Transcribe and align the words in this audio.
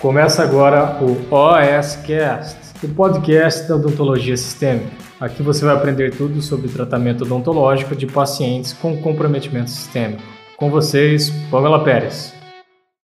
Começa 0.00 0.42
agora 0.42 0.98
o 1.04 1.12
OSCast, 1.30 2.56
o 2.82 2.88
podcast 2.94 3.68
da 3.68 3.76
odontologia 3.76 4.34
sistêmica. 4.34 4.90
Aqui 5.20 5.42
você 5.42 5.62
vai 5.62 5.74
aprender 5.74 6.16
tudo 6.16 6.40
sobre 6.40 6.70
tratamento 6.70 7.24
odontológico 7.24 7.94
de 7.94 8.06
pacientes 8.06 8.72
com 8.72 9.02
comprometimento 9.02 9.68
sistêmico. 9.68 10.22
Com 10.56 10.70
vocês, 10.70 11.28
Pamela 11.50 11.84
Pérez. 11.84 12.32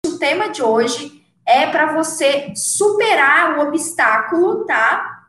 O 0.03 0.17
tema 0.17 0.49
de 0.49 0.63
hoje 0.63 1.23
é 1.45 1.67
para 1.67 1.93
você 1.93 2.51
superar 2.55 3.59
o 3.59 3.67
obstáculo, 3.67 4.65
tá? 4.65 5.27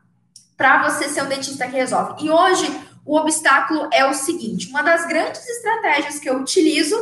Para 0.57 0.89
você 0.89 1.09
ser 1.09 1.21
um 1.21 1.29
dentista 1.29 1.67
que 1.67 1.75
resolve. 1.75 2.25
E 2.25 2.31
hoje 2.31 2.75
o 3.05 3.15
obstáculo 3.15 3.87
é 3.93 4.03
o 4.03 4.15
seguinte: 4.15 4.67
uma 4.69 4.81
das 4.81 5.07
grandes 5.07 5.47
estratégias 5.47 6.17
que 6.17 6.27
eu 6.27 6.39
utilizo 6.39 6.95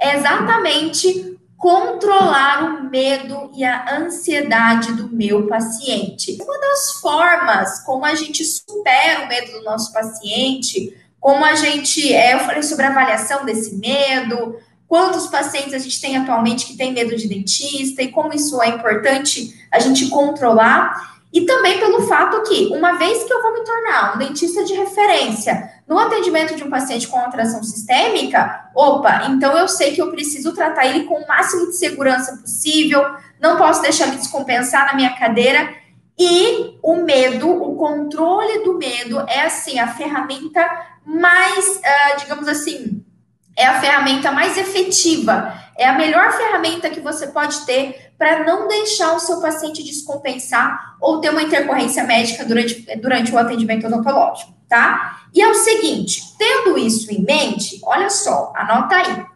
é 0.00 0.14
exatamente 0.14 1.36
controlar 1.56 2.64
o 2.64 2.90
medo 2.90 3.50
e 3.54 3.64
a 3.64 3.98
ansiedade 3.98 4.92
do 4.92 5.08
meu 5.08 5.46
paciente. 5.46 6.36
Uma 6.40 6.58
das 6.58 6.92
formas 7.00 7.80
como 7.80 8.04
a 8.04 8.14
gente 8.14 8.44
supera 8.44 9.24
o 9.24 9.28
medo 9.28 9.52
do 9.52 9.64
nosso 9.64 9.92
paciente, 9.92 10.94
como 11.18 11.44
a 11.44 11.54
gente, 11.54 12.12
é, 12.12 12.34
eu 12.34 12.40
falei 12.40 12.62
sobre 12.62 12.84
a 12.84 12.90
avaliação 12.90 13.44
desse 13.44 13.74
medo, 13.76 14.56
quantos 14.86 15.26
pacientes 15.26 15.74
a 15.74 15.78
gente 15.78 16.00
tem 16.00 16.16
atualmente 16.16 16.66
que 16.66 16.76
tem 16.76 16.92
medo 16.92 17.16
de 17.16 17.26
dentista 17.26 18.02
e 18.02 18.12
como 18.12 18.32
isso 18.32 18.62
é 18.62 18.68
importante 18.68 19.54
a 19.72 19.80
gente 19.80 20.08
controlar. 20.08 21.16
E 21.32 21.42
também 21.42 21.78
pelo 21.78 22.06
fato 22.06 22.42
que, 22.48 22.66
uma 22.66 22.92
vez 22.92 23.24
que 23.24 23.32
eu 23.32 23.42
vou 23.42 23.52
me 23.52 23.64
tornar 23.64 24.14
um 24.14 24.18
dentista 24.18 24.64
de 24.64 24.74
referência 24.74 25.75
no 25.86 25.98
atendimento 25.98 26.56
de 26.56 26.64
um 26.64 26.70
paciente 26.70 27.06
com 27.06 27.18
alteração 27.18 27.62
sistêmica, 27.62 28.68
opa, 28.74 29.26
então 29.28 29.56
eu 29.56 29.68
sei 29.68 29.94
que 29.94 30.02
eu 30.02 30.10
preciso 30.10 30.52
tratar 30.52 30.86
ele 30.86 31.04
com 31.04 31.14
o 31.14 31.28
máximo 31.28 31.66
de 31.66 31.76
segurança 31.76 32.36
possível, 32.38 33.04
não 33.40 33.56
posso 33.56 33.82
deixar 33.82 34.08
ele 34.08 34.16
descompensar 34.16 34.86
na 34.86 34.94
minha 34.94 35.16
cadeira. 35.16 35.74
E 36.18 36.78
o 36.82 36.96
medo, 36.96 37.50
o 37.50 37.76
controle 37.76 38.64
do 38.64 38.78
medo 38.78 39.20
é 39.28 39.42
assim 39.42 39.78
a 39.78 39.86
ferramenta 39.86 40.66
mais, 41.04 41.76
uh, 41.76 42.18
digamos 42.18 42.48
assim, 42.48 43.04
é 43.56 43.66
a 43.66 43.80
ferramenta 43.80 44.32
mais 44.32 44.56
efetiva, 44.58 45.54
é 45.76 45.86
a 45.86 45.92
melhor 45.92 46.32
ferramenta 46.32 46.90
que 46.90 47.00
você 47.00 47.28
pode 47.28 47.64
ter 47.64 48.05
para 48.18 48.44
não 48.44 48.66
deixar 48.66 49.14
o 49.14 49.20
seu 49.20 49.40
paciente 49.40 49.82
descompensar 49.82 50.96
ou 51.00 51.20
ter 51.20 51.30
uma 51.30 51.42
intercorrência 51.42 52.04
médica 52.04 52.44
durante, 52.44 52.96
durante 52.96 53.32
o 53.32 53.38
atendimento 53.38 53.86
odontológico, 53.86 54.52
tá? 54.68 55.22
E 55.34 55.42
é 55.42 55.48
o 55.48 55.54
seguinte, 55.54 56.34
tendo 56.38 56.78
isso 56.78 57.12
em 57.12 57.22
mente, 57.22 57.80
olha 57.82 58.08
só, 58.08 58.52
anota 58.56 58.96
aí. 58.96 59.26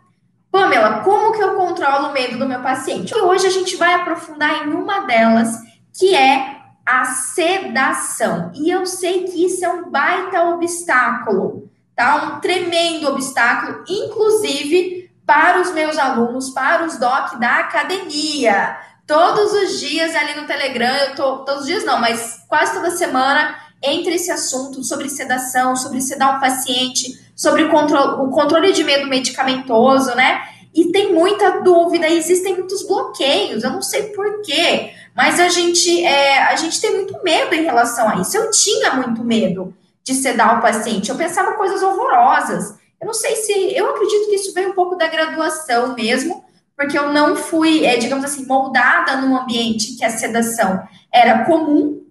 Pamela, 0.50 1.00
como 1.00 1.32
que 1.32 1.42
eu 1.42 1.54
controlo 1.54 2.08
o 2.08 2.12
medo 2.12 2.38
do 2.38 2.46
meu 2.46 2.60
paciente? 2.60 3.12
E 3.12 3.20
hoje 3.20 3.46
a 3.46 3.50
gente 3.50 3.76
vai 3.76 3.94
aprofundar 3.94 4.66
em 4.66 4.72
uma 4.72 5.00
delas, 5.00 5.54
que 5.96 6.14
é 6.14 6.56
a 6.84 7.04
sedação. 7.04 8.50
E 8.54 8.68
eu 8.68 8.84
sei 8.84 9.24
que 9.24 9.44
isso 9.44 9.64
é 9.64 9.68
um 9.68 9.90
baita 9.90 10.42
obstáculo 10.48 11.70
tá? 12.00 12.34
Um 12.36 12.40
tremendo 12.40 13.08
obstáculo, 13.08 13.84
inclusive 13.86 14.99
para 15.30 15.60
os 15.60 15.70
meus 15.70 15.96
alunos, 15.96 16.50
para 16.50 16.84
os 16.84 16.98
doc 16.98 17.36
da 17.38 17.60
academia. 17.60 18.76
Todos 19.06 19.52
os 19.52 19.78
dias 19.78 20.12
ali 20.16 20.34
no 20.34 20.44
Telegram, 20.44 20.92
eu 20.92 21.14
tô, 21.14 21.36
todos 21.44 21.60
os 21.60 21.66
dias 21.68 21.84
não, 21.84 22.00
mas 22.00 22.40
quase 22.48 22.74
toda 22.74 22.90
semana, 22.90 23.54
entre 23.80 24.16
esse 24.16 24.28
assunto 24.32 24.82
sobre 24.82 25.08
sedação, 25.08 25.76
sobre 25.76 26.00
sedar 26.00 26.36
um 26.36 26.40
paciente, 26.40 27.16
sobre 27.36 27.62
o 27.62 27.70
controle, 27.70 28.20
o 28.24 28.30
controle 28.30 28.72
de 28.72 28.82
medo 28.82 29.06
medicamentoso, 29.06 30.16
né? 30.16 30.42
E 30.74 30.90
tem 30.90 31.14
muita 31.14 31.60
dúvida, 31.60 32.08
existem 32.08 32.56
muitos 32.56 32.84
bloqueios, 32.84 33.62
eu 33.62 33.70
não 33.70 33.82
sei 33.82 34.08
porquê, 34.08 34.90
mas 35.14 35.38
a 35.38 35.48
gente, 35.48 36.04
é, 36.04 36.42
a 36.42 36.56
gente 36.56 36.80
tem 36.80 36.92
muito 36.92 37.22
medo 37.22 37.54
em 37.54 37.62
relação 37.62 38.08
a 38.08 38.16
isso. 38.16 38.36
Eu 38.36 38.50
tinha 38.50 38.94
muito 38.94 39.22
medo 39.22 39.72
de 40.02 40.12
sedar 40.12 40.58
o 40.58 40.60
paciente. 40.60 41.08
Eu 41.08 41.16
pensava 41.16 41.52
coisas 41.52 41.84
horrorosas. 41.84 42.79
Eu 43.00 43.06
não 43.06 43.14
sei 43.14 43.36
se. 43.36 43.52
Eu 43.74 43.90
acredito 43.90 44.28
que 44.28 44.36
isso 44.36 44.52
veio 44.52 44.70
um 44.70 44.74
pouco 44.74 44.96
da 44.96 45.08
graduação 45.08 45.94
mesmo, 45.94 46.44
porque 46.76 46.98
eu 46.98 47.12
não 47.12 47.34
fui, 47.34 47.84
é, 47.84 47.96
digamos 47.96 48.24
assim, 48.24 48.46
moldada 48.46 49.16
num 49.16 49.36
ambiente 49.36 49.96
que 49.96 50.04
a 50.04 50.10
sedação 50.10 50.82
era 51.12 51.44
comum. 51.44 52.04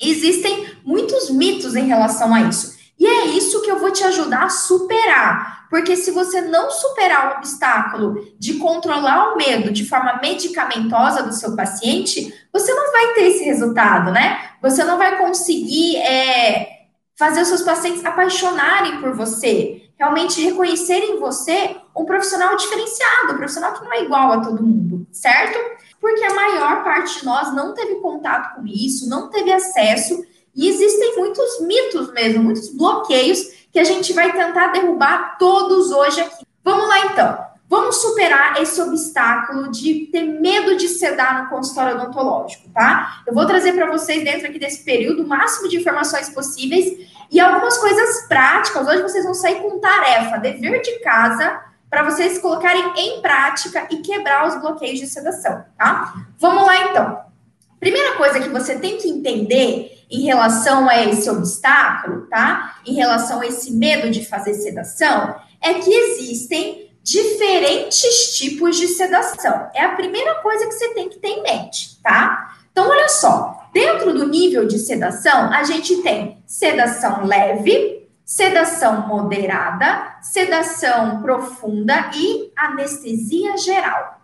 Existem 0.00 0.66
muitos 0.84 1.30
mitos 1.30 1.76
em 1.76 1.86
relação 1.86 2.34
a 2.34 2.42
isso. 2.42 2.72
E 2.98 3.06
é 3.06 3.26
isso 3.26 3.62
que 3.62 3.70
eu 3.70 3.78
vou 3.78 3.90
te 3.90 4.04
ajudar 4.04 4.44
a 4.44 4.50
superar. 4.50 5.66
Porque 5.68 5.96
se 5.96 6.10
você 6.10 6.40
não 6.40 6.70
superar 6.70 7.28
o 7.28 7.38
obstáculo 7.38 8.34
de 8.38 8.54
controlar 8.54 9.32
o 9.32 9.36
medo 9.36 9.72
de 9.72 9.88
forma 9.88 10.18
medicamentosa 10.20 11.22
do 11.22 11.32
seu 11.32 11.56
paciente, 11.56 12.32
você 12.52 12.72
não 12.74 12.92
vai 12.92 13.14
ter 13.14 13.22
esse 13.28 13.44
resultado, 13.44 14.10
né? 14.12 14.50
Você 14.62 14.84
não 14.84 14.98
vai 14.98 15.18
conseguir. 15.18 15.96
É, 15.96 16.82
fazer 17.22 17.42
os 17.42 17.48
seus 17.48 17.62
pacientes 17.62 18.04
apaixonarem 18.04 19.00
por 19.00 19.14
você, 19.14 19.82
realmente 20.02 20.42
reconhecerem 20.42 21.12
em 21.12 21.20
você 21.20 21.76
um 21.94 22.04
profissional 22.04 22.56
diferenciado, 22.56 23.34
um 23.34 23.36
profissional 23.36 23.72
que 23.72 23.84
não 23.84 23.92
é 23.92 24.02
igual 24.02 24.32
a 24.32 24.40
todo 24.40 24.60
mundo, 24.60 25.06
certo? 25.12 25.56
Porque 26.00 26.24
a 26.24 26.34
maior 26.34 26.82
parte 26.82 27.20
de 27.20 27.24
nós 27.24 27.54
não 27.54 27.72
teve 27.72 27.94
contato 27.96 28.56
com 28.56 28.66
isso, 28.66 29.08
não 29.08 29.30
teve 29.30 29.52
acesso, 29.52 30.24
e 30.56 30.68
existem 30.68 31.16
muitos 31.16 31.60
mitos 31.60 32.12
mesmo, 32.12 32.42
muitos 32.42 32.70
bloqueios 32.70 33.42
que 33.72 33.78
a 33.78 33.84
gente 33.84 34.12
vai 34.12 34.32
tentar 34.32 34.72
derrubar 34.72 35.38
todos 35.38 35.92
hoje 35.92 36.20
aqui. 36.20 36.44
Vamos 36.64 36.88
lá 36.88 37.06
então. 37.06 37.51
Vamos 37.72 38.02
superar 38.02 38.60
esse 38.60 38.78
obstáculo 38.82 39.70
de 39.70 40.10
ter 40.12 40.24
medo 40.24 40.76
de 40.76 40.88
sedar 40.88 41.42
no 41.42 41.48
consultório 41.48 41.94
odontológico, 41.94 42.68
tá? 42.68 43.22
Eu 43.26 43.32
vou 43.32 43.46
trazer 43.46 43.72
para 43.72 43.90
vocês, 43.90 44.22
dentro 44.22 44.46
aqui 44.46 44.58
desse 44.58 44.84
período, 44.84 45.22
o 45.22 45.26
máximo 45.26 45.70
de 45.70 45.78
informações 45.78 46.28
possíveis 46.28 47.08
e 47.30 47.40
algumas 47.40 47.78
coisas 47.78 48.26
práticas. 48.28 48.86
Hoje 48.86 49.00
vocês 49.00 49.24
vão 49.24 49.32
sair 49.32 49.62
com 49.62 49.80
tarefa, 49.80 50.36
dever 50.36 50.82
de 50.82 50.98
casa, 50.98 51.62
para 51.88 52.02
vocês 52.02 52.38
colocarem 52.40 52.92
em 52.94 53.22
prática 53.22 53.88
e 53.90 54.02
quebrar 54.02 54.46
os 54.48 54.60
bloqueios 54.60 55.00
de 55.00 55.06
sedação, 55.06 55.64
tá? 55.78 56.12
Vamos 56.38 56.66
lá 56.66 56.90
então. 56.90 57.20
Primeira 57.80 58.16
coisa 58.16 58.38
que 58.38 58.50
você 58.50 58.78
tem 58.78 58.98
que 58.98 59.08
entender 59.08 60.04
em 60.10 60.20
relação 60.24 60.90
a 60.90 61.02
esse 61.06 61.30
obstáculo, 61.30 62.26
tá? 62.26 62.76
Em 62.84 62.92
relação 62.92 63.40
a 63.40 63.46
esse 63.46 63.72
medo 63.72 64.10
de 64.10 64.26
fazer 64.26 64.52
sedação, 64.52 65.36
é 65.58 65.72
que 65.72 65.90
existem 65.90 66.91
diferentes 67.02 68.36
tipos 68.36 68.76
de 68.76 68.88
sedação. 68.88 69.68
É 69.74 69.82
a 69.82 69.94
primeira 69.94 70.36
coisa 70.36 70.66
que 70.66 70.72
você 70.72 70.94
tem 70.94 71.08
que 71.08 71.18
ter 71.18 71.28
em 71.28 71.42
mente, 71.42 72.00
tá? 72.02 72.56
Então, 72.70 72.88
olha 72.88 73.08
só, 73.08 73.68
dentro 73.72 74.14
do 74.14 74.28
nível 74.28 74.66
de 74.66 74.78
sedação, 74.78 75.52
a 75.52 75.62
gente 75.62 75.96
tem 76.02 76.42
sedação 76.46 77.26
leve, 77.26 78.08
sedação 78.24 79.06
moderada, 79.06 80.16
sedação 80.22 81.20
profunda 81.20 82.10
e 82.14 82.50
anestesia 82.56 83.56
geral. 83.58 84.20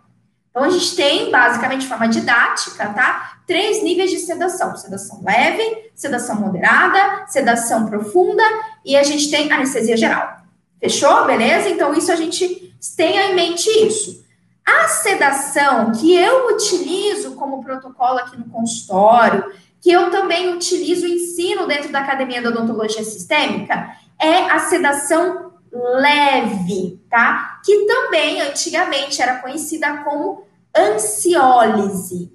Então, 0.49 0.63
a 0.63 0.69
gente 0.69 0.95
tem, 0.95 1.29
basicamente, 1.29 1.85
forma 1.85 2.07
didática, 2.07 2.89
tá? 2.89 3.39
Três 3.45 3.83
níveis 3.83 4.09
de 4.09 4.17
sedação: 4.17 4.75
sedação 4.75 5.21
leve, 5.23 5.91
sedação 5.93 6.37
moderada, 6.37 7.27
sedação 7.27 7.85
profunda 7.85 8.43
e 8.83 8.95
a 8.95 9.03
gente 9.03 9.29
tem 9.29 9.51
anestesia 9.51 9.95
geral. 9.95 10.39
Fechou? 10.79 11.25
Beleza? 11.25 11.69
Então, 11.69 11.93
isso 11.93 12.11
a 12.11 12.15
gente 12.15 12.68
Tenha 12.95 13.31
em 13.31 13.35
mente 13.35 13.69
isso. 13.69 14.25
A 14.65 14.87
sedação 14.87 15.91
que 15.91 16.15
eu 16.15 16.53
utilizo 16.53 17.35
como 17.35 17.63
protocolo 17.63 18.19
aqui 18.19 18.37
no 18.37 18.49
consultório, 18.49 19.51
que 19.81 19.91
eu 19.91 20.11
também 20.11 20.53
utilizo 20.53 21.07
e 21.07 21.15
ensino 21.15 21.65
dentro 21.65 21.91
da 21.91 21.99
Academia 21.99 22.41
da 22.41 22.49
Odontologia 22.49 23.03
Sistêmica, 23.03 23.95
é 24.19 24.49
a 24.51 24.59
sedação 24.59 25.53
leve, 25.71 27.01
tá? 27.09 27.61
Que 27.63 27.85
também 27.85 28.41
antigamente 28.41 29.21
era 29.21 29.39
conhecida 29.39 29.97
como 30.03 30.45
ansiólise. 30.75 32.31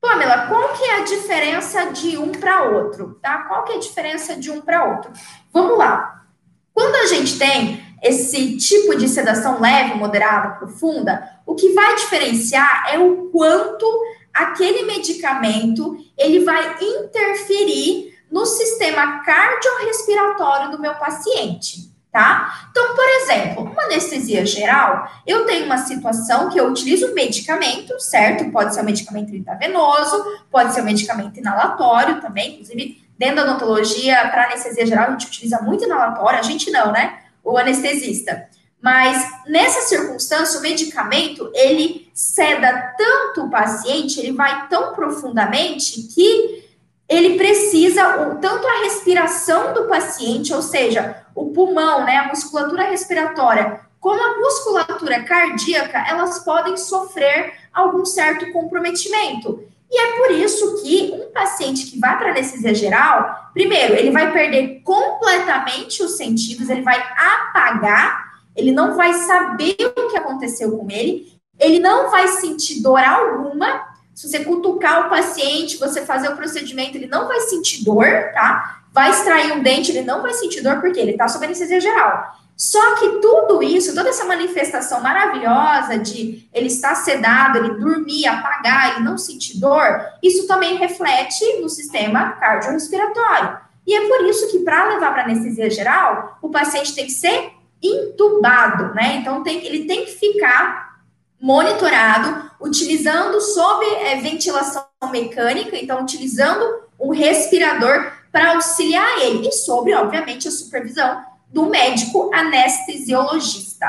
Pamela, 0.00 0.46
qual 0.46 0.72
que 0.74 0.84
é 0.84 1.00
a 1.00 1.04
diferença 1.04 1.90
de 1.90 2.16
um 2.16 2.30
para 2.30 2.62
outro, 2.64 3.18
tá? 3.20 3.38
Qual 3.38 3.64
que 3.64 3.72
é 3.72 3.76
a 3.76 3.80
diferença 3.80 4.36
de 4.36 4.50
um 4.50 4.60
para 4.60 4.84
outro? 4.84 5.10
Vamos 5.52 5.76
lá. 5.76 6.24
Quando 6.72 6.94
a 6.96 7.06
gente 7.06 7.38
tem 7.38 7.85
esse 8.02 8.56
tipo 8.56 8.96
de 8.96 9.08
sedação 9.08 9.60
leve, 9.60 9.94
moderada, 9.94 10.56
profunda, 10.56 11.40
o 11.46 11.54
que 11.54 11.70
vai 11.70 11.94
diferenciar 11.96 12.88
é 12.92 12.98
o 12.98 13.28
quanto 13.32 13.86
aquele 14.32 14.82
medicamento 14.84 15.96
ele 16.16 16.44
vai 16.44 16.76
interferir 16.80 18.14
no 18.30 18.44
sistema 18.44 19.20
cardiorrespiratório 19.24 20.70
do 20.72 20.80
meu 20.80 20.94
paciente, 20.94 21.90
tá? 22.12 22.68
Então, 22.70 22.94
por 22.94 23.08
exemplo, 23.08 23.62
uma 23.64 23.84
anestesia 23.84 24.44
geral, 24.44 25.08
eu 25.26 25.46
tenho 25.46 25.64
uma 25.64 25.78
situação 25.78 26.50
que 26.50 26.58
eu 26.60 26.68
utilizo 26.68 27.14
medicamento, 27.14 27.98
certo? 28.00 28.50
Pode 28.50 28.74
ser 28.74 28.82
um 28.82 28.84
medicamento 28.84 29.34
intravenoso, 29.34 30.22
pode 30.50 30.74
ser 30.74 30.82
um 30.82 30.86
medicamento 30.86 31.38
inalatório 31.38 32.20
também, 32.20 32.54
inclusive 32.54 33.06
dentro 33.18 33.36
da 33.36 33.44
odontologia, 33.44 34.28
para 34.28 34.44
anestesia 34.44 34.86
geral, 34.86 35.08
a 35.08 35.10
gente 35.12 35.26
utiliza 35.26 35.62
muito 35.62 35.84
inalatório, 35.84 36.38
a 36.38 36.42
gente 36.42 36.70
não, 36.70 36.92
né? 36.92 37.20
O 37.52 37.56
anestesista. 37.56 38.48
Mas 38.82 39.24
nessa 39.46 39.82
circunstância, 39.82 40.58
o 40.58 40.62
medicamento 40.62 41.50
ele 41.54 42.10
ceda 42.12 42.94
tanto 42.98 43.44
o 43.44 43.50
paciente, 43.50 44.20
ele 44.20 44.32
vai 44.32 44.68
tão 44.68 44.94
profundamente 44.94 46.02
que 46.14 46.64
ele 47.08 47.36
precisa 47.36 48.02
tanto 48.40 48.66
a 48.66 48.82
respiração 48.84 49.72
do 49.72 49.84
paciente, 49.84 50.52
ou 50.52 50.60
seja, 50.60 51.24
o 51.34 51.50
pulmão, 51.52 52.04
né, 52.04 52.16
a 52.16 52.28
musculatura 52.28 52.84
respiratória, 52.84 53.80
como 54.00 54.22
a 54.22 54.38
musculatura 54.38 55.22
cardíaca, 55.22 56.04
elas 56.08 56.40
podem 56.40 56.76
sofrer 56.76 57.54
algum 57.72 58.04
certo 58.04 58.52
comprometimento. 58.52 59.64
E 59.90 59.98
é 59.98 60.16
por 60.18 60.30
isso 60.32 60.82
que 60.82 61.12
um 61.14 61.32
paciente 61.32 61.86
que 61.86 61.98
vai 61.98 62.18
para 62.18 62.30
anestesia 62.30 62.74
geral, 62.74 63.50
primeiro, 63.52 63.94
ele 63.94 64.10
vai 64.10 64.32
perder 64.32 64.80
completamente 64.82 66.02
os 66.02 66.16
sentidos, 66.16 66.68
ele 66.68 66.82
vai 66.82 66.98
apagar, 66.98 68.40
ele 68.56 68.72
não 68.72 68.96
vai 68.96 69.12
saber 69.14 69.76
o 69.96 70.08
que 70.08 70.16
aconteceu 70.16 70.76
com 70.76 70.90
ele, 70.90 71.32
ele 71.58 71.78
não 71.78 72.10
vai 72.10 72.26
sentir 72.28 72.82
dor 72.82 72.98
alguma. 72.98 73.86
Se 74.14 74.28
você 74.28 74.44
cutucar 74.44 75.06
o 75.06 75.10
paciente, 75.10 75.76
você 75.76 76.04
fazer 76.04 76.28
o 76.28 76.36
procedimento, 76.36 76.96
ele 76.96 77.06
não 77.06 77.28
vai 77.28 77.40
sentir 77.40 77.84
dor, 77.84 78.06
tá? 78.32 78.82
Vai 78.92 79.10
extrair 79.10 79.52
um 79.52 79.62
dente, 79.62 79.92
ele 79.92 80.02
não 80.02 80.22
vai 80.22 80.32
sentir 80.32 80.62
dor, 80.62 80.80
porque 80.80 80.98
ele 80.98 81.12
está 81.12 81.28
sob 81.28 81.44
anestesia 81.44 81.80
geral. 81.80 82.34
Só 82.56 82.94
que 82.94 83.20
tudo 83.20 83.62
isso, 83.62 83.94
toda 83.94 84.08
essa 84.08 84.24
manifestação 84.24 85.02
maravilhosa 85.02 85.98
de 85.98 86.48
ele 86.54 86.68
estar 86.68 86.94
sedado, 86.94 87.58
ele 87.58 87.74
dormir, 87.74 88.26
apagar, 88.26 88.94
ele 88.94 89.04
não 89.04 89.18
sentir 89.18 89.58
dor, 89.58 90.00
isso 90.22 90.46
também 90.46 90.76
reflete 90.76 91.60
no 91.60 91.68
sistema 91.68 92.32
cardiorrespiratório. 92.32 93.58
E 93.86 93.94
é 93.94 94.08
por 94.08 94.24
isso 94.24 94.50
que, 94.50 94.60
para 94.60 94.88
levar 94.88 95.12
para 95.12 95.24
anestesia 95.24 95.70
geral, 95.70 96.38
o 96.40 96.48
paciente 96.48 96.94
tem 96.94 97.04
que 97.04 97.12
ser 97.12 97.52
intubado, 97.82 98.94
né? 98.94 99.16
Então, 99.16 99.42
tem, 99.42 99.64
ele 99.64 99.84
tem 99.84 100.06
que 100.06 100.12
ficar 100.12 100.96
monitorado, 101.38 102.50
utilizando 102.58 103.38
sob 103.40 103.84
é, 103.84 104.16
ventilação 104.16 104.82
mecânica, 105.10 105.76
então, 105.76 106.02
utilizando 106.02 106.64
um 106.98 107.10
respirador 107.10 108.12
para 108.32 108.54
auxiliar 108.54 109.20
ele, 109.20 109.46
e 109.46 109.52
sobre, 109.52 109.94
obviamente, 109.94 110.48
a 110.48 110.50
supervisão 110.50 111.22
do 111.56 111.70
médico 111.70 112.30
anestesiologista. 112.34 113.86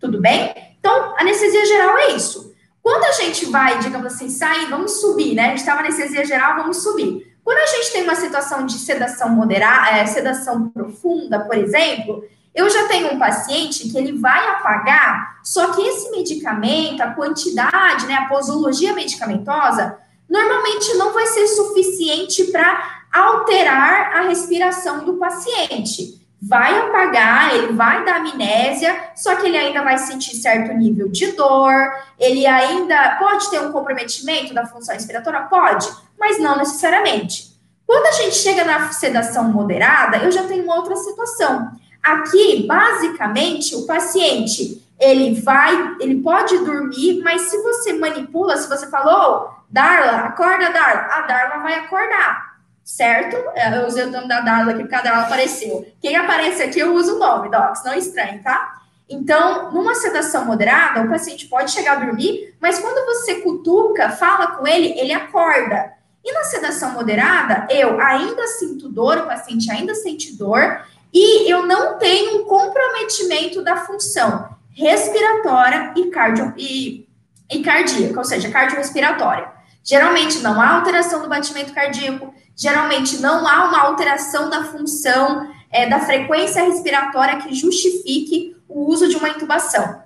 Tudo 0.00 0.20
bem? 0.20 0.52
Então, 0.80 1.14
anestesia 1.16 1.64
geral 1.64 1.96
é 1.96 2.10
isso. 2.16 2.52
Quando 2.82 3.04
a 3.04 3.12
gente 3.12 3.46
vai, 3.46 3.78
digamos 3.78 4.12
assim, 4.12 4.28
sair, 4.28 4.66
vamos 4.66 5.00
subir, 5.00 5.32
né? 5.32 5.44
A 5.44 5.48
gente 5.50 5.60
estava 5.60 5.78
anestesia 5.78 6.24
geral, 6.24 6.56
vamos 6.56 6.82
subir. 6.82 7.32
Quando 7.44 7.58
a 7.58 7.66
gente 7.66 7.92
tem 7.92 8.02
uma 8.02 8.16
situação 8.16 8.66
de 8.66 8.72
sedação 8.72 9.28
moderada, 9.28 9.96
é, 9.96 10.04
sedação 10.06 10.68
profunda, 10.70 11.38
por 11.38 11.56
exemplo, 11.56 12.24
eu 12.52 12.68
já 12.68 12.88
tenho 12.88 13.14
um 13.14 13.18
paciente 13.18 13.88
que 13.88 13.96
ele 13.96 14.18
vai 14.18 14.48
apagar, 14.48 15.38
só 15.44 15.70
que 15.72 15.82
esse 15.82 16.10
medicamento, 16.10 17.00
a 17.00 17.12
quantidade, 17.12 18.06
né, 18.06 18.14
a 18.14 18.26
posologia 18.26 18.92
medicamentosa, 18.92 19.96
normalmente 20.28 20.94
não 20.94 21.12
vai 21.12 21.28
ser 21.28 21.46
suficiente 21.46 22.44
para 22.50 23.04
alterar 23.12 24.16
a 24.16 24.22
respiração 24.22 25.04
do 25.04 25.14
paciente 25.14 26.23
vai 26.46 26.78
apagar, 26.78 27.54
ele 27.54 27.72
vai 27.72 28.04
dar 28.04 28.16
amnésia, 28.16 28.94
só 29.14 29.36
que 29.36 29.46
ele 29.46 29.56
ainda 29.56 29.82
vai 29.82 29.96
sentir 29.98 30.36
certo 30.36 30.74
nível 30.74 31.08
de 31.08 31.32
dor, 31.32 31.90
ele 32.18 32.46
ainda 32.46 33.16
pode 33.16 33.48
ter 33.50 33.60
um 33.60 33.72
comprometimento 33.72 34.52
da 34.52 34.66
função 34.66 34.94
respiratória? 34.94 35.40
Pode, 35.42 35.88
mas 36.18 36.38
não 36.38 36.56
necessariamente. 36.56 37.54
Quando 37.86 38.06
a 38.06 38.12
gente 38.12 38.36
chega 38.36 38.64
na 38.64 38.92
sedação 38.92 39.44
moderada, 39.44 40.18
eu 40.18 40.30
já 40.30 40.44
tenho 40.44 40.64
uma 40.64 40.76
outra 40.76 40.96
situação. 40.96 41.70
Aqui, 42.02 42.66
basicamente, 42.66 43.74
o 43.74 43.86
paciente, 43.86 44.86
ele 45.00 45.40
vai, 45.40 45.96
ele 46.00 46.22
pode 46.22 46.58
dormir, 46.58 47.22
mas 47.22 47.42
se 47.42 47.62
você 47.62 47.94
manipula, 47.94 48.56
se 48.56 48.68
você 48.68 48.88
falou, 48.88 49.50
Darla, 49.70 50.26
acorda, 50.26 50.70
Darla, 50.70 51.08
a 51.10 51.20
Darla 51.22 51.62
vai 51.62 51.74
acordar 51.78 52.53
certo? 52.84 53.36
É, 53.54 53.78
eu 53.78 53.86
usei 53.86 54.04
o 54.04 54.10
nome 54.10 54.28
da 54.28 54.40
Darla 54.40 54.72
aqui 54.72 54.82
porque 54.82 54.94
a 54.94 55.00
Darla 55.00 55.22
apareceu. 55.22 55.86
Quem 56.00 56.14
aparece 56.16 56.62
aqui, 56.62 56.78
eu 56.78 56.94
uso 56.94 57.16
o 57.16 57.18
nome, 57.18 57.50
Docs, 57.50 57.82
não 57.84 57.94
estranhe, 57.94 58.40
tá? 58.40 58.82
Então, 59.08 59.72
numa 59.72 59.94
sedação 59.94 60.44
moderada, 60.44 61.02
o 61.02 61.08
paciente 61.08 61.46
pode 61.46 61.70
chegar 61.70 61.92
a 61.92 62.04
dormir, 62.04 62.54
mas 62.60 62.78
quando 62.78 63.04
você 63.06 63.36
cutuca, 63.36 64.10
fala 64.10 64.48
com 64.48 64.66
ele, 64.66 64.98
ele 64.98 65.12
acorda. 65.12 65.92
E 66.24 66.32
na 66.32 66.44
sedação 66.44 66.92
moderada, 66.92 67.66
eu 67.70 68.00
ainda 68.00 68.46
sinto 68.46 68.88
dor, 68.88 69.18
o 69.18 69.26
paciente 69.26 69.70
ainda 69.70 69.94
sente 69.94 70.36
dor, 70.36 70.82
e 71.12 71.50
eu 71.50 71.66
não 71.66 71.98
tenho 71.98 72.40
um 72.40 72.44
comprometimento 72.44 73.62
da 73.62 73.76
função 73.76 74.48
respiratória 74.72 75.92
e, 75.96 76.06
cardio, 76.06 76.52
e, 76.56 77.06
e 77.50 77.62
cardíaca, 77.62 78.18
ou 78.18 78.24
seja, 78.24 78.50
cardiorrespiratória. 78.50 79.52
Geralmente 79.84 80.38
não 80.38 80.58
há 80.58 80.76
alteração 80.76 81.20
do 81.20 81.28
batimento 81.28 81.74
cardíaco, 81.74 82.32
geralmente 82.56 83.18
não 83.18 83.46
há 83.46 83.66
uma 83.66 83.82
alteração 83.82 84.48
da 84.48 84.64
função 84.64 85.46
é, 85.70 85.86
da 85.86 86.00
frequência 86.00 86.64
respiratória 86.64 87.42
que 87.42 87.54
justifique 87.54 88.56
o 88.66 88.88
uso 88.90 89.06
de 89.08 89.16
uma 89.16 89.28
intubação. 89.28 90.02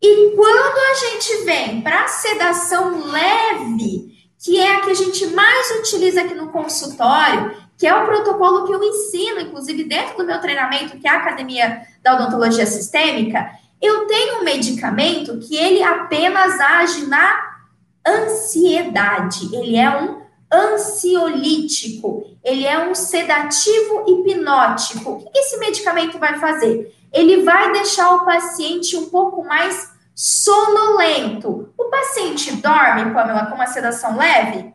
E 0.00 0.34
quando 0.34 0.78
a 0.78 0.94
gente 0.94 1.44
vem 1.44 1.82
para 1.82 2.04
a 2.04 2.08
sedação 2.08 3.10
leve, 3.10 4.10
que 4.42 4.58
é 4.58 4.76
a 4.76 4.80
que 4.80 4.90
a 4.90 4.94
gente 4.94 5.26
mais 5.26 5.70
utiliza 5.80 6.22
aqui 6.22 6.34
no 6.34 6.48
consultório, 6.48 7.54
que 7.76 7.86
é 7.86 7.94
o 7.94 8.06
protocolo 8.06 8.66
que 8.66 8.72
eu 8.72 8.82
ensino, 8.82 9.40
inclusive 9.40 9.84
dentro 9.84 10.16
do 10.16 10.24
meu 10.24 10.40
treinamento, 10.40 10.96
que 10.96 11.06
é 11.06 11.10
a 11.10 11.18
Academia 11.18 11.82
da 12.02 12.14
Odontologia 12.14 12.64
Sistêmica, 12.64 13.50
eu 13.80 14.06
tenho 14.06 14.40
um 14.40 14.44
medicamento 14.44 15.38
que 15.38 15.56
ele 15.56 15.82
apenas 15.82 16.58
age 16.58 17.06
na 17.06 17.59
ansiedade. 18.06 19.54
Ele 19.54 19.76
é 19.76 19.90
um 19.90 20.20
ansiolítico, 20.52 22.24
ele 22.42 22.66
é 22.66 22.78
um 22.88 22.94
sedativo 22.94 24.04
hipnótico. 24.06 25.12
O 25.12 25.30
que 25.30 25.38
esse 25.38 25.58
medicamento 25.58 26.18
vai 26.18 26.38
fazer? 26.38 26.94
Ele 27.12 27.42
vai 27.42 27.72
deixar 27.72 28.14
o 28.16 28.24
paciente 28.24 28.96
um 28.96 29.08
pouco 29.08 29.44
mais 29.44 29.92
sonolento. 30.14 31.72
O 31.78 31.84
paciente 31.84 32.56
dorme, 32.56 33.12
Pamela, 33.12 33.46
com 33.46 33.54
uma 33.54 33.66
sedação 33.66 34.16
leve? 34.16 34.74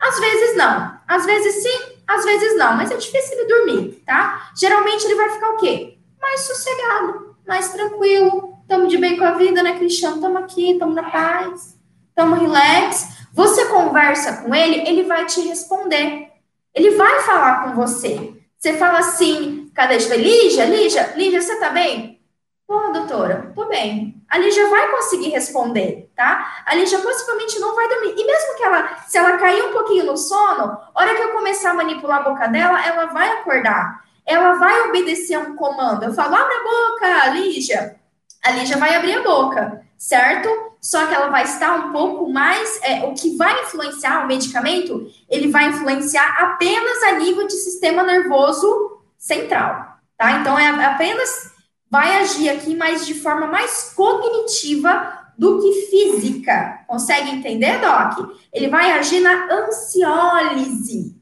Às 0.00 0.18
vezes 0.18 0.56
não. 0.56 0.98
Às 1.06 1.24
vezes 1.24 1.62
sim, 1.62 1.94
às 2.06 2.24
vezes 2.24 2.56
não. 2.58 2.76
Mas 2.76 2.90
é 2.90 2.96
difícil 2.96 3.38
ele 3.38 3.48
dormir, 3.48 4.02
tá? 4.04 4.50
Geralmente 4.56 5.04
ele 5.04 5.14
vai 5.14 5.30
ficar 5.30 5.50
o 5.50 5.56
quê? 5.56 5.98
Mais 6.20 6.40
sossegado, 6.40 7.36
mais 7.46 7.72
tranquilo. 7.72 8.58
Estamos 8.62 8.88
de 8.88 8.98
bem 8.98 9.16
com 9.16 9.24
a 9.24 9.32
vida, 9.32 9.62
né, 9.62 9.78
Cristiano? 9.78 10.16
Estamos 10.16 10.42
aqui, 10.42 10.72
estamos 10.72 10.94
na 10.94 11.10
paz, 11.10 11.73
estamos 12.14 12.38
relax. 12.38 13.08
Você 13.32 13.66
conversa 13.66 14.42
com 14.42 14.54
ele, 14.54 14.88
ele 14.88 15.02
vai 15.02 15.26
te 15.26 15.40
responder. 15.40 16.28
Ele 16.72 16.92
vai 16.92 17.20
falar 17.22 17.64
com 17.64 17.74
você. 17.74 18.32
Você 18.56 18.74
fala 18.74 19.00
assim, 19.00 19.70
cadê? 19.74 19.96
Lígia, 19.96 20.64
Lígia, 20.64 21.12
Lígia, 21.16 21.42
você 21.42 21.58
tá 21.58 21.70
bem? 21.70 22.20
Pô, 22.66 22.78
doutora, 22.92 23.52
tô 23.54 23.66
bem. 23.66 24.14
A 24.28 24.38
Lígia 24.38 24.68
vai 24.70 24.90
conseguir 24.90 25.28
responder, 25.30 26.10
tá? 26.16 26.62
A 26.64 26.74
Lígia 26.74 26.98
possivelmente 27.00 27.58
não 27.58 27.74
vai 27.74 27.88
dormir. 27.88 28.14
E 28.16 28.24
mesmo 28.24 28.56
que 28.56 28.62
ela, 28.62 28.96
se 29.06 29.18
ela 29.18 29.36
cair 29.36 29.62
um 29.64 29.72
pouquinho 29.72 30.06
no 30.06 30.16
sono, 30.16 30.78
hora 30.94 31.14
que 31.14 31.22
eu 31.22 31.32
começar 31.32 31.72
a 31.72 31.74
manipular 31.74 32.20
a 32.20 32.30
boca 32.30 32.46
dela, 32.46 32.84
ela 32.86 33.06
vai 33.06 33.28
acordar. 33.40 34.02
Ela 34.24 34.54
vai 34.54 34.88
obedecer 34.88 35.34
a 35.34 35.40
um 35.40 35.56
comando. 35.56 36.04
Eu 36.04 36.14
falo, 36.14 36.34
abre 36.34 36.54
a 36.54 36.62
boca, 36.62 37.28
Lígia. 37.30 37.96
A 38.42 38.52
Lígia 38.52 38.78
vai 38.78 38.94
abrir 38.94 39.16
a 39.16 39.22
boca, 39.22 39.84
certo? 40.06 40.74
só 40.84 41.06
que 41.06 41.14
ela 41.14 41.30
vai 41.30 41.44
estar 41.44 41.74
um 41.76 41.92
pouco 41.92 42.30
mais. 42.30 42.78
É, 42.82 43.04
o 43.06 43.14
que 43.14 43.36
vai 43.36 43.62
influenciar 43.62 44.22
o 44.22 44.26
medicamento, 44.26 45.10
ele 45.30 45.48
vai 45.48 45.68
influenciar 45.68 46.42
apenas 46.42 47.02
a 47.04 47.12
nível 47.12 47.46
de 47.46 47.54
sistema 47.54 48.02
nervoso 48.02 49.00
central, 49.16 49.96
tá? 50.18 50.32
Então, 50.32 50.58
é 50.58 50.68
apenas 50.84 51.54
vai 51.90 52.18
agir 52.20 52.50
aqui, 52.50 52.76
mas 52.76 53.06
de 53.06 53.14
forma 53.14 53.46
mais 53.46 53.94
cognitiva 53.96 55.20
do 55.38 55.58
que 55.58 55.72
física. 55.86 56.84
Consegue 56.86 57.30
entender, 57.30 57.80
Doc? 57.80 58.36
Ele 58.52 58.68
vai 58.68 58.92
agir 58.92 59.20
na 59.20 59.50
ansiólise. 59.50 61.16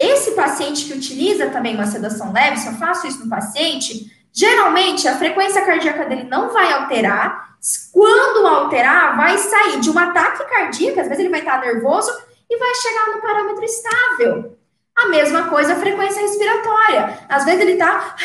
Esse 0.00 0.32
paciente 0.32 0.86
que 0.86 0.94
utiliza 0.94 1.48
também 1.50 1.76
uma 1.76 1.86
sedação 1.86 2.32
leve, 2.32 2.56
se 2.56 2.66
eu 2.66 2.74
faço 2.74 3.06
isso 3.06 3.22
no 3.22 3.30
paciente, 3.30 4.10
geralmente 4.32 5.06
a 5.06 5.16
frequência 5.16 5.64
cardíaca 5.64 6.04
dele 6.06 6.24
não 6.24 6.52
vai 6.52 6.72
alterar, 6.72 7.55
quando 7.92 8.46
alterar, 8.46 9.16
vai 9.16 9.36
sair 9.38 9.80
de 9.80 9.90
um 9.90 9.98
ataque 9.98 10.44
cardíaco, 10.48 11.00
às 11.00 11.08
vezes 11.08 11.20
ele 11.20 11.30
vai 11.30 11.40
estar 11.40 11.60
nervoso 11.60 12.12
e 12.48 12.56
vai 12.58 12.74
chegar 12.74 13.14
no 13.14 13.20
parâmetro 13.20 13.64
estável. 13.64 14.56
A 14.94 15.06
mesma 15.08 15.48
coisa 15.48 15.72
a 15.72 15.76
frequência 15.76 16.22
respiratória. 16.22 17.20
Às 17.28 17.44
vezes 17.44 17.60
ele 17.60 17.72
está 17.72 18.16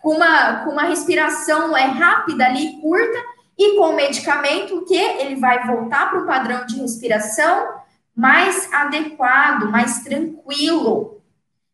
com 0.00 0.12
uma, 0.12 0.64
com 0.64 0.70
uma 0.70 0.84
respiração 0.84 1.76
é, 1.76 1.86
rápida 1.86 2.46
ali, 2.46 2.80
curta, 2.80 3.18
e 3.58 3.76
com 3.76 3.90
o 3.90 3.96
medicamento, 3.96 4.84
que 4.84 4.94
ele 4.94 5.36
vai 5.36 5.66
voltar 5.66 6.10
para 6.10 6.20
o 6.20 6.26
padrão 6.26 6.66
de 6.66 6.78
respiração 6.78 7.80
mais 8.14 8.72
adequado, 8.72 9.70
mais 9.70 10.00
tranquilo. 10.00 11.20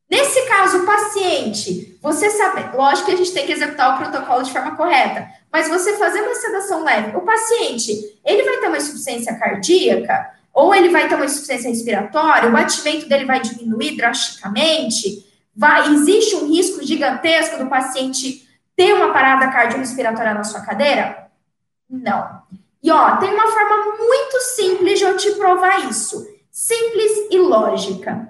Nesse 0.08 0.46
caso, 0.46 0.78
o 0.78 0.86
paciente, 0.86 1.98
você 2.00 2.30
sabe, 2.30 2.76
lógico 2.76 3.06
que 3.06 3.14
a 3.14 3.16
gente 3.16 3.32
tem 3.32 3.46
que 3.46 3.52
executar 3.52 3.94
o 3.94 3.98
protocolo 3.98 4.42
de 4.42 4.52
forma 4.52 4.76
correta, 4.76 5.28
mas 5.52 5.68
você 5.68 5.98
fazendo 5.98 6.30
a 6.30 6.34
sedação 6.34 6.82
leve, 6.82 7.14
o 7.14 7.20
paciente, 7.20 8.18
ele 8.24 8.42
vai 8.42 8.58
ter 8.58 8.68
uma 8.68 8.78
insuficiência 8.78 9.34
cardíaca, 9.34 10.30
ou 10.52 10.74
ele 10.74 10.88
vai 10.88 11.08
ter 11.08 11.14
uma 11.14 11.26
insuficiência 11.26 11.68
respiratória, 11.68 12.48
o 12.48 12.52
batimento 12.52 13.06
dele 13.06 13.26
vai 13.26 13.40
diminuir 13.40 13.96
drasticamente, 13.96 15.26
vai, 15.54 15.92
existe 15.92 16.36
um 16.36 16.48
risco 16.48 16.82
gigantesco 16.82 17.58
do 17.58 17.68
paciente 17.68 18.48
ter 18.74 18.94
uma 18.94 19.12
parada 19.12 19.48
cardiorrespiratória 19.48 20.32
na 20.32 20.44
sua 20.44 20.62
cadeira? 20.62 21.30
Não. 21.88 22.42
E 22.82 22.90
ó, 22.90 23.16
tem 23.18 23.32
uma 23.32 23.46
forma 23.46 23.96
muito 23.98 24.40
simples 24.40 24.98
de 24.98 25.04
eu 25.04 25.16
te 25.16 25.32
provar 25.32 25.88
isso. 25.88 26.26
Simples 26.50 27.12
e 27.30 27.38
lógica. 27.38 28.28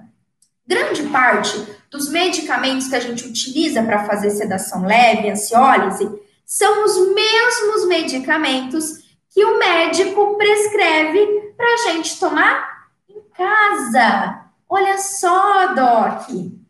Grande 0.67 1.03
parte 1.03 1.57
dos 1.89 2.09
medicamentos 2.09 2.87
que 2.87 2.95
a 2.95 2.99
gente 2.99 3.25
utiliza 3.25 3.81
para 3.83 4.05
fazer 4.05 4.29
sedação 4.29 4.85
leve, 4.85 5.29
ansiólise, 5.29 6.09
são 6.45 6.85
os 6.85 7.13
mesmos 7.13 7.87
medicamentos 7.87 9.03
que 9.29 9.43
o 9.43 9.57
médico 9.57 10.37
prescreve 10.37 11.53
para 11.57 11.73
a 11.73 11.77
gente 11.77 12.19
tomar 12.19 12.87
em 13.09 13.21
casa. 13.35 14.41
Olha 14.69 14.97
só, 14.97 15.73
Doc, 15.73 16.27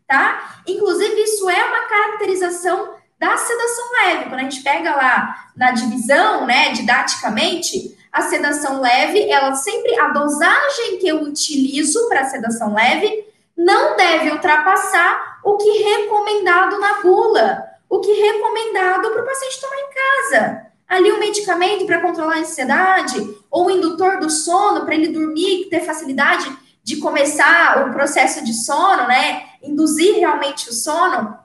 tá? 0.08 0.62
Inclusive, 0.68 1.22
isso 1.24 1.50
é 1.50 1.66
uma 1.66 1.88
caracterização 1.88 2.94
da 3.20 3.38
sedação 3.38 3.92
leve. 3.92 4.24
Quando 4.26 4.40
a 4.40 4.44
gente 4.44 4.62
pega 4.62 4.96
lá 4.96 5.52
na 5.56 5.72
divisão, 5.72 6.46
né, 6.46 6.72
didaticamente, 6.72 7.98
a 8.12 8.22
sedação 8.22 8.80
leve, 8.80 9.30
ela 9.30 9.56
sempre, 9.56 9.98
a 10.00 10.10
dosagem 10.10 11.00
que 11.00 11.08
eu 11.08 11.24
utilizo 11.24 12.08
para 12.08 12.26
sedação 12.26 12.74
leve 12.74 13.26
não 13.58 13.96
deve 13.96 14.32
ultrapassar 14.32 15.40
o 15.44 15.58
que 15.58 15.70
recomendado 15.70 16.80
na 16.80 17.02
bula, 17.02 17.64
o 17.94 18.00
que 18.00 18.12
recomendado 18.12 19.12
para 19.12 19.22
o 19.22 19.26
paciente 19.26 19.62
tomar 19.62 19.76
em 19.76 19.94
casa. 19.94 20.66
Ali 20.88 21.12
um 21.12 21.20
medicamento 21.20 21.86
para 21.86 22.02
controlar 22.02 22.38
a 22.38 22.40
ansiedade, 22.40 23.38
ou 23.52 23.68
o 23.68 23.70
indutor 23.70 24.20
do 24.20 24.32
sono 24.32 24.84
para 24.84 24.96
ele 24.96 25.10
dormir, 25.10 25.68
ter 25.70 25.82
facilidade 25.82 26.52
de 26.84 26.98
começar 26.98 27.88
o 27.88 27.94
processo 27.94 28.44
de 28.44 28.52
sono, 28.52 29.08
né? 29.08 29.44
Induzir 29.62 30.16
realmente 30.16 30.72
o 30.72 30.74
sono. 30.74 31.38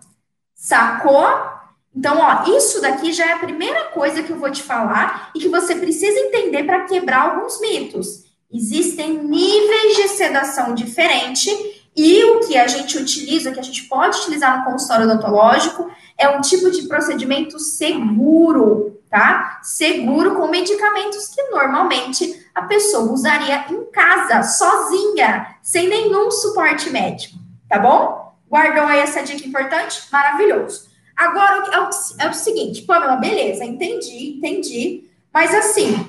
Sacou? 0.55 1.29
Então, 1.95 2.19
ó, 2.19 2.57
isso 2.57 2.81
daqui 2.81 3.13
já 3.13 3.27
é 3.27 3.33
a 3.35 3.39
primeira 3.39 3.85
coisa 3.91 4.23
que 4.23 4.31
eu 4.31 4.39
vou 4.39 4.51
te 4.51 4.63
falar 4.63 5.31
e 5.35 5.41
que 5.41 5.49
você 5.49 5.75
precisa 5.75 6.19
entender 6.19 6.65
para 6.65 6.87
quebrar 6.87 7.31
alguns 7.31 7.61
mitos. 7.61 8.25
Existem 8.51 9.23
níveis 9.23 9.97
de 9.97 10.09
sedação 10.09 10.75
diferente 10.75 11.51
e 11.99 12.25
o 12.25 12.47
que 12.47 12.57
a 12.57 12.69
gente 12.69 12.97
utiliza, 12.97 13.51
que 13.51 13.59
a 13.59 13.63
gente 13.63 13.83
pode 13.89 14.17
utilizar 14.19 14.61
no 14.61 14.65
consultório 14.65 15.05
odontológico, 15.05 15.91
é 16.17 16.29
um 16.29 16.41
tipo 16.41 16.71
de 16.71 16.87
procedimento 16.87 17.59
seguro, 17.59 19.01
tá? 19.11 19.59
Seguro 19.65 20.37
com 20.37 20.47
medicamentos 20.47 21.27
que 21.35 21.43
normalmente 21.51 22.47
a 22.55 22.63
pessoa 22.63 23.13
usaria 23.13 23.65
em 23.69 23.85
casa, 23.91 24.45
sozinha, 24.45 25.57
sem 25.61 25.89
nenhum 25.89 26.31
suporte 26.31 26.89
médico, 26.91 27.37
tá 27.69 27.81
bom? 27.81 28.33
Guardou 28.49 28.85
aí 28.85 29.01
essa 29.01 29.21
dica 29.25 29.45
importante? 29.45 30.01
Maravilhoso. 30.13 30.89
Agora 31.17 31.69
é 31.73 31.81
o, 31.81 31.91
é 32.27 32.31
o 32.31 32.33
seguinte, 32.33 32.83
Pamela, 32.83 33.17
beleza, 33.17 33.65
entendi, 33.65 34.37
entendi, 34.37 35.11
mas 35.35 35.53
assim, 35.53 36.09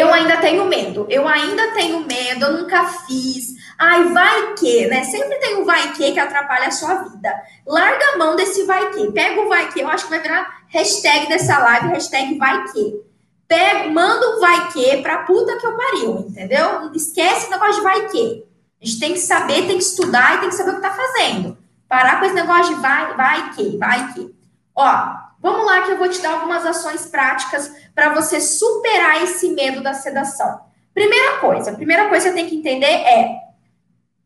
eu 0.00 0.12
ainda 0.12 0.38
tenho 0.38 0.64
medo, 0.64 1.06
eu 1.10 1.28
ainda 1.28 1.72
tenho 1.72 2.00
medo, 2.06 2.46
eu 2.46 2.52
nunca 2.54 2.86
fiz. 2.86 3.54
Ai, 3.78 4.04
vai 4.04 4.54
que, 4.54 4.86
né? 4.86 5.04
Sempre 5.04 5.36
tem 5.36 5.56
um 5.56 5.64
vai 5.64 5.92
que 5.92 6.12
que 6.12 6.18
atrapalha 6.18 6.68
a 6.68 6.70
sua 6.70 7.02
vida. 7.02 7.32
Larga 7.66 8.14
a 8.14 8.18
mão 8.18 8.34
desse 8.34 8.64
vai 8.64 8.90
que. 8.90 9.12
Pega 9.12 9.40
o 9.40 9.48
vai 9.48 9.70
que, 9.70 9.80
eu 9.80 9.88
acho 9.88 10.04
que 10.04 10.10
vai 10.10 10.20
virar 10.20 10.64
hashtag 10.68 11.28
dessa 11.28 11.58
live, 11.58 11.88
hashtag 11.88 12.38
vai 12.38 12.64
que. 12.72 13.02
Pega, 13.46 13.90
manda 13.90 14.36
um 14.36 14.40
vai 14.40 14.72
que 14.72 14.96
pra 14.98 15.24
puta 15.24 15.58
que 15.58 15.66
eu 15.66 15.76
pariu, 15.76 16.26
entendeu? 16.28 16.90
Esquece 16.94 17.48
o 17.48 17.50
negócio 17.50 17.76
de 17.76 17.82
vai 17.82 18.08
que. 18.08 18.44
A 18.80 18.86
gente 18.86 19.00
tem 19.00 19.12
que 19.12 19.18
saber, 19.18 19.66
tem 19.66 19.76
que 19.76 19.84
estudar 19.84 20.36
e 20.36 20.40
tem 20.40 20.48
que 20.48 20.54
saber 20.54 20.70
o 20.70 20.76
que 20.76 20.82
tá 20.82 20.94
fazendo. 20.94 21.58
Parar 21.86 22.18
com 22.18 22.24
esse 22.24 22.34
negócio 22.34 22.74
de 22.74 22.80
vai, 22.80 23.14
vai 23.14 23.50
que, 23.50 23.76
vai 23.76 24.12
que. 24.12 24.34
Ó, 24.74 25.14
vamos 25.40 25.66
lá 25.66 25.82
que 25.82 25.92
eu 25.92 25.98
vou 25.98 26.08
te 26.08 26.22
dar 26.22 26.34
algumas 26.34 26.64
ações 26.64 27.06
práticas 27.06 27.70
para 28.00 28.14
você 28.14 28.40
superar 28.40 29.22
esse 29.22 29.50
medo 29.50 29.82
da 29.82 29.92
sedação. 29.92 30.58
Primeira 30.94 31.36
coisa, 31.36 31.70
a 31.70 31.74
primeira 31.74 32.08
coisa 32.08 32.30
que 32.30 32.30
você 32.30 32.34
tem 32.34 32.48
que 32.48 32.56
entender 32.56 32.86
é 32.86 33.36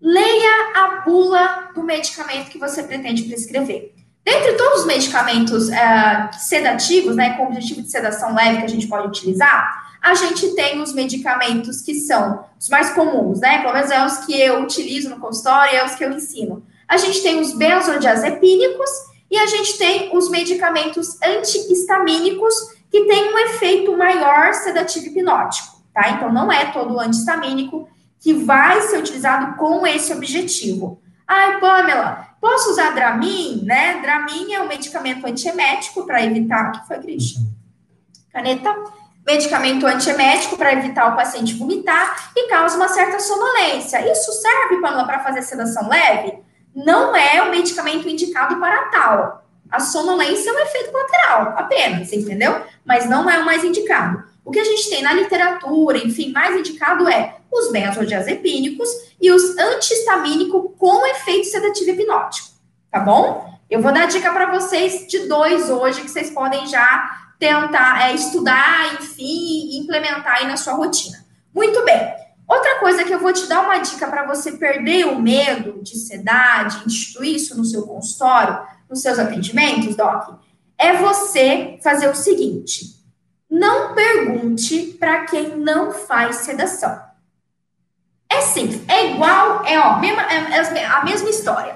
leia 0.01 0.73
a 0.77 1.03
bula 1.05 1.71
do 1.75 1.83
medicamento 1.83 2.51
que 2.51 2.59
você 2.59 2.85
pretende 2.85 3.25
prescrever. 3.25 3.93
Dentre 4.25 4.53
todos 4.53 4.83
os 4.83 4.87
medicamentos 4.87 5.69
uh, 5.71 6.39
sedativos, 6.39 7.17
né, 7.17 7.37
com 7.37 7.47
objetivo 7.47 7.83
de 7.83 7.91
sedação 7.91 8.33
leve 8.33 8.59
que 8.59 8.65
a 8.65 8.69
gente 8.69 8.87
pode 8.87 9.09
utilizar, 9.09 9.97
a 10.01 10.15
gente 10.15 10.55
tem 10.55 10.81
os 10.81 10.93
medicamentos 10.93 11.81
que 11.81 11.97
são 11.97 12.45
os 12.57 12.69
mais 12.69 12.91
comuns, 12.91 13.41
né? 13.41 13.61
Pelo 13.61 13.75
menos 13.75 13.91
é 13.91 14.07
os 14.07 14.19
que 14.19 14.41
eu 14.41 14.63
utilizo 14.63 15.11
no 15.11 15.19
consultório, 15.19 15.75
é 15.75 15.85
os 15.85 15.97
que 15.97 16.05
eu 16.05 16.13
ensino. 16.13 16.65
A 16.87 16.97
gente 16.97 17.21
tem 17.25 17.41
os 17.41 17.53
benzodiazepínicos 17.53 18.91
e 19.29 19.37
a 19.37 19.47
gente 19.47 19.77
tem 19.79 20.17
os 20.17 20.31
medicamentos 20.31 21.21
antihistamínicos 21.21 22.74
que 22.95 23.07
têm 23.07 23.35
um 23.35 23.39
efeito 23.41 23.97
maior 23.97 24.55
sedativo 24.55 25.07
hipnótico, 25.07 25.83
tá? 25.93 26.11
Então 26.11 26.33
não 26.33 26.53
é 26.53 26.67
todo 26.67 27.01
antihistamínico 27.01 27.89
que 28.21 28.33
vai 28.33 28.83
ser 28.83 28.99
utilizado 28.99 29.57
com 29.57 29.85
esse 29.85 30.13
objetivo. 30.13 31.03
Ai, 31.27 31.59
Pamela, 31.59 32.29
posso 32.41 32.71
usar 32.71 32.95
Dramin, 32.95 33.65
né? 33.65 34.01
Dramin 34.01 34.53
é 34.53 34.63
um 34.63 34.69
medicamento 34.69 35.27
antiemético 35.27 36.07
para 36.07 36.25
evitar. 36.25 36.71
Que 36.71 36.87
foi, 36.87 37.01
Cristian? 37.01 37.43
Caneta. 38.33 38.73
Medicamento 39.27 39.85
antiemético 39.89 40.57
para 40.57 40.75
evitar 40.75 41.13
o 41.13 41.17
paciente 41.17 41.55
vomitar 41.55 42.31
e 42.37 42.49
causa 42.49 42.77
uma 42.77 42.87
certa 42.89 43.19
sonolência. 43.19 44.09
Isso 44.09 44.31
serve, 44.35 44.81
Pamela, 44.81 45.05
para 45.05 45.19
fazer 45.19 45.43
sedação 45.43 45.89
leve? 45.89 46.39
Não 46.73 47.17
é 47.17 47.43
o 47.43 47.51
medicamento 47.51 48.09
indicado 48.09 48.61
para 48.61 48.85
tal. 48.91 49.44
A 49.75 49.81
sonolência 49.81 50.51
é 50.51 50.53
um 50.53 50.59
efeito 50.61 50.93
colateral, 50.93 51.55
apenas, 51.57 52.13
entendeu? 52.13 52.63
Mas 52.85 53.09
não 53.11 53.29
é 53.29 53.41
o 53.41 53.45
mais 53.45 53.65
indicado. 53.65 54.23
O 54.45 54.53
que 54.53 54.61
a 54.61 54.65
gente 54.65 54.89
tem 54.89 55.03
na 55.03 55.13
literatura, 55.13 55.99
enfim, 55.99 56.31
mais 56.31 56.57
indicado 56.57 57.09
é 57.09 57.39
os 57.51 57.73
benzodiazepínicos 57.73 58.89
e 59.21 59.33
os 59.33 59.59
antihistamínicos 59.59 60.71
com 60.79 61.05
efeito 61.07 61.49
sedativo 61.49 61.91
hipnótico, 61.91 62.51
tá 62.89 63.01
bom? 63.01 63.53
Eu 63.69 63.83
vou 63.83 63.93
dar 63.93 64.07
dica 64.07 64.33
para 64.33 64.53
vocês 64.53 65.09
de 65.09 65.27
dois 65.27 65.69
hoje 65.69 66.03
que 66.03 66.11
vocês 66.11 66.31
podem 66.31 66.69
já 66.69 67.33
tentar 67.37 68.09
é, 68.09 68.15
estudar, 68.15 68.95
enfim, 68.95 69.81
implementar 69.81 70.37
aí 70.37 70.47
na 70.47 70.57
sua 70.57 70.75
rotina. 70.75 71.25
Muito 71.53 71.85
bem. 71.85 72.15
Outra 72.47 72.79
coisa 72.79 73.03
que 73.03 73.13
eu 73.13 73.19
vou 73.19 73.33
te 73.33 73.49
dar 73.49 73.63
uma 73.63 73.79
dica 73.79 74.07
para 74.07 74.25
você 74.25 74.53
perder 74.53 75.07
o 75.07 75.19
medo 75.19 75.83
de 75.83 75.99
sedar, 75.99 76.69
de 76.69 76.87
instituir 76.87 77.35
isso 77.35 77.57
no 77.57 77.65
seu 77.65 77.83
consultório, 77.83 78.61
nos 78.95 79.03
seus 79.03 79.19
atendimentos, 79.19 79.97
Doc, 79.97 80.39
é 80.79 80.97
você 80.97 81.79
fazer 81.83 82.09
o 82.09 82.15
seguinte: 82.15 82.95
não 83.51 83.93
pergunte 83.95 84.97
para 84.99 85.25
quem 85.25 85.57
não 85.57 85.93
faz 85.93 86.37
sedação. 86.37 87.03
É 88.31 88.41
simples, 88.41 88.83
é 88.89 89.13
igual, 89.13 89.65
é, 89.65 89.79
ó, 89.79 89.99
mesma, 89.99 90.23
é, 90.23 90.81
é 90.81 90.87
a 90.87 91.05
mesma 91.05 91.29
história. 91.29 91.75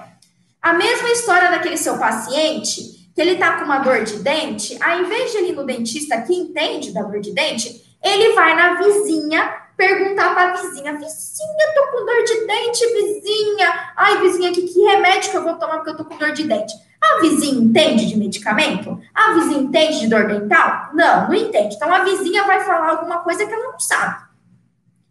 A 0.61 0.73
mesma 0.73 1.11
história 1.11 1.51
daquele 1.51 1.77
seu 1.77 1.99
paciente 1.99 3.11
que 3.15 3.21
ele 3.21 3.37
tá 3.37 3.59
com 3.59 3.65
uma 3.65 3.79
dor 3.79 4.03
de 4.05 4.19
dente, 4.19 4.77
ao 4.83 5.01
invés 5.01 5.33
de 5.33 5.39
ele 5.39 5.49
ir 5.51 5.57
no 5.57 5.65
dentista 5.65 6.21
que 6.23 6.35
entende 6.35 6.93
da 6.93 7.03
dor 7.03 7.21
de 7.21 7.33
dente, 7.33 7.97
ele 8.03 8.33
vai 8.33 8.55
na 8.55 8.75
vizinha 8.75 9.57
perguntar 9.77 10.35
para 10.35 10.51
a 10.51 10.57
vizinha: 10.57 10.93
Vizinha, 10.95 11.75
tô 11.75 11.87
com 11.91 12.05
dor 12.05 12.25
de 12.25 12.47
dente, 12.47 12.87
vizinha. 12.93 13.93
Ai, 13.97 14.21
vizinha, 14.21 14.53
que, 14.53 14.63
que 14.63 14.81
remédio 14.81 15.31
que 15.31 15.37
eu 15.37 15.45
vou 15.45 15.55
tomar 15.55 15.77
porque 15.77 15.91
eu 15.91 15.97
tô 15.97 16.05
com 16.05 16.17
dor 16.17 16.33
de 16.33 16.45
dente? 16.45 16.75
A 17.01 17.21
vizinha 17.21 17.63
entende 17.63 18.07
de 18.07 18.17
medicamento? 18.17 19.01
A 19.15 19.33
vizinha 19.33 19.61
entende 19.61 20.01
de 20.01 20.09
dor 20.09 20.27
dental? 20.27 20.91
Não, 20.93 21.29
não 21.29 21.35
entende. 21.35 21.77
Então 21.77 21.93
a 21.93 22.05
vizinha 22.05 22.45
vai 22.45 22.61
falar 22.61 22.91
alguma 22.91 23.21
coisa 23.21 23.47
que 23.47 23.53
ela 23.53 23.73
não 23.73 23.79
sabe. 23.79 24.27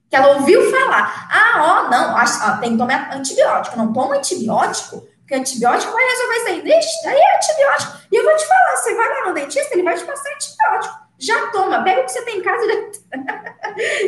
Que 0.10 0.16
ela 0.16 0.36
ouviu 0.36 0.70
falar. 0.72 1.28
Ah, 1.32 1.86
ó, 1.86 1.90
não, 1.90 2.16
ó, 2.16 2.58
tem 2.58 2.72
que 2.72 2.78
tomar 2.78 3.16
antibiótico. 3.16 3.78
Não 3.78 3.94
toma 3.94 4.18
antibiótico, 4.18 5.08
porque 5.20 5.36
antibiótico 5.36 5.92
vai 5.92 6.06
resolver 6.06 6.36
isso 6.36 6.48
aí. 6.48 6.62
Deixa, 6.62 7.10
aí 7.10 7.18
é 7.18 7.38
antibiótico. 7.38 7.98
E 8.12 8.16
eu 8.16 8.24
vou 8.24 8.36
te 8.36 8.48
falar: 8.48 8.76
você 8.76 8.96
vai 8.96 9.10
lá 9.10 9.28
no 9.28 9.34
dentista, 9.34 9.74
ele 9.74 9.84
vai 9.84 9.96
te 9.96 10.06
passar 10.06 10.30
antibiótico. 10.34 11.08
Já 11.20 11.48
toma, 11.48 11.84
pega 11.84 12.02
o 12.02 12.06
que 12.06 12.12
você 12.12 12.22
tem 12.24 12.38
em 12.38 12.44
casa 12.44 12.64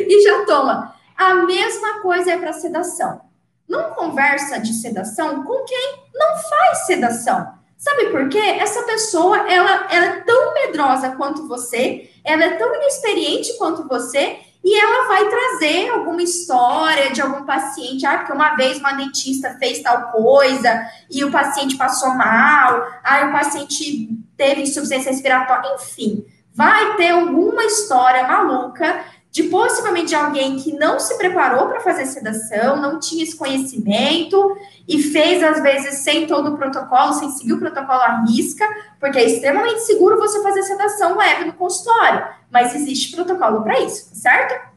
e 0.06 0.22
já 0.22 0.44
toma. 0.46 0.94
A 1.16 1.34
mesma 1.34 2.00
coisa 2.00 2.32
é 2.32 2.38
para 2.38 2.52
sedação. 2.52 3.20
Não 3.68 3.90
conversa 3.90 4.58
de 4.58 4.72
sedação 4.72 5.44
com 5.44 5.64
quem 5.64 6.04
não 6.14 6.36
faz 6.38 6.86
sedação. 6.86 7.59
Sabe 7.80 8.10
por 8.10 8.28
quê? 8.28 8.38
Essa 8.38 8.82
pessoa, 8.82 9.50
ela, 9.50 9.86
ela 9.90 10.04
é 10.04 10.20
tão 10.20 10.52
medrosa 10.52 11.12
quanto 11.16 11.48
você, 11.48 12.10
ela 12.22 12.44
é 12.44 12.56
tão 12.56 12.74
inexperiente 12.74 13.56
quanto 13.56 13.88
você, 13.88 14.36
e 14.62 14.78
ela 14.78 15.08
vai 15.08 15.26
trazer 15.30 15.88
alguma 15.88 16.22
história 16.22 17.10
de 17.10 17.22
algum 17.22 17.46
paciente, 17.46 18.04
ah, 18.04 18.18
porque 18.18 18.34
uma 18.34 18.54
vez 18.54 18.76
uma 18.76 18.92
dentista 18.92 19.56
fez 19.58 19.80
tal 19.80 20.12
coisa 20.12 20.86
e 21.10 21.24
o 21.24 21.30
paciente 21.30 21.78
passou 21.78 22.10
mal, 22.10 22.86
ah, 23.02 23.26
o 23.26 23.32
paciente 23.32 24.10
teve 24.36 24.60
insuficiência 24.60 25.10
respiratória, 25.10 25.74
enfim, 25.76 26.26
vai 26.52 26.96
ter 26.96 27.12
alguma 27.12 27.64
história 27.64 28.28
maluca 28.28 29.06
de 29.30 29.44
possivelmente 29.44 30.14
alguém 30.14 30.56
que 30.56 30.72
não 30.72 30.98
se 30.98 31.16
preparou 31.16 31.68
para 31.68 31.80
fazer 31.80 32.04
sedação, 32.06 32.76
não 32.76 32.98
tinha 32.98 33.22
esse 33.22 33.36
conhecimento 33.36 34.56
e 34.88 35.00
fez, 35.00 35.42
às 35.42 35.62
vezes, 35.62 36.00
sem 36.00 36.26
todo 36.26 36.52
o 36.52 36.56
protocolo, 36.56 37.12
sem 37.12 37.30
seguir 37.30 37.52
o 37.52 37.58
protocolo 37.58 38.00
à 38.00 38.24
risca, 38.24 38.66
porque 38.98 39.18
é 39.18 39.24
extremamente 39.24 39.82
seguro 39.82 40.18
você 40.18 40.42
fazer 40.42 40.62
sedação 40.64 41.16
leve 41.16 41.44
no 41.44 41.52
consultório, 41.52 42.26
mas 42.50 42.74
existe 42.74 43.14
protocolo 43.14 43.62
para 43.62 43.78
isso, 43.80 44.10
certo? 44.14 44.68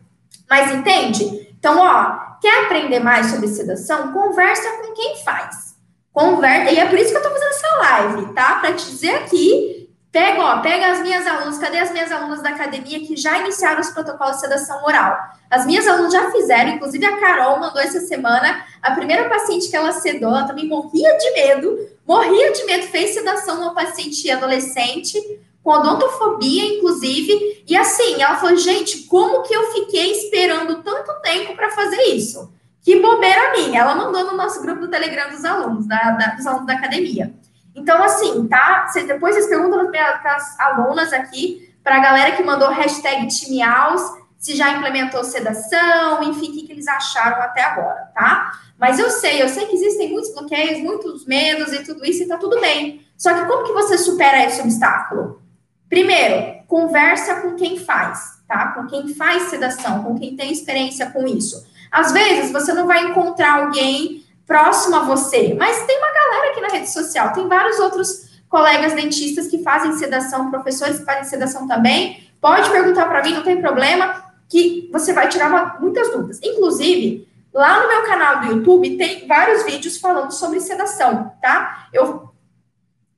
Mas 0.48 0.72
entende? 0.72 1.48
Então, 1.57 1.79
ó, 1.79 2.38
quer 2.39 2.65
aprender 2.65 3.00
mais 3.00 3.27
sobre 3.27 3.48
sedação? 3.48 4.13
Conversa 4.13 4.69
com 4.81 4.93
quem 4.93 5.15
faz. 5.24 5.74
Conversa, 6.12 6.72
e 6.72 6.77
é 6.77 6.86
por 6.86 7.00
isso 7.00 7.10
que 7.10 7.17
eu 7.17 7.24
tô 7.24 7.31
fazendo 7.31 7.50
essa 7.50 7.77
live, 7.77 8.33
tá? 8.33 8.60
Para 8.60 8.74
te 8.74 8.86
dizer 8.86 9.15
aqui 9.15 9.83
Pega, 10.13 10.39
ó, 10.43 10.60
pega 10.60 10.91
as 10.91 11.01
minhas 11.01 11.25
alunas, 11.25 11.58
cadê 11.58 11.79
as 11.79 11.91
minhas 11.91 12.12
alunas 12.12 12.39
da 12.43 12.50
academia 12.50 13.00
que 13.00 13.15
já 13.15 13.39
iniciaram 13.39 13.82
os 13.82 13.89
protocolos 13.89 14.36
de 14.36 14.41
sedação 14.41 14.86
oral? 14.86 15.17
As 15.50 15.65
minhas 15.65 15.88
alunas 15.88 16.13
já 16.13 16.29
fizeram, 16.29 16.70
inclusive 16.70 17.03
a 17.03 17.20
Carol 17.20 17.60
mandou 17.60 17.82
essa 17.82 18.00
semana, 18.00 18.63
a 18.79 18.91
primeira 18.91 19.27
paciente 19.27 19.72
que 19.72 19.75
ela 19.75 19.91
sedou, 19.91 20.29
ela 20.29 20.46
também 20.46 20.67
morria 20.67 21.17
de 21.17 21.32
medo, 21.32 21.89
morria 22.08 22.53
de 22.53 22.63
medo, 22.65 22.86
fez 22.89 23.15
sedação 23.15 23.60
uma 23.60 23.74
paciente 23.74 24.29
adolescente, 24.29 25.20
com 25.63 25.72
odontofobia, 25.72 26.77
inclusive, 26.77 27.63
e 27.67 27.75
assim, 27.75 28.22
ela 28.22 28.36
falou, 28.36 28.55
gente, 28.55 29.05
como 29.05 29.41
que 29.41 29.55
eu 29.55 29.72
fiquei 29.72 30.12
esperando 30.12 30.84
tanto 30.84 31.12
tempo 31.24 31.55
para 31.55 31.72
fazer 31.72 32.03
isso? 32.10 32.53
Que 32.84 33.00
bobeira 33.00 33.53
minha, 33.53 33.79
ela 33.79 33.96
mandou 33.96 34.25
no 34.25 34.38
nosso 34.38 34.62
grupo 34.62 34.82
do 34.82 34.89
Telegram 34.89 35.32
dos 35.32 35.43
alunos, 35.43 35.88
da, 35.88 36.12
da, 36.12 36.27
dos 36.36 36.46
alunos 36.46 36.67
da 36.67 36.74
academia. 36.74 37.34
Então, 37.75 38.01
assim, 38.03 38.48
tá? 38.48 38.92
Depois 39.08 39.36
vocês 39.36 39.48
perguntam 39.48 39.89
para 39.89 40.36
as 40.36 40.60
alunas 40.60 41.12
aqui, 41.12 41.74
para 41.84 41.98
a 41.98 42.00
galera 42.00 42.36
que 42.36 42.44
mandou 42.44 42.70
hashtag 42.70 43.27
TimeAus, 43.27 44.01
se 44.38 44.56
já 44.56 44.72
implementou 44.72 45.24
sedação, 45.24 46.22
enfim, 46.24 46.50
o 46.50 46.53
que, 46.53 46.63
que 46.63 46.72
eles 46.74 46.88
acharam 46.88 47.42
até 47.42 47.63
agora, 47.63 48.12
tá? 48.13 48.51
Mas 48.77 49.00
eu 49.00 49.10
sei, 49.10 49.42
eu 49.42 49.48
sei 49.48 49.65
que 49.65 49.75
existem 49.75 50.12
muitos 50.12 50.34
bloqueios, 50.34 50.82
muitos 50.82 51.25
medos 51.25 51.72
e 51.72 51.84
tudo 51.84 52.06
isso, 52.06 52.24
e 52.24 52.27
tá 52.27 52.38
tudo 52.38 52.60
bem. 52.60 53.06
Só 53.18 53.34
que 53.34 53.46
como 53.46 53.65
que 53.65 53.72
você 53.72 53.98
supera 53.98 54.44
esse 54.44 54.60
obstáculo? 54.60 55.42
Primeiro, 55.89 56.62
conversa 56.68 57.36
com 57.42 57.56
quem 57.56 57.77
faz, 57.77 58.39
tá? 58.48 58.74
Com 58.74 58.88
quem 58.88 59.13
faz 59.13 59.44
sedação, 59.44 60.03
com 60.03 60.18
quem 60.18 60.36
tem 60.36 60.51
experiência 60.51 61.10
com 61.12 61.25
isso. 61.25 61.65
Às 61.89 62.12
vezes, 62.12 62.51
você 62.51 62.74
não 62.74 62.88
vai 62.88 63.06
encontrar 63.06 63.63
alguém 63.63 64.23
próximo 64.45 64.95
a 64.95 65.00
você. 65.00 65.53
Mas 65.57 65.85
tem 65.85 65.97
uma 65.97 66.13
galera 66.13 66.51
aqui 66.51 66.62
na 66.62 66.67
rede 66.69 66.89
social, 66.89 67.33
tem 67.33 67.47
vários 67.47 67.79
outros 67.79 68.33
colegas 68.50 68.93
dentistas 68.93 69.47
que 69.47 69.63
fazem 69.63 69.93
sedação, 69.93 70.51
professores 70.51 71.00
que 71.00 71.05
fazem 71.05 71.23
sedação 71.23 71.67
também. 71.67 72.29
Pode 72.39 72.69
perguntar 72.69 73.07
para 73.07 73.23
mim, 73.23 73.33
não 73.33 73.43
tem 73.43 73.59
problema, 73.59 74.23
que 74.50 74.89
você 74.91 75.13
vai 75.13 75.27
tirar 75.27 75.47
uma, 75.47 75.77
muitas 75.79 76.12
dúvidas. 76.12 76.39
Inclusive, 76.43 77.27
lá 77.53 77.81
no 77.81 77.88
meu 77.88 78.03
canal 78.03 78.41
do 78.41 78.47
YouTube 78.47 78.97
tem 78.97 79.27
vários 79.27 79.63
vídeos 79.63 79.97
falando 79.97 80.31
sobre 80.31 80.59
sedação, 80.59 81.33
tá? 81.41 81.88
Eu 81.91 82.31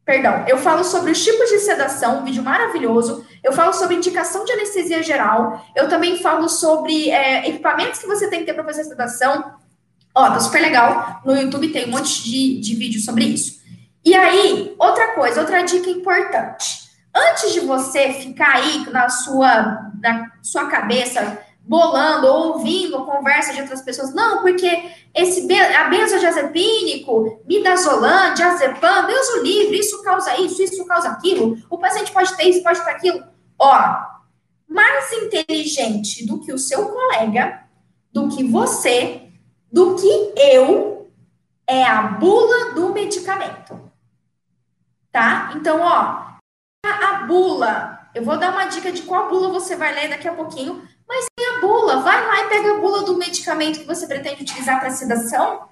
Perdão, 0.05 0.45
eu 0.47 0.59
falo 0.59 0.83
sobre 0.83 1.09
os 1.09 1.23
tipos 1.23 1.49
de 1.49 1.57
sedação, 1.57 2.19
um 2.19 2.23
vídeo 2.23 2.43
maravilhoso. 2.43 3.25
Eu 3.43 3.51
falo 3.51 3.73
sobre 3.73 3.95
indicação 3.95 4.45
de 4.45 4.51
anestesia 4.51 5.01
geral. 5.01 5.65
Eu 5.75 5.89
também 5.89 6.21
falo 6.21 6.47
sobre 6.47 7.09
é, 7.09 7.49
equipamentos 7.49 7.99
que 7.99 8.05
você 8.05 8.29
tem 8.29 8.41
que 8.41 8.45
ter 8.45 8.53
para 8.53 8.63
fazer 8.63 8.83
sedação. 8.83 9.55
Ó, 10.15 10.29
tá 10.29 10.39
super 10.39 10.61
legal. 10.61 11.21
No 11.25 11.35
YouTube 11.35 11.67
tem 11.69 11.87
um 11.87 11.91
monte 11.91 12.23
de, 12.23 12.59
de 12.61 12.75
vídeo 12.75 13.01
sobre 13.01 13.25
isso. 13.25 13.59
E 14.03 14.15
aí, 14.15 14.73
outra 14.79 15.13
coisa, 15.13 15.41
outra 15.41 15.63
dica 15.63 15.89
importante. 15.89 16.85
Antes 17.13 17.53
de 17.53 17.59
você 17.61 18.13
ficar 18.13 18.55
aí 18.55 18.89
na 18.91 19.09
sua, 19.09 19.91
na 19.99 20.31
sua 20.41 20.67
cabeça 20.67 21.39
bolando 21.67 22.27
ou 22.27 22.53
ouvindo 22.53 23.05
conversa 23.05 23.51
de 23.53 23.61
outras 23.61 23.81
pessoas, 23.81 24.13
não, 24.13 24.41
porque 24.41 24.91
esse 25.13 25.51
a 25.51 25.85
benzodiazepínico, 25.85 27.41
midazolam, 27.47 28.35
diazepam, 28.35 29.07
Deus 29.07 29.29
o 29.29 29.43
livre, 29.43 29.79
isso 29.79 30.03
causa 30.03 30.39
isso, 30.39 30.61
isso 30.61 30.85
causa 30.85 31.09
aquilo, 31.09 31.57
o 31.69 31.77
paciente 31.77 32.11
pode 32.11 32.35
ter 32.37 32.43
isso, 32.43 32.61
pode 32.61 32.83
ter 32.83 32.91
aquilo. 32.91 33.23
Ó, 33.57 33.95
mais 34.67 35.11
inteligente 35.13 36.25
do 36.25 36.39
que 36.39 36.53
o 36.53 36.59
seu 36.59 36.85
colega, 36.85 37.63
do 38.13 38.27
que 38.27 38.43
você, 38.43 39.24
do 39.75 39.97
que 39.97 40.33
eu 40.37 41.11
é 41.67 41.83
a 41.83 42.01
bula 42.03 42.71
do 42.71 42.93
medicamento. 42.93 43.91
Tá? 45.11 45.51
Então, 45.53 45.81
ó, 45.81 46.37
a 46.85 47.13
bula, 47.27 48.07
eu 48.15 48.23
vou 48.23 48.37
dar 48.37 48.53
uma 48.53 48.67
dica 48.67 48.89
de 48.89 49.01
qual 49.01 49.27
bula 49.27 49.49
você 49.49 49.75
vai 49.75 49.93
ler 49.93 50.07
daqui 50.07 50.29
a 50.29 50.33
pouquinho, 50.33 50.81
mas 51.05 51.25
tem 51.37 51.45
a 51.49 51.59
bula, 51.59 51.97
vai 51.97 52.25
lá 52.25 52.45
e 52.45 52.47
pega 52.47 52.71
a 52.71 52.79
bula 52.79 53.03
do 53.03 53.17
medicamento 53.17 53.79
que 53.79 53.85
você 53.85 54.07
pretende 54.07 54.43
utilizar 54.43 54.79
para 54.79 54.91
sedação. 54.91 55.67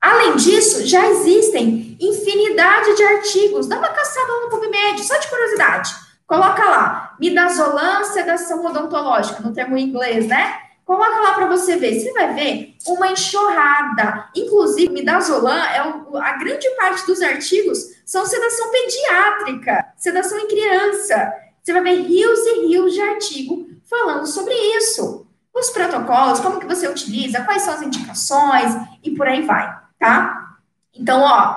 Além 0.00 0.36
disso, 0.36 0.86
já 0.86 1.04
existem 1.08 1.96
infinidade 2.00 2.94
de 2.94 3.02
artigos. 3.02 3.66
Dá 3.66 3.76
uma 3.76 3.88
caçada 3.88 4.40
no 4.40 4.50
PubMed, 4.50 5.02
só 5.02 5.18
de 5.18 5.28
curiosidade. 5.28 5.96
Coloca 6.28 6.62
lá, 6.62 7.16
midazolam, 7.18 8.04
sedação 8.04 8.64
odontológica, 8.64 9.42
no 9.42 9.52
termo 9.52 9.76
em 9.76 9.88
inglês, 9.88 10.28
né? 10.28 10.71
Coloca 10.84 11.20
lá 11.20 11.34
para 11.34 11.46
você 11.46 11.76
ver. 11.76 11.98
Você 11.98 12.12
vai 12.12 12.34
ver 12.34 12.74
uma 12.86 13.12
enxurrada. 13.12 14.28
Inclusive, 14.34 14.92
midazolam 14.92 15.56
é 15.56 15.78
a 15.78 16.32
grande 16.38 16.68
parte 16.76 17.06
dos 17.06 17.22
artigos 17.22 17.92
são 18.04 18.26
sedação 18.26 18.70
pediátrica, 18.70 19.92
sedação 19.96 20.38
em 20.38 20.48
criança. 20.48 21.32
Você 21.62 21.72
vai 21.72 21.82
ver 21.82 22.02
rios 22.02 22.40
e 22.40 22.66
rios 22.66 22.92
de 22.92 23.00
artigo 23.00 23.66
falando 23.88 24.26
sobre 24.26 24.52
isso. 24.76 25.26
Os 25.54 25.70
protocolos, 25.70 26.40
como 26.40 26.58
que 26.58 26.66
você 26.66 26.88
utiliza, 26.88 27.42
quais 27.42 27.62
são 27.62 27.74
as 27.74 27.82
indicações 27.82 28.72
e 29.02 29.12
por 29.12 29.26
aí 29.26 29.42
vai, 29.42 29.74
tá? 29.98 30.56
Então, 30.94 31.20
ó, 31.20 31.56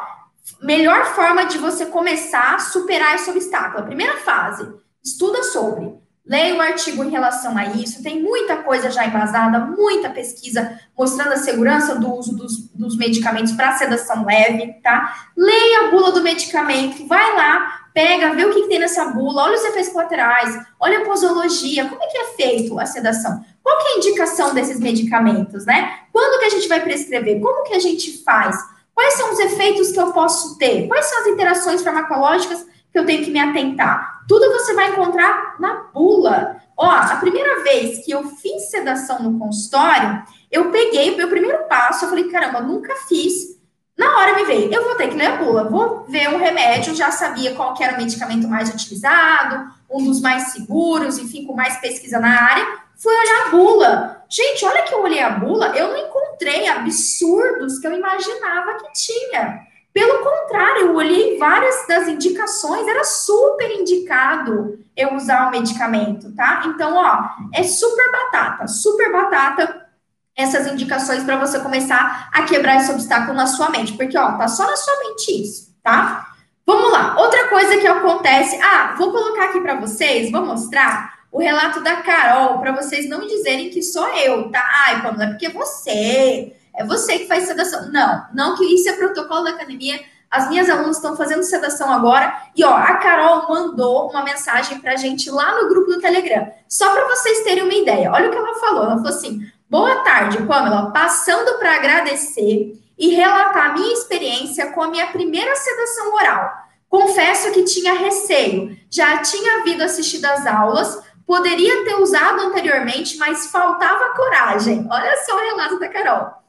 melhor 0.62 1.06
forma 1.08 1.46
de 1.46 1.58
você 1.58 1.86
começar 1.88 2.56
a 2.56 2.60
superar 2.60 3.16
esse 3.16 3.30
obstáculo. 3.30 3.80
A 3.80 3.88
primeira 3.88 4.18
fase, 4.18 4.70
estuda 5.04 5.44
sobre 5.44 5.94
Leia 6.28 6.56
o 6.56 6.62
artigo 6.62 7.04
em 7.04 7.12
relação 7.12 7.56
a 7.56 7.66
isso, 7.66 8.02
tem 8.02 8.20
muita 8.20 8.58
coisa 8.58 8.90
já 8.90 9.06
embasada, 9.06 9.60
muita 9.60 10.10
pesquisa 10.10 10.80
mostrando 10.98 11.34
a 11.34 11.38
segurança 11.38 11.94
do 11.96 12.12
uso 12.16 12.36
dos, 12.36 12.68
dos 12.74 12.98
medicamentos 12.98 13.52
para 13.52 13.78
sedação 13.78 14.26
leve, 14.26 14.74
tá? 14.82 15.28
Leia 15.38 15.82
a 15.82 15.92
bula 15.92 16.12
do 16.12 16.24
medicamento, 16.24 17.06
vai 17.06 17.36
lá, 17.36 17.90
pega, 17.94 18.34
vê 18.34 18.44
o 18.44 18.52
que, 18.52 18.64
que, 18.64 18.70
tem 18.70 18.80
nessa 18.80 19.06
bula, 19.06 19.44
olha 19.44 19.56
os 19.56 19.66
efeitos 19.66 19.92
colaterais, 19.92 20.60
olha 20.80 21.00
a 21.00 21.06
posologia, 21.06 21.88
como 21.88 22.02
é 22.02 22.08
que 22.08 22.18
é 22.18 22.26
feito 22.34 22.80
a 22.80 22.88
sedação? 22.88 23.46
Qual 23.62 23.78
que 23.78 23.88
é 23.88 23.94
a 23.94 23.98
indicação 23.98 24.52
desses 24.52 24.80
medicamentos, 24.80 25.64
né? 25.68 26.00
Quando 26.12 26.40
que 26.40 26.46
a 26.46 26.50
gente 26.50 26.68
vai 26.68 26.82
prescrever? 26.82 27.40
Como 27.40 27.64
que 27.64 27.76
a 27.76 27.80
gente 27.80 28.24
faz? 28.24 28.58
Quais 28.96 29.14
são 29.14 29.32
os 29.32 29.40
efeitos 29.40 29.92
que 29.92 30.00
eu 30.00 30.12
posso 30.12 30.58
ter? 30.58 30.88
Quais 30.88 31.06
são 31.06 31.22
as 31.22 31.28
interações 31.28 31.84
farmacológicas 31.84 32.66
que 32.96 33.00
eu 33.00 33.06
tenho 33.06 33.26
que 33.26 33.30
me 33.32 33.40
atentar? 33.40 34.24
Tudo 34.26 34.54
você 34.54 34.74
vai 34.74 34.92
encontrar 34.92 35.58
na 35.60 35.74
bula. 35.94 36.62
Ó, 36.78 36.90
a 36.90 37.18
primeira 37.18 37.62
vez 37.62 38.06
que 38.06 38.12
eu 38.12 38.24
fiz 38.24 38.70
sedação 38.70 39.22
no 39.22 39.38
consultório, 39.38 40.24
eu 40.50 40.72
peguei 40.72 41.14
o 41.14 41.18
meu 41.18 41.28
primeiro 41.28 41.66
passo, 41.68 42.06
eu 42.06 42.10
falei, 42.10 42.30
caramba, 42.30 42.62
nunca 42.62 42.96
fiz. 43.10 43.60
Na 43.98 44.18
hora 44.18 44.36
me 44.36 44.46
veio, 44.46 44.74
eu 44.74 44.86
vou 44.86 44.96
ter 44.96 45.10
que 45.10 45.16
ler 45.16 45.26
a 45.26 45.36
bula, 45.36 45.70
vou 45.70 46.06
ver 46.08 46.30
um 46.30 46.38
remédio, 46.38 46.96
já 46.96 47.12
sabia 47.12 47.54
qual 47.54 47.76
era 47.82 47.96
o 47.96 47.98
medicamento 47.98 48.48
mais 48.48 48.74
utilizado, 48.74 49.70
um 49.92 50.02
dos 50.06 50.22
mais 50.22 50.54
seguros, 50.54 51.18
enfim, 51.18 51.46
com 51.46 51.54
mais 51.54 51.78
pesquisa 51.78 52.18
na 52.18 52.44
área, 52.50 52.66
fui 52.96 53.14
olhar 53.14 53.48
a 53.48 53.50
bula. 53.50 54.26
Gente, 54.30 54.64
olha 54.64 54.84
que 54.84 54.94
eu 54.94 55.02
olhei 55.02 55.22
a 55.22 55.32
bula, 55.32 55.76
eu 55.76 55.90
não 55.90 55.98
encontrei 55.98 56.66
absurdos 56.70 57.78
que 57.78 57.88
eu 57.88 57.92
imaginava 57.92 58.76
que 58.76 58.94
tinha. 58.94 59.75
Pelo 59.96 60.22
contrário, 60.22 60.88
eu 60.88 60.96
olhei 60.96 61.38
várias 61.38 61.88
das 61.88 62.10
indicações, 62.10 62.86
era 62.86 63.06
super 63.06 63.72
indicado 63.80 64.78
eu 64.94 65.14
usar 65.14 65.48
o 65.48 65.52
medicamento, 65.52 66.36
tá? 66.36 66.64
Então, 66.66 66.98
ó, 66.98 67.30
é 67.54 67.64
super 67.64 68.12
batata, 68.12 68.68
super 68.68 69.10
batata 69.10 69.88
essas 70.36 70.68
indicações 70.68 71.24
para 71.24 71.38
você 71.38 71.62
começar 71.62 72.30
a 72.34 72.44
quebrar 72.44 72.76
esse 72.76 72.92
obstáculo 72.92 73.38
na 73.38 73.48
sua 73.48 73.70
mente, 73.70 73.94
porque, 73.94 74.18
ó, 74.18 74.34
tá 74.34 74.50
só 74.50 74.68
na 74.68 74.76
sua 74.76 75.00
mente 75.00 75.42
isso, 75.42 75.74
tá? 75.82 76.28
Vamos 76.66 76.92
lá, 76.92 77.16
outra 77.18 77.48
coisa 77.48 77.78
que 77.78 77.88
acontece, 77.88 78.60
ah, 78.62 78.96
vou 78.98 79.14
colocar 79.14 79.46
aqui 79.46 79.62
para 79.62 79.76
vocês, 79.76 80.30
vou 80.30 80.46
mostrar 80.46 81.20
o 81.32 81.40
relato 81.40 81.80
da 81.80 82.02
Carol, 82.02 82.60
para 82.60 82.74
vocês 82.74 83.08
não 83.08 83.26
dizerem 83.26 83.70
que 83.70 83.82
sou 83.82 84.06
eu, 84.10 84.52
tá? 84.52 84.62
Ai, 84.88 85.02
Pamela, 85.02 85.24
é 85.24 85.28
porque 85.28 85.48
você 85.48 86.54
é 86.78 86.86
você 86.86 87.20
que 87.20 87.28
faz 87.28 87.46
sedação. 87.46 87.92
Não, 87.92 88.26
não 88.34 88.56
que 88.56 88.66
isso 88.66 88.90
é 88.90 88.94
protocolo 88.94 89.44
da 89.44 89.52
academia. 89.52 90.00
As 90.30 90.50
minhas 90.50 90.70
alunas 90.70 90.98
estão 90.98 91.16
fazendo 91.16 91.44
sedação 91.44 91.92
agora. 91.92 92.36
E 92.56 92.64
ó, 92.64 92.74
a 92.74 92.98
Carol 92.98 93.48
mandou 93.48 94.10
uma 94.10 94.24
mensagem 94.24 94.80
pra 94.80 94.96
gente 94.96 95.30
lá 95.30 95.62
no 95.62 95.70
grupo 95.70 95.92
do 95.92 96.02
Telegram. 96.02 96.52
Só 96.68 96.94
para 96.94 97.08
vocês 97.08 97.44
terem 97.44 97.64
uma 97.64 97.74
ideia. 97.74 98.12
Olha 98.12 98.28
o 98.28 98.32
que 98.32 98.38
ela 98.38 98.60
falou. 98.60 98.84
Ela 98.84 98.98
falou 98.98 99.10
assim: 99.10 99.40
Boa 99.70 99.96
tarde, 100.04 100.42
Pamela. 100.44 100.92
Passando 100.92 101.58
para 101.58 101.76
agradecer 101.76 102.80
e 102.98 103.10
relatar 103.10 103.72
a 103.72 103.74
minha 103.74 103.94
experiência 103.94 104.72
com 104.72 104.82
a 104.82 104.88
minha 104.90 105.08
primeira 105.08 105.56
sedação 105.56 106.14
oral. 106.14 106.52
Confesso 106.90 107.52
que 107.52 107.64
tinha 107.64 107.94
receio. 107.94 108.78
Já 108.90 109.18
tinha 109.22 109.60
havido 109.60 109.84
assistido 109.84 110.26
às 110.26 110.46
aulas, 110.46 111.02
poderia 111.26 111.84
ter 111.84 111.96
usado 111.96 112.42
anteriormente, 112.42 113.18
mas 113.18 113.48
faltava 113.48 114.14
coragem. 114.16 114.88
Olha 114.90 115.18
só 115.26 115.36
o 115.36 115.40
relato 115.40 115.80
da 115.80 115.90
Carol. 115.90 116.45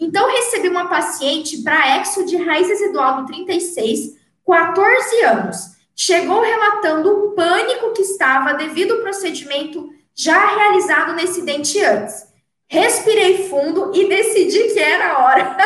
Então, 0.00 0.30
recebi 0.30 0.68
uma 0.68 0.88
paciente 0.88 1.58
para 1.58 1.98
exo 1.98 2.24
de 2.24 2.36
raiz 2.38 2.66
residual 2.66 3.20
do 3.20 3.26
36, 3.26 4.16
14 4.46 5.24
anos. 5.24 5.56
Chegou 5.94 6.40
relatando 6.40 7.10
o 7.10 7.30
pânico 7.32 7.92
que 7.92 8.00
estava 8.00 8.54
devido 8.54 8.94
ao 8.94 9.00
procedimento 9.00 9.90
já 10.14 10.56
realizado 10.56 11.12
nesse 11.12 11.42
dente 11.42 11.78
antes. 11.84 12.26
Respirei 12.66 13.48
fundo 13.48 13.92
e 13.94 14.08
decidi 14.08 14.72
que 14.72 14.78
era 14.78 15.12
a 15.12 15.24
hora. 15.24 15.56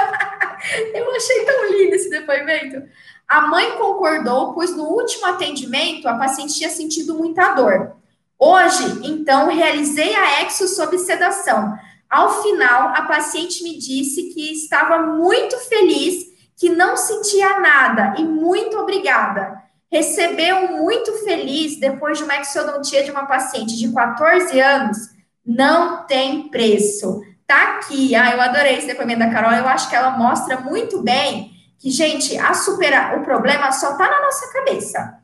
Eu 0.93 1.15
achei 1.15 1.45
tão 1.45 1.71
lindo 1.71 1.95
esse 1.95 2.11
depoimento. 2.11 2.83
A 3.29 3.43
mãe 3.43 3.73
concordou, 3.79 4.53
pois 4.53 4.75
no 4.75 4.85
último 4.85 5.27
atendimento 5.27 6.09
a 6.09 6.19
paciente 6.19 6.55
tinha 6.55 6.71
sentido 6.71 7.15
muita 7.15 7.53
dor. 7.53 7.93
Hoje, 8.39 9.01
então, 9.05 9.49
realizei 9.49 10.15
a 10.15 10.43
exo 10.43 10.67
sob 10.67 10.99
sedação. 10.99 11.75
Ao 12.15 12.41
final, 12.45 12.91
a 12.91 13.03
paciente 13.03 13.65
me 13.65 13.77
disse 13.77 14.33
que 14.33 14.53
estava 14.53 15.01
muito 15.03 15.59
feliz, 15.69 16.27
que 16.57 16.69
não 16.69 16.97
sentia 16.97 17.59
nada 17.59 18.15
e 18.17 18.23
muito 18.23 18.79
obrigada. 18.79 19.61
Recebeu 19.91 20.77
muito 20.77 21.13
feliz 21.25 21.77
depois 21.81 22.19
de 22.19 22.23
uma 22.23 22.37
exodontia 22.37 23.03
de 23.03 23.11
uma 23.11 23.27
paciente 23.27 23.77
de 23.77 23.93
14 23.93 24.61
anos. 24.61 24.97
Não 25.45 26.07
tem 26.07 26.49
preço. 26.51 27.21
Tá 27.49 27.79
aqui. 27.79 28.15
Ah, 28.15 28.31
eu 28.31 28.41
adorei 28.41 28.77
esse 28.77 28.87
depoimento 28.87 29.19
da 29.19 29.31
Carol. 29.31 29.51
Eu 29.51 29.67
acho 29.67 29.91
que 29.91 29.97
ela 29.97 30.11
mostra 30.11 30.61
muito 30.61 31.03
bem 31.03 31.51
que, 31.81 31.91
gente, 31.91 32.39
a 32.39 32.55
superar 32.55 33.19
o 33.19 33.25
problema 33.25 33.73
só 33.73 33.97
tá 33.97 34.09
na 34.09 34.23
nossa 34.23 34.53
cabeça. 34.53 35.19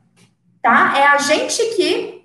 Tá? 0.61 0.93
É 0.97 1.07
a 1.07 1.17
gente 1.19 1.63
que 1.73 2.20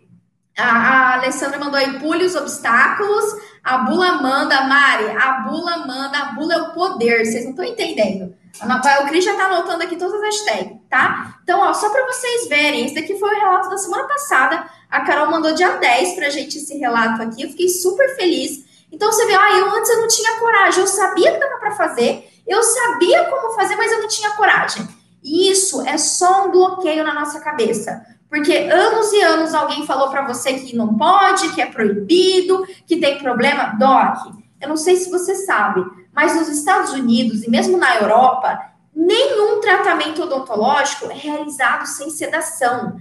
a, 0.57 0.65
a 0.65 1.15
Alessandra 1.15 1.59
mandou 1.59 1.79
aí, 1.79 1.99
pule 1.99 2.25
os 2.25 2.35
obstáculos. 2.35 3.25
A 3.63 3.79
bula 3.79 4.13
manda, 4.23 4.63
Mari, 4.63 5.11
a 5.11 5.41
bula 5.41 5.79
manda, 5.79 6.19
a 6.19 6.25
bula 6.33 6.55
é 6.55 6.63
o 6.63 6.73
poder, 6.73 7.27
vocês 7.27 7.45
não 7.45 7.51
estão 7.51 7.65
entendendo. 7.65 8.35
O 8.63 9.07
Cris 9.09 9.25
já 9.25 9.33
está 9.33 9.47
anotando 9.47 9.83
aqui 9.83 9.97
todas 9.97 10.15
as 10.15 10.21
hashtags, 10.23 10.79
tá? 10.89 11.39
Então, 11.43 11.61
ó, 11.61 11.75
só 11.75 11.91
para 11.91 12.07
vocês 12.07 12.49
verem, 12.49 12.87
esse 12.87 12.95
daqui 12.95 13.19
foi 13.19 13.35
o 13.35 13.39
relato 13.39 13.69
da 13.69 13.77
semana 13.77 14.05
passada. 14.05 14.65
A 14.91 15.01
Carol 15.03 15.31
mandou 15.31 15.53
dia 15.53 15.77
10 15.77 16.15
pra 16.15 16.31
gente 16.31 16.57
esse 16.57 16.79
relato 16.79 17.23
aqui. 17.23 17.43
Eu 17.43 17.51
fiquei 17.51 17.69
super 17.69 18.17
feliz. 18.17 18.65
Então, 18.91 19.13
você 19.13 19.27
vê, 19.27 19.35
ah, 19.35 19.59
eu 19.59 19.71
antes 19.75 19.91
eu 19.91 20.01
não 20.01 20.09
tinha 20.09 20.39
coragem, 20.39 20.81
eu 20.81 20.87
sabia 20.87 21.33
que 21.33 21.39
dava 21.41 21.59
para 21.59 21.73
fazer, 21.73 22.31
eu 22.47 22.63
sabia 22.63 23.25
como 23.25 23.55
fazer, 23.55 23.77
mas 23.77 23.93
eu 23.93 24.01
não 24.01 24.09
tinha 24.09 24.31
coragem. 24.31 24.89
E 25.23 25.51
isso 25.51 25.83
é 25.87 25.99
só 25.99 26.47
um 26.47 26.51
bloqueio 26.51 27.05
na 27.05 27.13
nossa 27.13 27.41
cabeça. 27.41 28.07
Porque 28.29 28.53
anos 28.57 29.13
e 29.13 29.23
anos 29.23 29.55
alguém 29.55 29.87
falou 29.87 30.09
para 30.09 30.27
você 30.27 30.55
que 30.55 30.77
não 30.77 30.97
pode, 30.97 31.53
que 31.55 31.61
é 31.61 31.67
proibido, 31.67 32.67
que 32.87 32.97
tem 32.97 33.19
problema. 33.19 33.77
Doc, 33.79 34.35
eu 34.61 34.69
não 34.69 34.77
sei 34.77 34.97
se 34.97 35.11
você 35.11 35.35
sabe, 35.35 35.85
mas 36.13 36.35
nos 36.35 36.49
Estados 36.49 36.93
Unidos 36.93 37.45
e 37.45 37.51
mesmo 37.51 37.79
na 37.79 37.97
Europa, 37.97 38.59
nenhum 38.95 39.61
tratamento 39.61 40.23
odontológico 40.23 41.11
é 41.11 41.15
realizado 41.15 41.87
sem 41.87 42.11
sedação. 42.11 43.01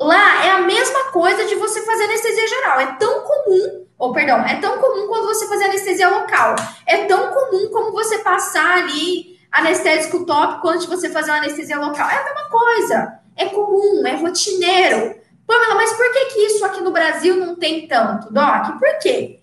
Lá 0.00 0.44
é 0.44 0.50
a 0.50 0.62
mesma 0.62 1.12
coisa 1.12 1.44
de 1.44 1.54
você 1.54 1.82
fazer 1.82 2.04
anestesia 2.04 2.48
geral. 2.48 2.80
É 2.80 2.86
tão 2.96 3.20
comum, 3.20 3.86
ou 3.96 4.12
perdão, 4.12 4.44
é 4.44 4.56
tão 4.56 4.78
comum 4.78 5.06
quando 5.06 5.26
você 5.26 5.46
fazer 5.46 5.66
anestesia 5.66 6.08
local. 6.08 6.56
É 6.84 7.04
tão 7.04 7.32
comum 7.32 7.70
como 7.70 7.92
você 7.92 8.18
passar 8.18 8.78
ali 8.78 9.38
anestésico 9.52 10.26
tópico 10.26 10.68
antes 10.68 10.86
de 10.86 10.88
você 10.88 11.08
fazer 11.10 11.30
uma 11.30 11.38
anestesia 11.38 11.78
local. 11.78 12.10
É 12.10 12.16
a 12.16 12.24
mesma 12.24 12.48
coisa 12.50 13.23
é 13.36 13.46
comum, 13.46 14.06
é 14.06 14.16
rotineiro. 14.16 15.16
Pamela, 15.46 15.74
mas 15.74 15.92
por 15.92 16.10
que, 16.12 16.24
que 16.26 16.38
isso 16.40 16.64
aqui 16.64 16.80
no 16.80 16.90
Brasil 16.90 17.36
não 17.36 17.56
tem 17.56 17.86
tanto, 17.86 18.32
Doc? 18.32 18.78
Por 18.78 18.98
quê? 19.00 19.40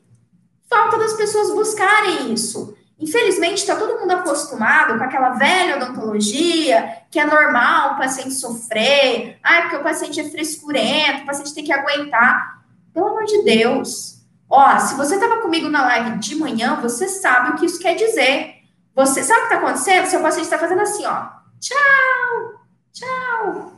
Falta 0.69 0.97
das 0.97 1.13
pessoas 1.13 1.53
buscarem 1.53 2.33
isso. 2.33 2.75
Infelizmente, 2.99 3.57
está 3.57 3.75
todo 3.75 3.99
mundo 3.99 4.11
acostumado 4.11 4.97
com 4.97 5.03
aquela 5.03 5.31
velha 5.31 5.77
odontologia, 5.77 7.03
que 7.09 7.19
é 7.19 7.25
normal 7.25 7.93
o 7.93 7.97
paciente 7.97 8.35
sofrer, 8.35 9.39
ah, 9.43 9.61
porque 9.61 9.77
o 9.77 9.83
paciente 9.83 10.19
é 10.19 10.29
frescurento, 10.29 11.23
o 11.23 11.25
paciente 11.25 11.53
tem 11.53 11.63
que 11.63 11.73
aguentar. 11.73 12.61
Pelo 12.93 13.07
amor 13.07 13.25
de 13.25 13.43
Deus. 13.43 14.21
Ó, 14.47 14.77
se 14.79 14.95
você 14.95 15.15
estava 15.15 15.37
comigo 15.37 15.67
na 15.67 15.83
live 15.83 16.19
de 16.19 16.35
manhã, 16.35 16.75
você 16.81 17.07
sabe 17.07 17.51
o 17.51 17.55
que 17.55 17.65
isso 17.65 17.79
quer 17.79 17.95
dizer. 17.95 18.55
Você 18.93 19.23
sabe 19.23 19.39
o 19.39 19.47
que 19.47 19.53
está 19.53 19.65
acontecendo? 19.65 20.05
Seu 20.05 20.21
paciente 20.21 20.45
está 20.45 20.59
fazendo 20.59 20.81
assim, 20.81 21.05
ó. 21.05 21.27
Tchau, 21.59 22.61
tchau. 22.91 23.70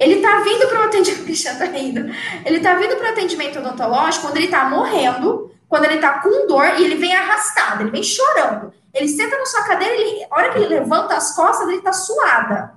Ele 0.00 0.14
está 0.14 0.40
vindo 0.40 0.66
para 0.66 0.80
o 0.80 0.84
atendimento, 0.84 1.58
tá 1.58 1.64
rindo. 1.66 2.14
Ele 2.46 2.56
está 2.56 2.74
vindo 2.74 2.96
para 2.96 3.08
o 3.08 3.12
atendimento 3.12 3.58
odontológico 3.58 4.26
quando 4.26 4.36
ele 4.38 4.46
está 4.46 4.64
morrendo, 4.64 5.54
quando 5.68 5.84
ele 5.84 5.96
está 5.96 6.20
com 6.20 6.46
dor 6.46 6.64
e 6.78 6.84
ele 6.84 6.96
vem 6.96 7.14
arrastado, 7.14 7.82
ele 7.82 7.90
vem 7.90 8.02
chorando. 8.02 8.72
Ele 8.92 9.06
senta 9.06 9.38
na 9.38 9.46
sua 9.46 9.62
cadeira, 9.62 9.94
ele, 9.94 10.26
a 10.28 10.36
hora 10.36 10.50
que 10.50 10.58
ele 10.58 10.68
levanta 10.68 11.14
as 11.14 11.36
costas, 11.36 11.68
ele 11.68 11.78
está 11.78 11.92
suada. 11.92 12.74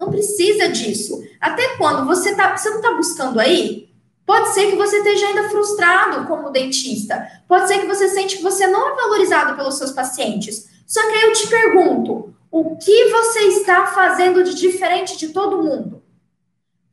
Não 0.00 0.10
precisa 0.10 0.68
disso. 0.70 1.22
Até 1.40 1.76
quando 1.76 2.04
você 2.06 2.34
tá, 2.34 2.56
você 2.56 2.68
não 2.70 2.78
está 2.78 2.92
buscando 2.92 3.38
aí, 3.38 3.90
pode 4.26 4.48
ser 4.48 4.70
que 4.70 4.76
você 4.76 4.96
esteja 4.96 5.26
ainda 5.26 5.48
frustrado 5.50 6.26
como 6.26 6.50
dentista. 6.50 7.24
Pode 7.46 7.68
ser 7.68 7.78
que 7.78 7.86
você 7.86 8.08
sente 8.08 8.38
que 8.38 8.42
você 8.42 8.66
não 8.66 8.88
é 8.88 8.96
valorizado 8.96 9.54
pelos 9.54 9.78
seus 9.78 9.92
pacientes. 9.92 10.68
Só 10.86 11.00
que 11.02 11.14
aí 11.14 11.22
eu 11.22 11.32
te 11.32 11.46
pergunto, 11.46 12.34
o 12.50 12.76
que 12.76 13.10
você 13.10 13.40
está 13.48 13.86
fazendo 13.86 14.42
de 14.42 14.54
diferente 14.54 15.16
de 15.16 15.28
todo 15.28 15.62
mundo? 15.62 16.03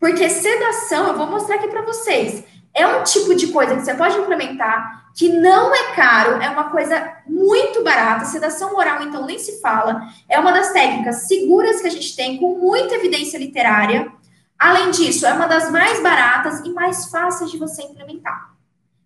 Porque 0.01 0.27
sedação, 0.27 1.09
eu 1.09 1.15
vou 1.15 1.27
mostrar 1.27 1.57
aqui 1.57 1.67
para 1.67 1.83
vocês, 1.83 2.43
é 2.73 2.87
um 2.87 3.03
tipo 3.03 3.35
de 3.35 3.49
coisa 3.49 3.75
que 3.75 3.81
você 3.81 3.93
pode 3.93 4.17
implementar, 4.17 5.11
que 5.13 5.29
não 5.29 5.75
é 5.75 5.93
caro, 5.93 6.41
é 6.41 6.49
uma 6.49 6.71
coisa 6.71 7.17
muito 7.27 7.83
barata. 7.83 8.25
Sedação 8.25 8.75
oral, 8.75 9.03
então, 9.03 9.27
nem 9.27 9.37
se 9.37 9.61
fala. 9.61 10.01
É 10.27 10.39
uma 10.39 10.51
das 10.51 10.71
técnicas 10.71 11.27
seguras 11.27 11.81
que 11.81 11.87
a 11.87 11.91
gente 11.91 12.15
tem, 12.15 12.37
com 12.37 12.57
muita 12.57 12.95
evidência 12.95 13.37
literária. 13.37 14.11
Além 14.57 14.89
disso, 14.89 15.27
é 15.27 15.33
uma 15.33 15.47
das 15.47 15.69
mais 15.69 16.01
baratas 16.01 16.61
e 16.61 16.69
mais 16.69 17.05
fáceis 17.05 17.51
de 17.51 17.59
você 17.59 17.83
implementar. 17.83 18.51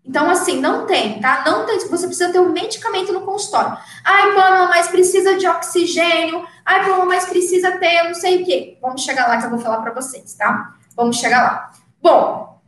Então, 0.06 0.30
assim, 0.30 0.62
não 0.62 0.86
tem, 0.86 1.20
tá? 1.20 1.44
Não 1.46 1.66
tem. 1.66 1.78
Você 1.78 2.08
precisa 2.08 2.32
ter 2.32 2.40
um 2.40 2.54
medicamento 2.54 3.12
no 3.12 3.22
consultório. 3.22 3.76
Ai, 4.04 4.34
Pamela, 4.34 4.68
mas 4.68 4.88
precisa 4.88 5.36
de 5.36 5.46
oxigênio. 5.46 6.46
Ai, 6.64 6.82
Pamela, 6.82 7.06
mas 7.06 7.26
precisa 7.26 7.72
ter 7.80 8.04
não 8.04 8.14
sei 8.14 8.42
o 8.42 8.46
quê. 8.46 8.78
Vamos 8.82 9.02
chegar 9.02 9.28
lá 9.28 9.38
que 9.38 9.46
eu 9.46 9.50
vou 9.50 9.60
falar 9.60 9.82
para 9.82 9.92
vocês, 9.92 10.34
tá? 10.36 10.75
Vamos 10.96 11.18
chegar 11.18 11.44
lá. 11.44 11.72
Bom, 12.02 12.62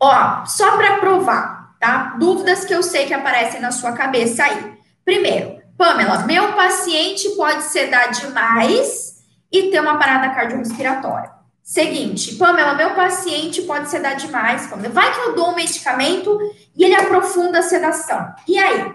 ó, 0.00 0.44
só 0.46 0.76
para 0.76 0.98
provar, 0.98 1.76
tá? 1.78 2.16
Dúvidas 2.18 2.64
que 2.64 2.74
eu 2.74 2.82
sei 2.82 3.06
que 3.06 3.14
aparecem 3.14 3.60
na 3.60 3.70
sua 3.70 3.92
cabeça 3.92 4.44
aí. 4.44 4.76
Primeiro, 5.04 5.60
Pamela, 5.76 6.24
meu 6.24 6.52
paciente 6.54 7.28
pode 7.30 7.64
sedar 7.64 8.10
demais 8.10 9.16
e 9.52 9.70
ter 9.70 9.80
uma 9.80 9.98
parada 9.98 10.34
cardiorrespiratória. 10.34 11.30
Seguinte, 11.62 12.36
Pamela, 12.36 12.74
meu 12.74 12.94
paciente 12.94 13.62
pode 13.62 13.90
sedar 13.90 14.16
demais. 14.16 14.66
Pamela. 14.68 14.94
Vai 14.94 15.12
que 15.12 15.20
eu 15.20 15.34
dou 15.34 15.50
um 15.50 15.54
medicamento 15.54 16.38
e 16.76 16.84
ele 16.84 16.94
aprofunda 16.94 17.58
a 17.58 17.62
sedação. 17.62 18.32
E 18.46 18.56
aí? 18.56 18.94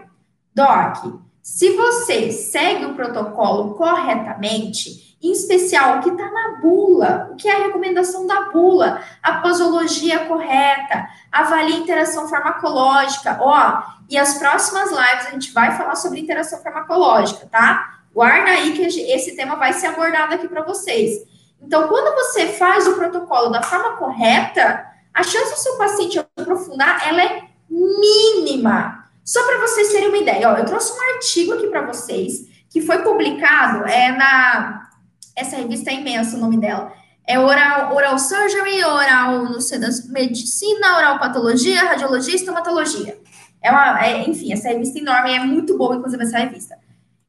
Doc, 0.56 1.22
se 1.42 1.76
você 1.76 2.32
segue 2.32 2.86
o 2.86 2.96
protocolo 2.96 3.74
corretamente, 3.76 5.11
em 5.22 5.32
especial 5.32 5.98
o 5.98 6.02
que 6.02 6.10
está 6.10 6.30
na 6.32 6.58
bula, 6.60 7.30
o 7.32 7.36
que 7.36 7.48
é 7.48 7.56
a 7.56 7.64
recomendação 7.66 8.26
da 8.26 8.50
bula, 8.50 9.02
a 9.22 9.34
posologia 9.34 10.26
correta, 10.26 11.08
avalie 11.32 11.78
interação 11.78 12.28
farmacológica, 12.28 13.38
ó, 13.40 13.84
e 14.10 14.18
as 14.18 14.38
próximas 14.40 14.90
lives 14.90 15.28
a 15.28 15.32
gente 15.32 15.54
vai 15.54 15.78
falar 15.78 15.96
sobre 15.96 16.20
interação 16.20 16.60
farmacológica, 16.62 17.48
tá? 17.48 18.00
Guarda 18.14 18.50
aí 18.50 18.74
que 18.74 18.84
esse 18.84 19.36
tema 19.36 19.56
vai 19.56 19.74
ser 19.74 19.88
abordado 19.88 20.34
aqui 20.34 20.48
para 20.48 20.64
vocês. 20.64 21.20
Então, 21.62 21.88
quando 21.88 22.14
você 22.16 22.48
faz 22.48 22.88
o 22.88 22.96
protocolo 22.96 23.50
da 23.50 23.62
forma 23.62 23.96
correta, 23.98 24.86
a 25.14 25.24
chance 25.24 25.52
do 25.52 25.60
seu 25.60 25.78
paciente 25.78 26.20
aprofundar, 26.20 27.08
ela 27.08 27.22
é 27.22 27.44
mínima. 27.70 29.06
Só 29.24 29.46
para 29.46 29.62
vocês 29.62 29.92
terem 29.92 30.10
uma 30.10 30.18
ideia, 30.18 30.50
ó, 30.50 30.58
eu 30.58 30.66
trouxe 30.66 30.92
um 30.92 31.14
artigo 31.14 31.54
aqui 31.54 31.68
para 31.68 31.86
vocês 31.86 32.50
que 32.70 32.82
foi 32.82 33.00
publicado 33.00 33.86
é, 33.86 34.12
na 34.14 34.90
essa 35.36 35.56
revista 35.56 35.90
é 35.92 35.96
imensa, 35.96 36.38
o 36.38 36.40
nome 36.40 36.58
dela. 36.58 36.94
É 37.28 37.40
oral, 37.40 37.94
oral 37.96 38.18
surgery, 38.18 38.84
oral, 38.84 39.46
não 39.46 39.62
sei, 39.62 39.80
medicina, 40.10 40.98
oral 40.98 41.20
patologia, 41.20 41.84
radiologia, 41.84 42.36
estomatologia. 42.36 43.20
É 43.62 43.72
uma, 43.72 44.04
é, 44.04 44.28
enfim, 44.28 44.52
essa 44.52 44.70
revista 44.70 44.98
é 44.98 45.02
enorme, 45.02 45.34
é 45.34 45.40
muito 45.40 45.78
boa, 45.78 45.96
inclusive, 45.96 46.24
essa 46.24 46.40
revista. 46.40 46.78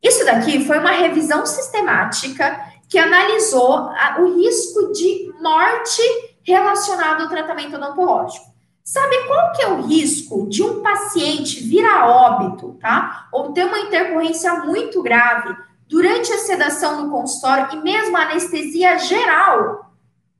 Isso 0.02 0.24
daqui 0.24 0.64
foi 0.64 0.78
uma 0.78 0.90
revisão 0.90 1.44
sistemática 1.46 2.58
que 2.88 2.98
analisou 2.98 3.74
a, 3.74 4.16
o 4.20 4.34
risco 4.36 4.92
de 4.92 5.32
morte 5.40 6.02
relacionado 6.42 7.22
ao 7.22 7.28
tratamento 7.28 7.76
odontológico. 7.76 8.52
Sabe 8.82 9.16
qual 9.26 9.52
que 9.52 9.62
é 9.62 9.68
o 9.68 9.82
risco 9.82 10.48
de 10.48 10.62
um 10.62 10.82
paciente 10.82 11.62
vir 11.62 11.84
a 11.84 12.06
óbito, 12.06 12.76
tá? 12.80 13.28
Ou 13.32 13.52
ter 13.52 13.64
uma 13.64 13.78
intercorrência 13.78 14.54
muito 14.64 15.02
grave 15.02 15.54
durante 15.92 16.33
a 16.33 16.38
sedação 16.38 17.05
no 17.05 17.11
consultório 17.11 17.78
e 17.78 17.83
mesmo 17.83 18.16
a 18.16 18.22
anestesia 18.22 18.98
geral? 18.98 19.92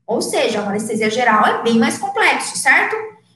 Ou 0.07 0.19
seja, 0.19 0.59
a 0.59 0.67
anestesia 0.67 1.11
geral 1.11 1.45
é 1.45 1.61
bem 1.61 1.77
mais 1.77 1.99
complexo, 1.99 2.57
certo? 2.57 2.95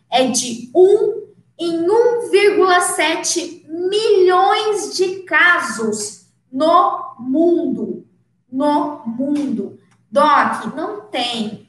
É 0.10 0.26
de 0.26 0.72
1 0.76 1.28
em 1.60 1.86
1,7 1.86 3.66
milhões 3.70 4.98
de 4.98 5.20
casos 5.20 6.26
no 6.52 7.16
mundo. 7.20 8.04
No 8.52 9.04
mundo. 9.06 9.78
Doc, 10.10 10.76
não 10.76 11.02
tem 11.02 11.68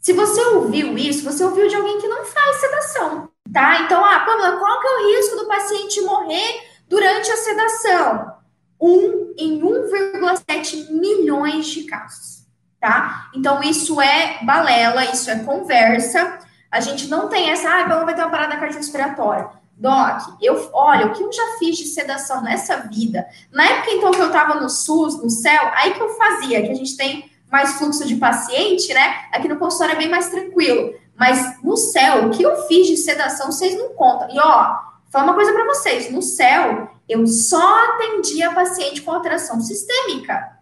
se 0.00 0.12
você 0.14 0.40
ouviu 0.40 0.96
isso, 0.96 1.22
você 1.22 1.44
ouviu 1.44 1.68
de 1.68 1.74
alguém 1.74 2.00
que 2.00 2.08
não 2.08 2.24
faz 2.24 2.56
sedação, 2.56 3.28
tá? 3.52 3.82
Então, 3.82 4.02
ah, 4.02 4.20
Pamela, 4.20 4.56
qual 4.56 4.80
que 4.80 4.86
é 4.86 4.90
o 4.90 5.16
risco 5.16 5.36
do 5.36 5.46
paciente 5.46 6.00
morrer 6.00 6.62
durante 6.88 7.30
a 7.30 7.36
sedação? 7.36 8.37
Um 8.80 9.34
em 9.36 9.60
1,7 9.60 10.90
milhões 10.90 11.66
de 11.66 11.84
casos, 11.84 12.46
tá? 12.80 13.28
Então, 13.34 13.62
isso 13.62 14.00
é 14.00 14.38
balela, 14.44 15.04
isso 15.06 15.30
é 15.30 15.40
conversa. 15.40 16.38
A 16.70 16.80
gente 16.80 17.08
não 17.08 17.28
tem 17.28 17.50
essa, 17.50 17.68
ah, 17.68 17.82
Pamela 17.84 18.04
vai 18.04 18.14
ter 18.14 18.22
uma 18.22 18.30
parada 18.30 18.56
cardiorrespiratória. 18.56 19.48
Doc, 19.76 20.36
eu, 20.42 20.70
olha, 20.72 21.06
o 21.06 21.12
que 21.12 21.22
eu 21.22 21.32
já 21.32 21.56
fiz 21.58 21.76
de 21.76 21.84
sedação 21.84 22.42
nessa 22.42 22.78
vida, 22.78 23.24
na 23.52 23.64
época 23.64 23.92
então 23.92 24.10
que 24.10 24.20
eu 24.20 24.32
tava 24.32 24.60
no 24.60 24.68
SUS, 24.68 25.22
no 25.22 25.30
céu, 25.30 25.70
aí 25.72 25.94
que 25.94 26.02
eu 26.02 26.08
fazia, 26.16 26.62
que 26.62 26.72
a 26.72 26.74
gente 26.74 26.96
tem 26.96 27.30
mais 27.50 27.74
fluxo 27.74 28.06
de 28.06 28.16
paciente, 28.16 28.92
né? 28.92 29.28
Aqui 29.32 29.48
no 29.48 29.56
consultório 29.56 29.94
é 29.94 29.98
bem 29.98 30.08
mais 30.08 30.28
tranquilo. 30.28 30.94
Mas 31.16 31.62
no 31.62 31.76
céu, 31.76 32.26
o 32.26 32.30
que 32.30 32.42
eu 32.42 32.66
fiz 32.68 32.86
de 32.86 32.96
sedação, 32.96 33.50
vocês 33.50 33.76
não 33.76 33.94
contam. 33.94 34.30
E 34.30 34.38
ó, 34.38 34.76
fala 35.10 35.24
uma 35.24 35.34
coisa 35.34 35.52
para 35.52 35.64
vocês: 35.64 36.10
no 36.10 36.22
céu, 36.22 36.90
eu 37.08 37.26
só 37.26 37.84
atendia 37.86 38.52
paciente 38.52 39.02
com 39.02 39.12
alteração 39.12 39.60
sistêmica. 39.60 40.58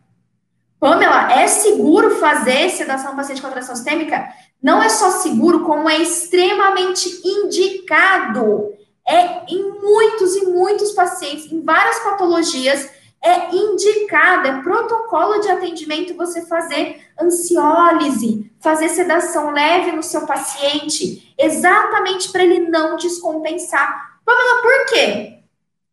Pamela, 0.78 1.32
é 1.32 1.46
seguro 1.46 2.16
fazer 2.16 2.70
sedação 2.70 3.16
paciente 3.16 3.40
com 3.40 3.46
alteração 3.46 3.74
sistêmica? 3.74 4.28
Não 4.62 4.82
é 4.82 4.88
só 4.88 5.10
seguro, 5.10 5.64
como 5.64 5.88
é 5.88 5.96
extremamente 5.98 7.08
indicado. 7.24 8.74
É 9.08 9.44
em 9.48 9.80
muitos 9.80 10.34
e 10.36 10.46
muitos 10.46 10.92
pacientes, 10.92 11.50
em 11.50 11.62
várias 11.62 12.00
patologias, 12.00 12.90
é 13.22 13.54
indicado, 13.54 14.48
é 14.48 14.62
protocolo 14.62 15.40
de 15.40 15.48
atendimento 15.48 16.16
você 16.16 16.44
fazer 16.46 17.00
ansiólise, 17.20 18.50
fazer 18.60 18.88
sedação 18.88 19.50
leve 19.52 19.92
no 19.92 20.02
seu 20.02 20.26
paciente, 20.26 21.34
exatamente 21.38 22.30
para 22.30 22.44
ele 22.44 22.68
não 22.68 22.96
descompensar. 22.96 24.15
Pamela, 24.26 24.60
por 24.60 24.86
quê? 24.86 25.38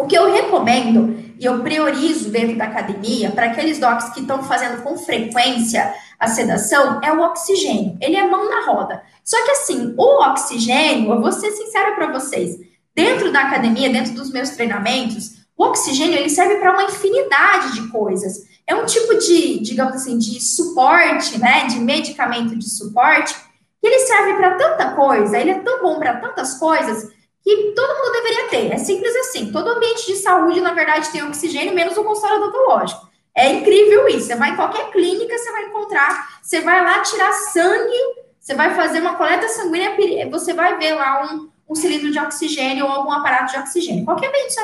O 0.00 0.06
que 0.06 0.16
eu 0.16 0.32
recomendo, 0.32 1.16
e 1.38 1.44
eu 1.44 1.62
priorizo 1.62 2.30
dentro 2.30 2.56
da 2.56 2.64
academia, 2.64 3.30
para 3.30 3.46
aqueles 3.46 3.78
docs 3.78 4.10
que 4.10 4.20
estão 4.20 4.42
fazendo 4.42 4.82
com 4.82 4.96
frequência 4.96 5.94
a 6.18 6.26
sedação, 6.26 7.00
é 7.02 7.12
o 7.12 7.20
oxigênio. 7.20 7.96
Ele 8.00 8.16
é 8.16 8.26
mão 8.26 8.48
na 8.48 8.66
roda. 8.66 9.02
Só 9.24 9.42
que 9.44 9.52
assim, 9.52 9.94
o 9.96 10.22
oxigênio, 10.22 11.12
eu 11.12 11.20
vou 11.20 11.30
ser 11.30 11.50
sincera 11.52 11.94
para 11.94 12.12
vocês, 12.12 12.58
Dentro 12.94 13.32
da 13.32 13.42
academia, 13.42 13.88
dentro 13.88 14.12
dos 14.12 14.30
meus 14.30 14.50
treinamentos, 14.50 15.36
o 15.56 15.64
oxigênio 15.64 16.18
ele 16.18 16.28
serve 16.28 16.56
para 16.56 16.72
uma 16.72 16.82
infinidade 16.82 17.74
de 17.74 17.88
coisas. 17.88 18.44
É 18.66 18.74
um 18.74 18.84
tipo 18.84 19.16
de, 19.16 19.60
digamos 19.60 19.94
assim, 19.94 20.18
de 20.18 20.40
suporte, 20.40 21.38
né, 21.38 21.66
de 21.66 21.78
medicamento 21.78 22.56
de 22.56 22.68
suporte, 22.68 23.34
que 23.80 23.86
ele 23.86 24.00
serve 24.00 24.34
para 24.34 24.56
tanta 24.56 24.90
coisa, 24.92 25.38
ele 25.38 25.50
é 25.50 25.58
tão 25.60 25.80
bom 25.82 25.98
para 25.98 26.16
tantas 26.16 26.54
coisas 26.58 27.10
que 27.42 27.72
todo 27.74 27.96
mundo 27.96 28.12
deveria 28.12 28.48
ter. 28.48 28.72
É 28.72 28.78
simples 28.78 29.14
assim. 29.16 29.50
Todo 29.50 29.70
ambiente 29.70 30.06
de 30.06 30.16
saúde, 30.16 30.60
na 30.60 30.72
verdade, 30.72 31.10
tem 31.10 31.22
oxigênio, 31.22 31.74
menos 31.74 31.96
o 31.96 32.04
consultório 32.04 32.42
odontológico. 32.42 33.08
É 33.34 33.52
incrível 33.52 34.08
isso. 34.08 34.26
Você 34.26 34.36
vai 34.36 34.50
em 34.50 34.56
qualquer 34.56 34.90
clínica, 34.90 35.36
você 35.36 35.52
vai 35.52 35.64
encontrar, 35.64 36.40
você 36.42 36.60
vai 36.60 36.84
lá 36.84 37.00
tirar 37.00 37.32
sangue, 37.32 37.98
você 38.38 38.54
vai 38.54 38.74
fazer 38.74 39.00
uma 39.00 39.16
coleta 39.16 39.48
sanguínea, 39.48 40.28
você 40.28 40.52
vai 40.52 40.76
ver 40.78 40.94
lá 40.94 41.24
um, 41.24 41.48
um 41.68 41.74
cilindro 41.74 42.10
de 42.10 42.18
oxigênio 42.18 42.84
ou 42.84 42.90
algum 42.90 43.12
aparato 43.12 43.52
de 43.52 43.58
oxigênio. 43.58 44.04
Qualquer 44.04 44.28
ambiente 44.28 44.54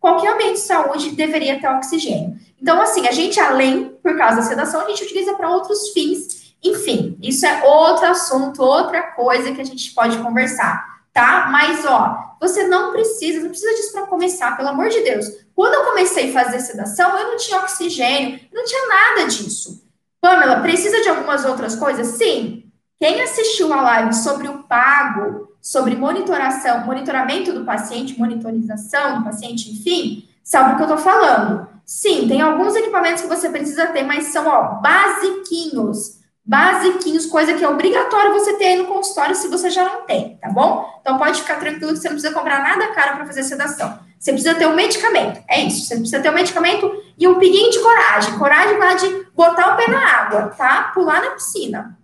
qualquer 0.00 0.34
ambiente 0.34 0.54
de 0.54 0.60
saúde 0.60 1.10
deveria 1.10 1.60
ter 1.60 1.68
oxigênio. 1.68 2.36
Então, 2.60 2.80
assim, 2.80 3.06
a 3.06 3.12
gente, 3.12 3.38
além, 3.40 3.96
por 4.02 4.16
causa 4.16 4.36
da 4.36 4.42
sedação, 4.42 4.80
a 4.80 4.88
gente 4.88 5.04
utiliza 5.04 5.34
para 5.34 5.50
outros 5.50 5.90
fins. 5.90 6.54
Enfim, 6.62 7.18
isso 7.22 7.44
é 7.44 7.64
outro 7.64 8.06
assunto, 8.06 8.62
outra 8.62 9.02
coisa 9.02 9.52
que 9.52 9.60
a 9.60 9.64
gente 9.64 9.92
pode 9.92 10.16
conversar, 10.18 10.95
tá? 11.16 11.48
Mas, 11.50 11.82
ó, 11.86 12.36
você 12.38 12.68
não 12.68 12.92
precisa, 12.92 13.40
não 13.40 13.48
precisa 13.48 13.74
disso 13.74 13.92
para 13.92 14.06
começar, 14.06 14.54
pelo 14.54 14.68
amor 14.68 14.90
de 14.90 15.00
Deus. 15.00 15.26
Quando 15.54 15.72
eu 15.72 15.84
comecei 15.84 16.28
a 16.28 16.44
fazer 16.44 16.60
sedação, 16.60 17.18
eu 17.18 17.28
não 17.28 17.36
tinha 17.38 17.58
oxigênio, 17.60 18.38
não 18.52 18.64
tinha 18.66 18.86
nada 18.86 19.26
disso. 19.26 19.82
Pamela, 20.20 20.60
precisa 20.60 21.00
de 21.00 21.08
algumas 21.08 21.46
outras 21.46 21.74
coisas? 21.74 22.06
Sim. 22.08 22.64
Quem 23.00 23.22
assistiu 23.22 23.72
a 23.72 23.80
live 23.80 24.14
sobre 24.14 24.46
o 24.46 24.64
pago 24.64 25.46
sobre 25.66 25.96
monitoração, 25.96 26.86
monitoramento 26.86 27.52
do 27.52 27.64
paciente, 27.64 28.16
monitorização 28.16 29.18
do 29.18 29.24
paciente, 29.24 29.72
enfim, 29.72 30.28
sabe 30.44 30.74
o 30.74 30.76
que 30.76 30.82
eu 30.82 30.94
estou 30.94 30.98
falando. 30.98 31.66
Sim, 31.84 32.28
tem 32.28 32.40
alguns 32.40 32.76
equipamentos 32.76 33.22
que 33.22 33.28
você 33.28 33.48
precisa 33.48 33.86
ter, 33.86 34.04
mas 34.04 34.26
são, 34.26 34.46
ó, 34.46 34.80
basiquinhos. 34.80 36.20
Basiquinhos, 36.46 37.26
coisa 37.26 37.54
que 37.54 37.64
é 37.64 37.68
obrigatório 37.68 38.32
você 38.32 38.52
ter 38.52 38.66
aí 38.66 38.76
no 38.76 38.84
consultório 38.84 39.34
se 39.34 39.48
você 39.48 39.68
já 39.68 39.84
não 39.84 40.02
tem, 40.02 40.36
tá 40.36 40.48
bom? 40.48 40.88
Então 41.00 41.18
pode 41.18 41.40
ficar 41.40 41.56
tranquilo 41.56 41.92
que 41.92 41.98
você 41.98 42.08
não 42.08 42.14
precisa 42.14 42.32
comprar 42.32 42.62
nada 42.62 42.94
caro 42.94 43.16
para 43.16 43.26
fazer 43.26 43.42
sedação. 43.42 43.98
Você 44.18 44.32
precisa 44.32 44.54
ter 44.54 44.66
um 44.66 44.74
medicamento. 44.74 45.42
É 45.48 45.60
isso. 45.62 45.86
Você 45.86 45.96
precisa 45.96 46.20
ter 46.20 46.30
um 46.30 46.34
medicamento 46.34 47.02
e 47.18 47.26
um 47.26 47.38
pinguinho 47.38 47.70
de 47.70 47.80
coragem. 47.80 48.38
Coragem 48.38 48.78
lá 48.78 48.94
de 48.94 49.26
botar 49.34 49.74
o 49.74 49.76
pé 49.76 49.88
na 49.88 49.98
água, 49.98 50.54
tá? 50.56 50.92
Pular 50.94 51.20
na 51.20 51.30
piscina. 51.30 51.98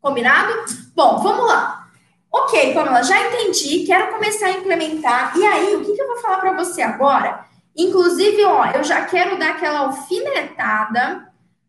Combinado? 0.00 0.52
Bom, 0.94 1.18
vamos 1.18 1.46
lá. 1.46 1.86
Ok, 2.30 2.74
Pamela, 2.74 3.02
já 3.02 3.18
entendi, 3.26 3.84
quero 3.86 4.12
começar 4.12 4.46
a 4.46 4.52
implementar. 4.52 5.32
E 5.36 5.44
aí, 5.46 5.74
o 5.76 5.84
que, 5.84 5.92
que 5.92 6.02
eu 6.02 6.06
vou 6.06 6.18
falar 6.18 6.38
para 6.38 6.52
você 6.52 6.82
agora? 6.82 7.44
Inclusive, 7.74 8.44
ó, 8.44 8.66
eu 8.66 8.84
já 8.84 9.02
quero 9.06 9.38
dar 9.38 9.50
aquela 9.50 9.80
alfinetada 9.80 11.27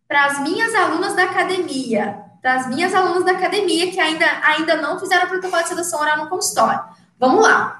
para 0.09 0.25
as 0.25 0.39
minhas 0.39 0.73
alunas 0.73 1.15
da 1.15 1.25
academia, 1.25 2.19
para 2.41 2.55
as 2.55 2.67
minhas 2.67 2.95
alunas 2.95 3.23
da 3.23 3.33
academia 3.33 3.91
que 3.91 3.99
ainda, 3.99 4.25
ainda 4.43 4.75
não 4.77 4.99
fizeram 4.99 5.27
protocolo 5.27 5.61
de 5.61 5.69
sedação 5.69 5.99
oral 5.99 6.17
no 6.17 6.29
consultório. 6.29 6.83
Vamos 7.19 7.43
lá. 7.43 7.79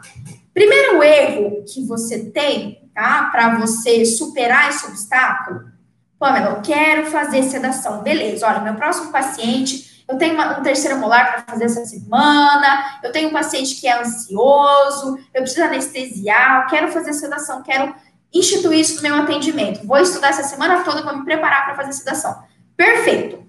Primeiro 0.54 1.02
erro 1.02 1.64
que 1.66 1.84
você 1.88 2.26
tem, 2.26 2.88
tá, 2.94 3.30
para 3.32 3.58
você 3.58 4.06
superar 4.06 4.70
esse 4.70 4.86
obstáculo, 4.86 5.72
Pamela, 6.20 6.58
eu 6.58 6.62
quero 6.62 7.08
fazer 7.08 7.42
sedação. 7.44 8.04
Beleza, 8.04 8.46
olha, 8.46 8.60
meu 8.60 8.76
próximo 8.76 9.12
paciente, 9.12 10.06
eu 10.08 10.18
tenho 10.18 10.36
uma, 10.36 10.60
um 10.60 10.62
terceiro 10.62 10.98
molar 10.98 11.32
para 11.32 11.54
fazer 11.54 11.66
essa 11.66 11.86
semana, 11.86 13.00
eu 13.02 13.12
tenho 13.12 13.30
um 13.30 13.34
paciente 13.34 13.76
que 13.80 13.88
é 13.88 14.00
ansioso, 14.00 15.18
eu 15.34 15.42
preciso 15.42 15.64
anestesiar, 15.64 16.64
eu 16.64 16.68
quero 16.68 16.92
fazer 16.92 17.14
sedação, 17.14 17.64
quero 17.64 17.96
instituir 18.34 18.80
isso 18.80 18.98
no 18.98 19.02
meu 19.02 19.16
atendimento. 19.16 19.86
Vou 19.86 19.98
estudar 19.98 20.30
essa 20.30 20.44
semana 20.44 20.84
toda, 20.84 21.04
vou 21.04 21.18
me 21.18 21.26
preparar 21.26 21.66
para 21.66 21.76
fazer 21.76 21.94
sedação. 21.94 22.44
Perfeito. 22.76 23.44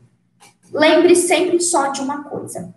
Lembre 0.73 1.14
sempre 1.16 1.61
só 1.61 1.88
de 1.88 2.01
uma 2.01 2.25
coisa. 2.25 2.75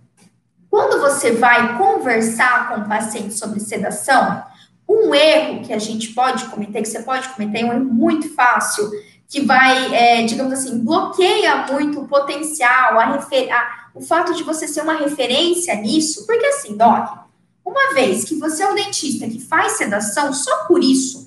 Quando 0.69 0.99
você 0.99 1.31
vai 1.31 1.77
conversar 1.77 2.69
com 2.69 2.81
o 2.81 2.87
paciente 2.87 3.37
sobre 3.37 3.59
sedação, 3.59 4.43
um 4.89 5.13
erro 5.13 5.61
que 5.63 5.71
a 5.71 5.79
gente 5.79 6.09
pode 6.13 6.45
cometer, 6.45 6.81
que 6.81 6.87
você 6.87 7.03
pode 7.03 7.29
cometer, 7.29 7.63
um 7.63 7.71
erro 7.71 7.85
muito 7.85 8.33
fácil, 8.33 8.89
que 9.27 9.41
vai, 9.41 9.93
é, 9.93 10.23
digamos 10.23 10.53
assim, 10.53 10.79
bloqueia 10.79 11.67
muito 11.71 12.01
o 12.01 12.07
potencial, 12.07 12.99
a 12.99 13.05
refer 13.13 13.51
a, 13.51 13.89
o 13.95 14.01
fato 14.01 14.33
de 14.33 14.43
você 14.43 14.67
ser 14.67 14.81
uma 14.81 14.95
referência 14.95 15.75
nisso, 15.75 16.25
porque 16.25 16.45
assim, 16.45 16.75
Doc, 16.75 17.23
uma 17.65 17.93
vez 17.93 18.25
que 18.25 18.35
você 18.35 18.63
é 18.63 18.69
um 18.69 18.75
dentista 18.75 19.27
que 19.27 19.39
faz 19.39 19.73
sedação, 19.73 20.33
só 20.33 20.65
por 20.65 20.83
isso, 20.83 21.22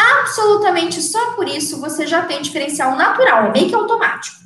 absolutamente 0.00 1.00
só 1.02 1.32
por 1.32 1.46
isso, 1.48 1.80
você 1.80 2.06
já 2.06 2.24
tem 2.24 2.42
diferencial 2.42 2.96
natural, 2.96 3.46
é 3.46 3.52
meio 3.52 3.68
que 3.68 3.74
automático. 3.74 4.40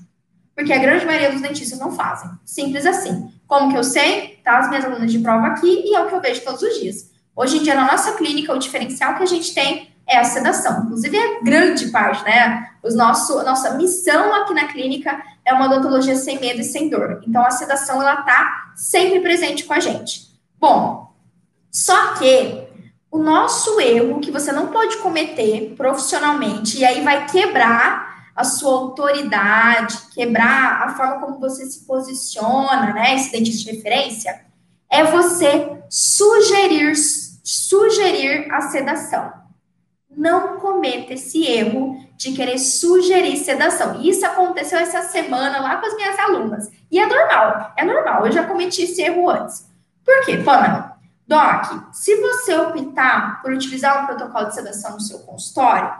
Porque 0.54 0.72
a 0.72 0.78
grande 0.78 1.04
maioria 1.04 1.32
dos 1.32 1.40
dentistas 1.40 1.78
não 1.78 1.92
fazem. 1.92 2.30
Simples 2.44 2.86
assim. 2.86 3.32
Como 3.46 3.70
que 3.70 3.78
eu 3.78 3.84
sei? 3.84 4.40
Tá 4.44 4.58
as 4.58 4.68
minhas 4.68 4.84
alunas 4.84 5.10
de 5.10 5.18
prova 5.18 5.48
aqui 5.48 5.82
e 5.84 5.94
é 5.94 6.00
o 6.00 6.08
que 6.08 6.14
eu 6.14 6.20
vejo 6.20 6.42
todos 6.42 6.62
os 6.62 6.80
dias. 6.80 7.10
Hoje 7.34 7.58
em 7.58 7.62
dia, 7.62 7.74
na 7.74 7.90
nossa 7.90 8.12
clínica, 8.12 8.52
o 8.52 8.58
diferencial 8.58 9.16
que 9.16 9.22
a 9.24 9.26
gente 9.26 9.52
tem 9.52 9.92
é 10.06 10.18
a 10.18 10.24
sedação. 10.24 10.84
Inclusive, 10.84 11.16
é 11.16 11.40
grande 11.42 11.88
parte, 11.88 12.24
né? 12.24 12.70
Os 12.82 12.94
nosso, 12.94 13.42
nossa 13.42 13.74
missão 13.74 14.32
aqui 14.34 14.54
na 14.54 14.68
clínica 14.68 15.20
é 15.44 15.52
uma 15.52 15.66
odontologia 15.66 16.14
sem 16.14 16.38
medo 16.40 16.60
e 16.60 16.64
sem 16.64 16.88
dor. 16.88 17.22
Então, 17.26 17.44
a 17.44 17.50
sedação, 17.50 18.00
ela 18.00 18.22
tá 18.22 18.72
sempre 18.76 19.20
presente 19.20 19.64
com 19.64 19.72
a 19.72 19.80
gente. 19.80 20.28
Bom, 20.58 21.12
só 21.70 22.14
que 22.14 22.63
o 23.14 23.18
nosso 23.18 23.80
erro 23.80 24.18
que 24.18 24.32
você 24.32 24.50
não 24.50 24.72
pode 24.72 24.96
cometer 24.96 25.72
profissionalmente, 25.76 26.78
e 26.78 26.84
aí 26.84 27.00
vai 27.00 27.26
quebrar 27.26 28.32
a 28.34 28.42
sua 28.42 28.72
autoridade, 28.72 29.96
quebrar 30.12 30.82
a 30.82 30.96
forma 30.96 31.20
como 31.20 31.38
você 31.38 31.64
se 31.64 31.86
posiciona, 31.86 32.92
né, 32.92 33.14
esse 33.14 33.30
dentista 33.30 33.70
de 33.70 33.76
referência, 33.76 34.44
é 34.90 35.04
você 35.04 35.78
sugerir, 35.88 36.92
sugerir 37.44 38.52
a 38.52 38.62
sedação. 38.62 39.32
Não 40.10 40.58
cometa 40.58 41.14
esse 41.14 41.46
erro 41.46 42.04
de 42.16 42.32
querer 42.32 42.58
sugerir 42.58 43.36
sedação. 43.36 44.02
Isso 44.02 44.26
aconteceu 44.26 44.80
essa 44.80 45.02
semana 45.02 45.60
lá 45.60 45.76
com 45.76 45.86
as 45.86 45.94
minhas 45.94 46.18
alunas. 46.18 46.68
E 46.90 46.98
é 46.98 47.06
normal, 47.06 47.74
é 47.76 47.84
normal. 47.84 48.26
Eu 48.26 48.32
já 48.32 48.44
cometi 48.44 48.82
esse 48.82 49.00
erro 49.02 49.30
antes. 49.30 49.68
Por 50.04 50.24
quê, 50.24 50.38
Pamela? 50.38 50.83
Doc, 51.26 51.92
se 51.92 52.20
você 52.20 52.54
optar 52.56 53.40
por 53.40 53.52
utilizar 53.52 54.02
um 54.02 54.06
protocolo 54.06 54.46
de 54.46 54.54
sedação 54.54 54.92
no 54.92 55.00
seu 55.00 55.20
consultório, 55.20 55.92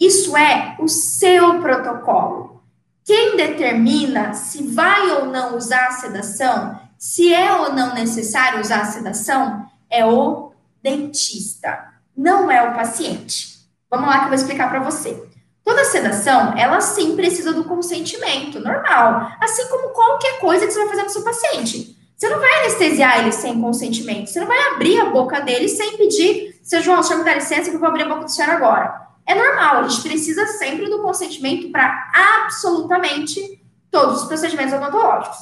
isso 0.00 0.36
é 0.36 0.76
o 0.80 0.88
seu 0.88 1.60
protocolo. 1.60 2.62
Quem 3.04 3.36
determina 3.36 4.32
se 4.32 4.66
vai 4.72 5.10
ou 5.12 5.26
não 5.26 5.56
usar 5.56 5.88
a 5.88 5.92
sedação, 5.92 6.80
se 6.98 7.32
é 7.32 7.54
ou 7.54 7.72
não 7.72 7.94
necessário 7.94 8.60
usar 8.60 8.80
a 8.80 8.86
sedação, 8.86 9.66
é 9.90 10.04
o 10.04 10.52
dentista, 10.82 11.92
não 12.16 12.50
é 12.50 12.62
o 12.68 12.74
paciente. 12.74 13.58
Vamos 13.90 14.08
lá 14.08 14.18
que 14.18 14.24
eu 14.24 14.28
vou 14.28 14.34
explicar 14.34 14.70
para 14.70 14.80
você. 14.80 15.28
Toda 15.62 15.84
sedação, 15.84 16.52
ela 16.58 16.80
sim 16.80 17.14
precisa 17.14 17.52
do 17.52 17.64
consentimento, 17.64 18.60
normal. 18.60 19.32
Assim 19.40 19.66
como 19.68 19.90
qualquer 19.90 20.38
coisa 20.40 20.66
que 20.66 20.72
você 20.72 20.80
vai 20.80 20.88
fazer 20.88 21.02
no 21.04 21.10
seu 21.10 21.22
paciente. 21.22 21.96
Você 22.24 22.30
não 22.30 22.40
vai 22.40 22.60
anestesiar 22.60 23.18
ele 23.18 23.32
sem 23.32 23.60
consentimento. 23.60 24.30
Você 24.30 24.40
não 24.40 24.46
vai 24.46 24.58
abrir 24.70 24.98
a 24.98 25.10
boca 25.10 25.42
dele 25.42 25.68
sem 25.68 25.98
pedir, 25.98 26.58
seu 26.62 26.80
João, 26.80 27.02
senhor 27.02 27.18
me 27.18 27.24
dá 27.26 27.34
licença 27.34 27.68
que 27.68 27.76
eu 27.76 27.78
vou 27.78 27.86
abrir 27.86 28.04
a 28.04 28.08
boca 28.08 28.24
do 28.24 28.30
senhor 28.30 28.50
agora. 28.50 29.08
É 29.26 29.34
normal, 29.34 29.80
a 29.80 29.88
gente 29.88 30.08
precisa 30.08 30.46
sempre 30.46 30.88
do 30.88 31.02
consentimento 31.02 31.70
para 31.70 32.10
absolutamente 32.42 33.62
todos 33.90 34.22
os 34.22 34.26
procedimentos 34.26 34.72
odontológicos, 34.72 35.36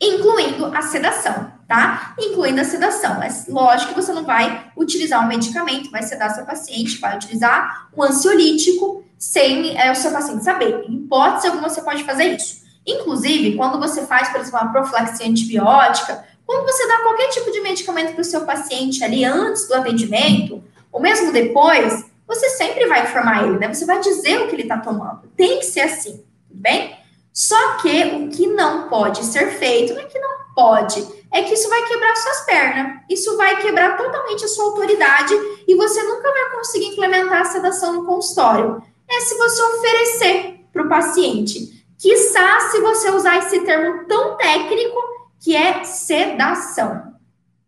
incluindo 0.00 0.66
a 0.66 0.82
sedação, 0.82 1.52
tá? 1.66 2.14
Incluindo 2.16 2.60
a 2.60 2.64
sedação. 2.64 3.20
É 3.20 3.28
lógico 3.48 3.92
que 3.92 4.00
você 4.00 4.12
não 4.12 4.22
vai 4.22 4.70
utilizar 4.76 5.24
um 5.24 5.26
medicamento, 5.26 5.90
vai 5.90 6.04
sedar 6.04 6.32
seu 6.32 6.46
paciente, 6.46 7.00
vai 7.00 7.16
utilizar 7.16 7.88
um 7.96 8.04
ansiolítico 8.04 9.02
sem 9.18 9.76
é, 9.76 9.90
o 9.90 9.96
seu 9.96 10.12
paciente 10.12 10.44
saber. 10.44 10.84
Em 10.88 10.94
hipótese 10.94 11.48
alguma, 11.48 11.68
você 11.68 11.82
pode 11.82 12.04
fazer 12.04 12.36
isso. 12.36 12.67
Inclusive, 12.88 13.54
quando 13.54 13.78
você 13.78 14.06
faz, 14.06 14.30
por 14.30 14.40
exemplo, 14.40 14.58
uma 14.60 14.72
profilaxia 14.72 15.28
antibiótica, 15.28 16.24
quando 16.46 16.64
você 16.64 16.88
dá 16.88 17.00
qualquer 17.00 17.28
tipo 17.28 17.50
de 17.52 17.60
medicamento 17.60 18.14
para 18.14 18.22
o 18.22 18.24
seu 18.24 18.46
paciente 18.46 19.04
ali 19.04 19.24
antes 19.24 19.68
do 19.68 19.74
atendimento, 19.74 20.64
ou 20.90 20.98
mesmo 20.98 21.30
depois, 21.30 22.06
você 22.26 22.48
sempre 22.50 22.86
vai 22.86 23.02
informar 23.02 23.44
ele, 23.46 23.58
né? 23.58 23.72
Você 23.72 23.84
vai 23.84 24.00
dizer 24.00 24.40
o 24.40 24.48
que 24.48 24.54
ele 24.54 24.62
está 24.62 24.78
tomando. 24.78 25.28
Tem 25.36 25.58
que 25.58 25.66
ser 25.66 25.80
assim, 25.80 26.24
tudo 26.48 26.60
bem? 26.60 26.96
Só 27.30 27.74
que 27.74 28.04
o 28.04 28.30
que 28.30 28.46
não 28.46 28.88
pode 28.88 29.22
ser 29.24 29.50
feito, 29.58 29.92
não 29.92 30.00
é 30.00 30.04
que 30.06 30.18
não 30.18 30.38
pode, 30.54 31.06
é 31.30 31.42
que 31.42 31.52
isso 31.52 31.68
vai 31.68 31.86
quebrar 31.86 32.16
suas 32.16 32.40
pernas. 32.40 33.02
Isso 33.08 33.36
vai 33.36 33.60
quebrar 33.60 33.98
totalmente 33.98 34.44
a 34.44 34.48
sua 34.48 34.64
autoridade 34.64 35.34
e 35.68 35.74
você 35.76 36.02
nunca 36.02 36.32
vai 36.32 36.50
conseguir 36.56 36.86
implementar 36.86 37.42
a 37.42 37.44
sedação 37.44 37.92
no 37.92 38.06
consultório. 38.06 38.82
É 39.08 39.20
se 39.20 39.36
você 39.36 39.62
oferecer 39.62 40.60
para 40.72 40.82
o 40.82 40.88
paciente. 40.88 41.77
Quiçá 41.98 42.60
se 42.70 42.80
você 42.80 43.10
usar 43.10 43.38
esse 43.38 43.60
termo 43.60 44.04
tão 44.06 44.36
técnico 44.36 44.96
que 45.40 45.54
é 45.54 45.82
sedação. 45.84 47.14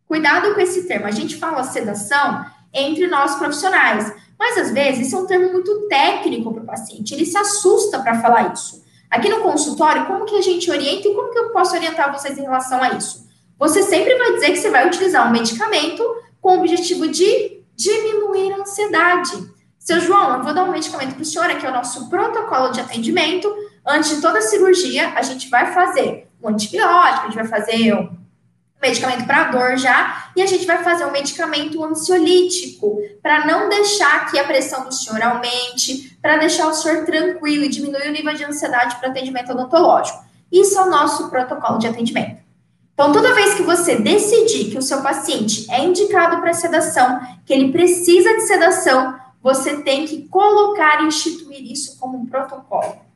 Cuidado 0.06 0.54
com 0.54 0.60
esse 0.60 0.86
termo. 0.86 1.06
A 1.06 1.10
gente 1.10 1.36
fala 1.36 1.64
sedação 1.64 2.46
entre 2.72 3.06
nós 3.08 3.34
profissionais, 3.34 4.12
mas 4.38 4.56
às 4.56 4.70
vezes 4.70 5.08
isso 5.08 5.16
é 5.16 5.18
um 5.18 5.26
termo 5.26 5.52
muito 5.52 5.88
técnico 5.88 6.52
para 6.54 6.62
o 6.62 6.66
paciente, 6.66 7.12
ele 7.12 7.26
se 7.26 7.36
assusta 7.36 7.98
para 7.98 8.20
falar 8.20 8.52
isso. 8.52 8.84
Aqui 9.10 9.28
no 9.28 9.40
consultório, 9.40 10.06
como 10.06 10.24
que 10.24 10.36
a 10.36 10.40
gente 10.40 10.70
orienta 10.70 11.08
e 11.08 11.14
como 11.14 11.32
que 11.32 11.38
eu 11.38 11.50
posso 11.50 11.74
orientar 11.74 12.12
vocês 12.12 12.38
em 12.38 12.42
relação 12.42 12.80
a 12.80 12.90
isso? 12.90 13.28
Você 13.58 13.82
sempre 13.82 14.16
vai 14.16 14.34
dizer 14.34 14.52
que 14.52 14.56
você 14.56 14.70
vai 14.70 14.86
utilizar 14.86 15.28
um 15.28 15.32
medicamento 15.32 16.02
com 16.40 16.56
o 16.56 16.60
objetivo 16.60 17.08
de 17.08 17.60
diminuir 17.74 18.52
a 18.52 18.58
ansiedade. 18.58 19.32
Seu 19.78 20.00
João, 20.00 20.36
eu 20.36 20.44
vou 20.44 20.54
dar 20.54 20.64
um 20.64 20.70
medicamento 20.70 21.14
para 21.14 21.22
o 21.22 21.24
senhor, 21.24 21.50
aqui 21.50 21.66
é 21.66 21.68
o 21.68 21.74
nosso 21.74 22.08
protocolo 22.08 22.70
de 22.70 22.80
atendimento. 22.80 23.52
Antes 23.90 24.14
de 24.14 24.22
toda 24.22 24.40
cirurgia, 24.40 25.14
a 25.16 25.22
gente 25.22 25.48
vai 25.48 25.72
fazer 25.74 26.28
um 26.40 26.48
antibiótico, 26.48 27.22
a 27.22 27.30
gente 27.30 27.34
vai 27.34 27.48
fazer 27.48 27.92
um 27.92 28.08
medicamento 28.80 29.26
para 29.26 29.50
dor 29.50 29.76
já, 29.76 30.30
e 30.36 30.40
a 30.40 30.46
gente 30.46 30.64
vai 30.64 30.84
fazer 30.84 31.04
um 31.04 31.10
medicamento 31.10 31.84
ansiolítico, 31.84 33.02
para 33.20 33.44
não 33.46 33.68
deixar 33.68 34.30
que 34.30 34.38
a 34.38 34.44
pressão 34.44 34.84
do 34.84 34.94
senhor 34.94 35.20
aumente, 35.20 36.16
para 36.22 36.36
deixar 36.36 36.68
o 36.68 36.72
senhor 36.72 37.04
tranquilo 37.04 37.64
e 37.64 37.68
diminuir 37.68 38.08
o 38.08 38.12
nível 38.12 38.32
de 38.32 38.44
ansiedade 38.44 38.94
para 38.94 39.08
atendimento 39.08 39.50
odontológico. 39.50 40.24
Isso 40.52 40.78
é 40.78 40.82
o 40.82 40.90
nosso 40.90 41.28
protocolo 41.28 41.78
de 41.78 41.88
atendimento. 41.88 42.40
Então, 42.94 43.10
toda 43.10 43.34
vez 43.34 43.54
que 43.54 43.64
você 43.64 43.96
decidir 43.96 44.70
que 44.70 44.78
o 44.78 44.82
seu 44.82 45.02
paciente 45.02 45.66
é 45.68 45.82
indicado 45.82 46.40
para 46.40 46.54
sedação, 46.54 47.20
que 47.44 47.52
ele 47.52 47.72
precisa 47.72 48.34
de 48.34 48.42
sedação, 48.42 49.18
você 49.42 49.82
tem 49.82 50.06
que 50.06 50.28
colocar 50.28 51.02
e 51.02 51.08
instituir 51.08 51.72
isso 51.72 51.98
como 51.98 52.16
um 52.16 52.26
protocolo. 52.26 53.09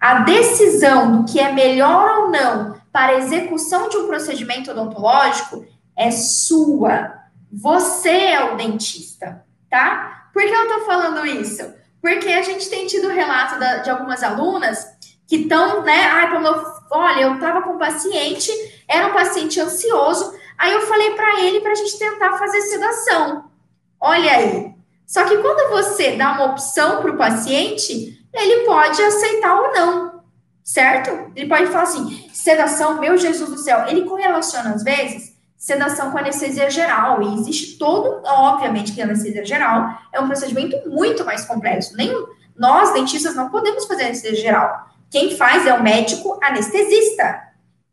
A 0.00 0.20
decisão 0.20 1.12
do 1.12 1.30
que 1.30 1.38
é 1.38 1.52
melhor 1.52 2.20
ou 2.20 2.30
não 2.30 2.80
para 2.90 3.18
execução 3.18 3.88
de 3.88 3.98
um 3.98 4.06
procedimento 4.06 4.70
odontológico 4.70 5.64
é 5.96 6.10
sua. 6.10 7.20
Você 7.52 8.08
é 8.10 8.52
o 8.52 8.56
dentista, 8.56 9.44
tá? 9.68 10.30
Por 10.32 10.42
que 10.42 10.48
eu 10.48 10.68
tô 10.68 10.86
falando 10.86 11.26
isso? 11.26 11.74
Porque 12.00 12.28
a 12.28 12.42
gente 12.42 12.70
tem 12.70 12.86
tido 12.86 13.08
relato 13.08 13.58
da, 13.58 13.78
de 13.78 13.90
algumas 13.90 14.22
alunas 14.22 14.86
que 15.26 15.36
estão, 15.36 15.82
né? 15.82 16.06
Ai, 16.06 16.30
como 16.30 16.46
eu, 16.46 16.64
olha, 16.90 17.20
eu 17.20 17.38
tava 17.38 17.62
com 17.62 17.74
um 17.74 17.78
paciente, 17.78 18.50
era 18.88 19.08
um 19.08 19.12
paciente 19.12 19.60
ansioso, 19.60 20.34
aí 20.56 20.72
eu 20.72 20.80
falei 20.82 21.10
para 21.10 21.40
ele 21.40 21.60
para 21.60 21.72
a 21.72 21.74
gente 21.74 21.98
tentar 21.98 22.38
fazer 22.38 22.60
sedação. 22.62 23.50
Olha 24.00 24.32
aí, 24.32 24.74
Só 25.06 25.24
que 25.24 25.36
quando 25.38 25.70
você 25.70 26.16
dá 26.16 26.32
uma 26.32 26.46
opção 26.46 27.02
para 27.02 27.12
o 27.12 27.18
paciente, 27.18 28.19
ele 28.32 28.64
pode 28.64 29.02
aceitar 29.02 29.60
ou 29.60 29.72
não, 29.72 30.22
certo? 30.62 31.32
Ele 31.34 31.48
pode 31.48 31.66
falar 31.66 31.82
assim: 31.82 32.28
sedação, 32.32 33.00
meu 33.00 33.16
Jesus 33.16 33.50
do 33.50 33.58
céu. 33.58 33.86
Ele 33.88 34.04
correlaciona, 34.04 34.70
às 34.70 34.82
vezes, 34.82 35.36
sedação 35.56 36.10
com 36.10 36.18
anestesia 36.18 36.70
geral. 36.70 37.22
E 37.22 37.34
existe 37.34 37.78
todo, 37.78 38.22
obviamente, 38.24 38.92
que 38.92 39.02
anestesia 39.02 39.44
geral 39.44 39.98
é 40.12 40.20
um 40.20 40.26
procedimento 40.26 40.88
muito 40.88 41.24
mais 41.24 41.44
complexo. 41.44 41.96
Nem 41.96 42.12
nós, 42.56 42.92
dentistas, 42.92 43.34
não 43.34 43.50
podemos 43.50 43.86
fazer 43.86 44.04
anestesia 44.04 44.40
geral. 44.40 44.88
Quem 45.10 45.36
faz 45.36 45.66
é 45.66 45.74
o 45.74 45.82
médico 45.82 46.38
anestesista. 46.42 47.42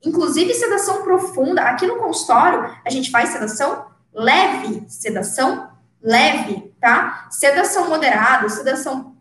Inclusive, 0.03 0.53
sedação 0.53 1.03
profunda. 1.03 1.63
Aqui 1.63 1.87
no 1.87 1.97
consultório, 1.97 2.73
a 2.85 2.89
gente 2.89 3.09
faz 3.09 3.29
sedação 3.29 3.87
leve, 4.13 4.85
sedação 4.87 5.69
leve, 6.01 6.73
tá? 6.79 7.27
Sedação 7.29 7.89
moderada, 7.89 8.47
sedação. 8.49 9.16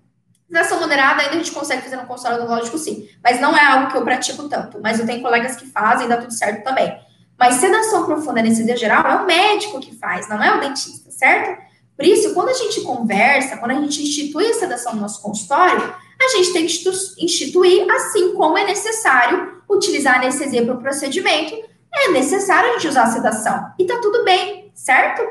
Sedação 0.49 0.81
moderada 0.81 1.23
ainda 1.23 1.35
a 1.35 1.39
gente 1.39 1.51
consegue 1.51 1.83
fazer 1.83 1.97
no 1.97 2.07
consultório 2.07 2.39
odontológico, 2.39 2.79
sim. 2.79 3.09
Mas 3.23 3.41
não 3.41 3.57
é 3.57 3.65
algo 3.65 3.91
que 3.91 3.97
eu 3.97 4.03
pratico 4.03 4.49
tanto. 4.49 4.79
Mas 4.81 5.01
eu 5.01 5.07
tenho 5.07 5.21
colegas 5.23 5.57
que 5.57 5.67
fazem, 5.67 6.07
dá 6.07 6.17
tudo 6.17 6.33
certo 6.33 6.63
também. 6.63 6.97
Mas 7.39 7.57
sedação 7.57 8.07
profunda 8.07 8.41
anestesia 8.41 8.77
geral 8.77 9.07
é 9.07 9.17
o 9.17 9.27
médico 9.27 9.81
que 9.81 9.95
faz, 9.95 10.29
não 10.29 10.43
é 10.43 10.57
o 10.57 10.61
dentista, 10.61 11.11
certo? 11.11 11.61
Por 11.97 12.05
isso, 12.05 12.33
quando 12.35 12.51
a 12.51 12.55
gente 12.55 12.83
conversa, 12.83 13.57
quando 13.57 13.73
a 13.73 13.81
gente 13.81 14.03
institui 14.03 14.47
a 14.47 14.55
sedação 14.55 14.95
no 14.95 15.01
nosso 15.01 15.21
consultório, 15.21 15.95
a 16.21 16.29
gente 16.29 16.53
tem 16.53 16.67
que 16.67 17.25
instituir, 17.25 17.91
assim 17.91 18.35
como 18.35 18.57
é 18.57 18.65
necessário 18.65 19.63
utilizar 19.69 20.17
anestesia 20.17 20.65
para 20.65 20.75
o 20.75 20.81
procedimento, 20.81 21.55
é 21.93 22.09
necessário 22.09 22.71
a 22.71 22.73
gente 22.75 22.89
usar 22.89 23.05
a 23.05 23.13
sedação. 23.13 23.73
E 23.79 23.87
tá 23.87 23.99
tudo 24.01 24.25
bem, 24.25 24.71
certo? 24.75 25.23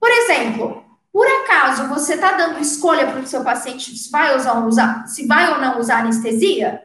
Por 0.00 0.10
exemplo, 0.10 0.82
por 1.12 1.26
acaso 1.26 1.88
você 1.88 2.14
está 2.14 2.32
dando 2.32 2.58
escolha 2.58 3.06
para 3.06 3.20
o 3.20 3.26
seu 3.26 3.44
paciente 3.44 3.96
se 3.96 4.10
vai, 4.10 4.34
usar, 4.36 5.06
se 5.06 5.26
vai 5.26 5.52
ou 5.52 5.60
não 5.60 5.78
usar 5.78 5.98
anestesia? 5.98 6.84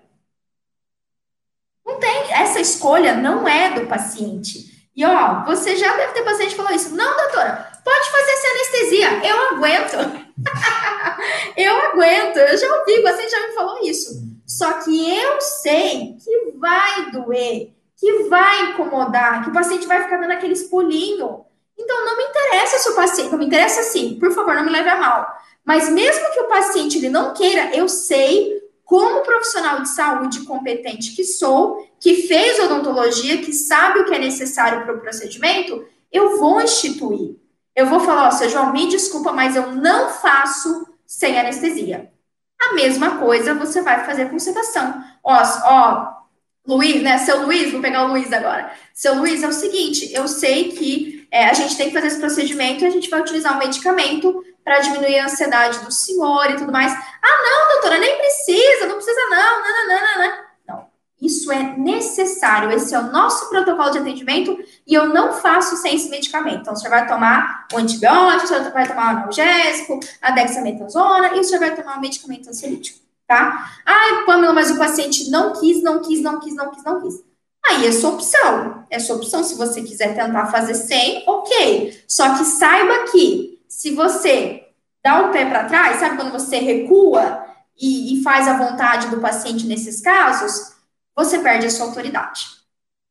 Não 1.86 1.98
tem, 2.00 2.34
essa 2.34 2.60
escolha 2.60 3.16
não 3.16 3.48
é 3.48 3.72
do 3.72 3.88
paciente. 3.88 4.78
E 4.94 5.06
ó, 5.06 5.46
você 5.46 5.76
já 5.76 5.96
deve 5.96 6.12
ter 6.12 6.24
paciente 6.24 6.50
que 6.50 6.56
falou 6.56 6.72
isso. 6.72 6.94
Não, 6.94 7.16
doutora, 7.16 7.72
pode 7.86 8.12
fazer 8.12 8.36
sem 8.36 8.52
anestesia. 8.52 9.28
Eu 9.28 9.56
aguento. 9.56 9.96
eu 11.56 11.80
aguento. 11.92 12.38
Eu 12.38 12.58
já 12.58 12.80
ouvi, 12.80 13.02
você 13.02 13.30
já 13.30 13.48
me 13.48 13.54
falou 13.54 13.80
isso. 13.84 14.28
Só 14.46 14.74
que 14.82 15.18
eu 15.18 15.40
sei 15.40 16.18
que 16.24 16.52
vai 16.58 17.12
doer, 17.12 17.74
que 17.96 18.24
vai 18.24 18.72
incomodar, 18.72 19.44
que 19.44 19.50
o 19.52 19.54
paciente 19.54 19.86
vai 19.86 20.04
ficar 20.04 20.18
dando 20.18 20.32
aqueles 20.32 20.64
pulinhos. 20.64 21.47
Então, 21.78 22.06
não 22.06 22.18
me 22.18 22.24
interessa 22.24 22.80
se 22.80 22.90
o 22.90 22.96
paciente, 22.96 23.32
não 23.32 23.38
me 23.38 23.46
interessa 23.46 23.84
sim, 23.84 24.18
por 24.20 24.32
favor, 24.32 24.56
não 24.56 24.64
me 24.64 24.72
leve 24.72 24.90
a 24.90 24.98
mal. 24.98 25.38
Mas 25.64 25.90
mesmo 25.90 26.32
que 26.34 26.40
o 26.40 26.48
paciente 26.48 26.98
ele 26.98 27.10
não 27.10 27.34
queira, 27.34 27.76
eu 27.76 27.88
sei, 27.88 28.62
como 28.84 29.22
profissional 29.22 29.82
de 29.82 29.90
saúde 29.90 30.46
competente 30.46 31.14
que 31.14 31.24
sou, 31.24 31.86
que 32.00 32.28
fez 32.28 32.58
odontologia, 32.60 33.40
que 33.40 33.52
sabe 33.52 34.00
o 34.00 34.06
que 34.06 34.16
é 34.16 34.20
necessário 34.20 34.84
para 34.84 34.96
o 34.96 35.02
procedimento, 35.02 35.86
eu 36.12 36.40
vou 36.40 36.62
instituir. 36.62 37.36
Eu 37.76 37.86
vou 37.86 38.00
falar, 38.00 38.30
ó, 38.30 38.32
seu 38.32 38.50
João, 38.50 38.72
me 38.72 38.88
desculpa, 38.88 39.32
mas 39.34 39.56
eu 39.56 39.74
não 39.76 40.10
faço 40.10 40.88
sem 41.06 41.38
anestesia. 41.38 42.12
A 42.60 42.74
mesma 42.74 43.18
coisa 43.18 43.54
você 43.54 43.82
vai 43.82 44.06
fazer 44.06 44.30
com 44.30 44.40
sedação. 44.40 45.04
Ó, 45.24 45.36
ó, 45.66 46.18
Luiz, 46.66 47.02
né? 47.02 47.18
Seu 47.20 47.46
Luiz, 47.46 47.72
vou 47.72 47.82
pegar 47.82 48.06
o 48.06 48.10
Luiz 48.10 48.32
agora. 48.34 48.72
Seu 48.94 49.16
Luiz, 49.16 49.44
é 49.44 49.48
o 49.48 49.54
seguinte, 49.54 50.12
eu 50.14 50.28
sei 50.28 50.72
que 50.72 51.17
é, 51.32 51.48
a 51.48 51.54
gente 51.54 51.76
tem 51.76 51.88
que 51.88 51.94
fazer 51.94 52.08
esse 52.08 52.20
procedimento 52.20 52.84
e 52.84 52.88
a 52.88 52.90
gente 52.90 53.10
vai 53.10 53.22
utilizar 53.22 53.56
um 53.56 53.60
medicamento 53.60 54.44
para 54.64 54.80
diminuir 54.80 55.20
a 55.20 55.26
ansiedade 55.26 55.80
do 55.80 55.92
senhor 55.92 56.50
e 56.52 56.56
tudo 56.56 56.72
mais. 56.72 56.92
Ah, 56.92 57.44
não, 57.44 57.74
doutora, 57.74 58.00
nem 58.00 58.18
precisa, 58.18 58.88
não 58.88 58.96
precisa 58.96 59.22
não, 59.30 59.64
não, 59.64 59.88
não, 59.88 60.02
não, 60.02 60.28
não. 60.28 60.48
Não, 60.68 60.86
isso 61.22 61.52
é 61.52 61.78
necessário, 61.78 62.72
esse 62.72 62.94
é 62.94 63.00
o 63.00 63.12
nosso 63.12 63.50
protocolo 63.50 63.92
de 63.92 64.00
atendimento 64.00 64.58
e 64.86 64.94
eu 64.94 65.10
não 65.10 65.34
faço 65.34 65.78
sem 65.78 65.96
esse 65.96 66.10
medicamento. 66.10 66.62
Então, 66.62 66.74
o 66.74 66.76
senhor 66.76 66.92
vai 66.92 67.08
tomar 67.08 67.68
o 67.74 67.78
antibiótico, 67.78 68.46
o 68.46 68.48
senhor 68.48 68.72
vai 68.72 68.88
tomar 68.88 69.06
o 69.06 69.18
analgésico, 69.18 70.00
a 70.22 70.32
dexametasona 70.32 71.36
e 71.36 71.40
o 71.40 71.44
senhor 71.44 71.60
vai 71.60 71.76
tomar 71.76 71.98
o 71.98 72.02
medicamento 72.02 72.50
ansiolítico, 72.50 73.00
tá? 73.26 73.72
Ai, 73.86 74.26
Pamela, 74.26 74.54
mas 74.54 74.72
o 74.72 74.78
paciente 74.78 75.30
não 75.30 75.54
quis, 75.54 75.82
não 75.82 76.02
quis, 76.02 76.22
não 76.22 76.40
quis, 76.40 76.56
não 76.56 76.72
quis, 76.72 76.84
não 76.84 77.02
quis. 77.02 77.28
Aí 77.70 77.86
é 77.86 77.92
sua 77.92 78.12
opção. 78.12 78.86
É 78.90 79.00
sua 79.00 79.18
opção. 79.18 79.44
Se 79.44 79.56
você 79.56 79.82
quiser 79.82 80.16
tentar 80.16 80.48
fazer 80.48 80.76
sem, 80.76 81.24
ok. 81.28 82.04
Só 82.08 82.38
que 82.38 82.46
saiba 82.46 83.12
que 83.12 83.62
se 83.68 83.92
você 83.92 84.64
dá 85.04 85.28
o 85.28 85.32
pé 85.32 85.46
para 85.46 85.66
trás, 85.66 86.00
sabe 86.00 86.16
quando 86.16 86.32
você 86.32 86.58
recua 86.58 87.46
e, 87.80 88.14
e 88.20 88.24
faz 88.24 88.48
a 88.48 88.58
vontade 88.58 89.08
do 89.10 89.20
paciente 89.20 89.66
nesses 89.66 90.02
casos, 90.02 90.74
você 91.16 91.40
perde 91.40 91.68
a 91.68 91.70
sua 91.70 91.88
autoridade. 91.88 92.46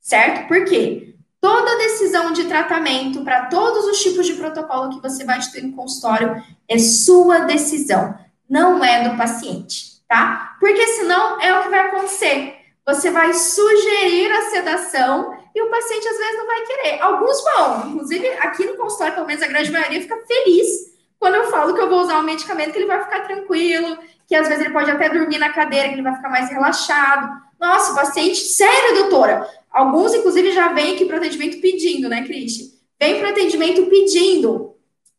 Certo? 0.00 0.48
Por 0.48 0.64
quê? 0.64 1.14
Toda 1.40 1.78
decisão 1.78 2.32
de 2.32 2.44
tratamento 2.44 3.22
para 3.22 3.46
todos 3.46 3.84
os 3.84 4.02
tipos 4.02 4.26
de 4.26 4.34
protocolo 4.34 4.90
que 4.90 5.02
você 5.02 5.24
vai 5.24 5.38
ter 5.40 5.62
no 5.62 5.76
consultório 5.76 6.42
é 6.68 6.78
sua 6.78 7.40
decisão, 7.40 8.18
não 8.48 8.82
é 8.82 9.08
do 9.08 9.16
paciente, 9.16 10.02
tá? 10.08 10.56
Porque 10.58 10.86
senão 10.88 11.40
é 11.40 11.58
o 11.58 11.62
que 11.62 11.68
vai 11.68 11.80
acontecer 11.80 12.55
você 12.86 13.10
vai 13.10 13.32
sugerir 13.34 14.30
a 14.30 14.42
sedação 14.42 15.36
e 15.54 15.60
o 15.60 15.70
paciente 15.70 16.06
às 16.06 16.16
vezes 16.16 16.36
não 16.36 16.46
vai 16.46 16.62
querer. 16.62 17.00
Alguns 17.00 17.42
vão, 17.42 17.88
inclusive 17.88 18.28
aqui 18.38 18.64
no 18.64 18.76
consultório, 18.76 19.14
pelo 19.14 19.26
menos 19.26 19.42
a 19.42 19.48
grande 19.48 19.72
maioria 19.72 20.00
fica 20.00 20.16
feliz 20.26 20.94
quando 21.18 21.34
eu 21.34 21.50
falo 21.50 21.74
que 21.74 21.80
eu 21.80 21.88
vou 21.88 22.02
usar 22.02 22.20
um 22.20 22.24
medicamento 22.24 22.72
que 22.72 22.78
ele 22.78 22.86
vai 22.86 23.02
ficar 23.02 23.20
tranquilo, 23.20 23.98
que 24.28 24.34
às 24.34 24.46
vezes 24.46 24.64
ele 24.64 24.72
pode 24.72 24.90
até 24.90 25.08
dormir 25.08 25.38
na 25.38 25.52
cadeira, 25.52 25.88
que 25.88 25.94
ele 25.94 26.02
vai 26.02 26.14
ficar 26.14 26.28
mais 26.28 26.48
relaxado. 26.50 27.42
Nossa, 27.58 27.94
paciente, 27.94 28.36
sério, 28.36 29.00
doutora. 29.00 29.48
Alguns, 29.70 30.14
inclusive, 30.14 30.52
já 30.52 30.68
vêm 30.68 30.94
aqui 30.94 31.04
para 31.06 31.16
o 31.16 31.18
atendimento 31.18 31.60
pedindo, 31.60 32.08
né, 32.08 32.22
Cristi? 32.22 32.74
Vem 33.00 33.18
para 33.18 33.28
o 33.28 33.30
atendimento 33.30 33.86
pedindo. 33.86 34.74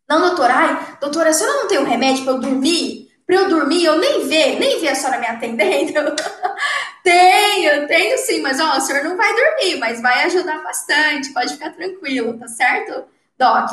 Não, 0.08 0.22
doutora, 0.22 0.54
ai, 0.54 0.98
doutora, 1.02 1.30
a 1.30 1.34
senhora 1.34 1.58
não 1.58 1.68
tem 1.68 1.80
um 1.80 1.84
remédio 1.84 2.24
para 2.24 2.34
eu 2.34 2.40
dormir? 2.40 3.08
para 3.28 3.36
eu 3.36 3.50
dormir, 3.50 3.84
eu 3.84 4.00
nem 4.00 4.26
ver, 4.26 4.58
nem 4.58 4.80
ver 4.80 4.88
a 4.88 4.96
senhora 4.96 5.20
me 5.20 5.28
atendendo. 5.28 6.16
tenho, 7.08 7.88
tenho 7.88 8.18
sim, 8.18 8.42
mas 8.42 8.60
ó, 8.60 8.78
o 8.78 8.82
senhor 8.82 9.02
não 9.02 9.16
vai 9.16 9.34
dormir, 9.34 9.78
mas 9.80 10.02
vai 10.02 10.26
ajudar 10.26 10.62
bastante, 10.62 11.32
pode 11.32 11.54
ficar 11.54 11.70
tranquilo, 11.70 12.38
tá 12.38 12.50
certo, 12.50 13.06
Doc? 13.40 13.70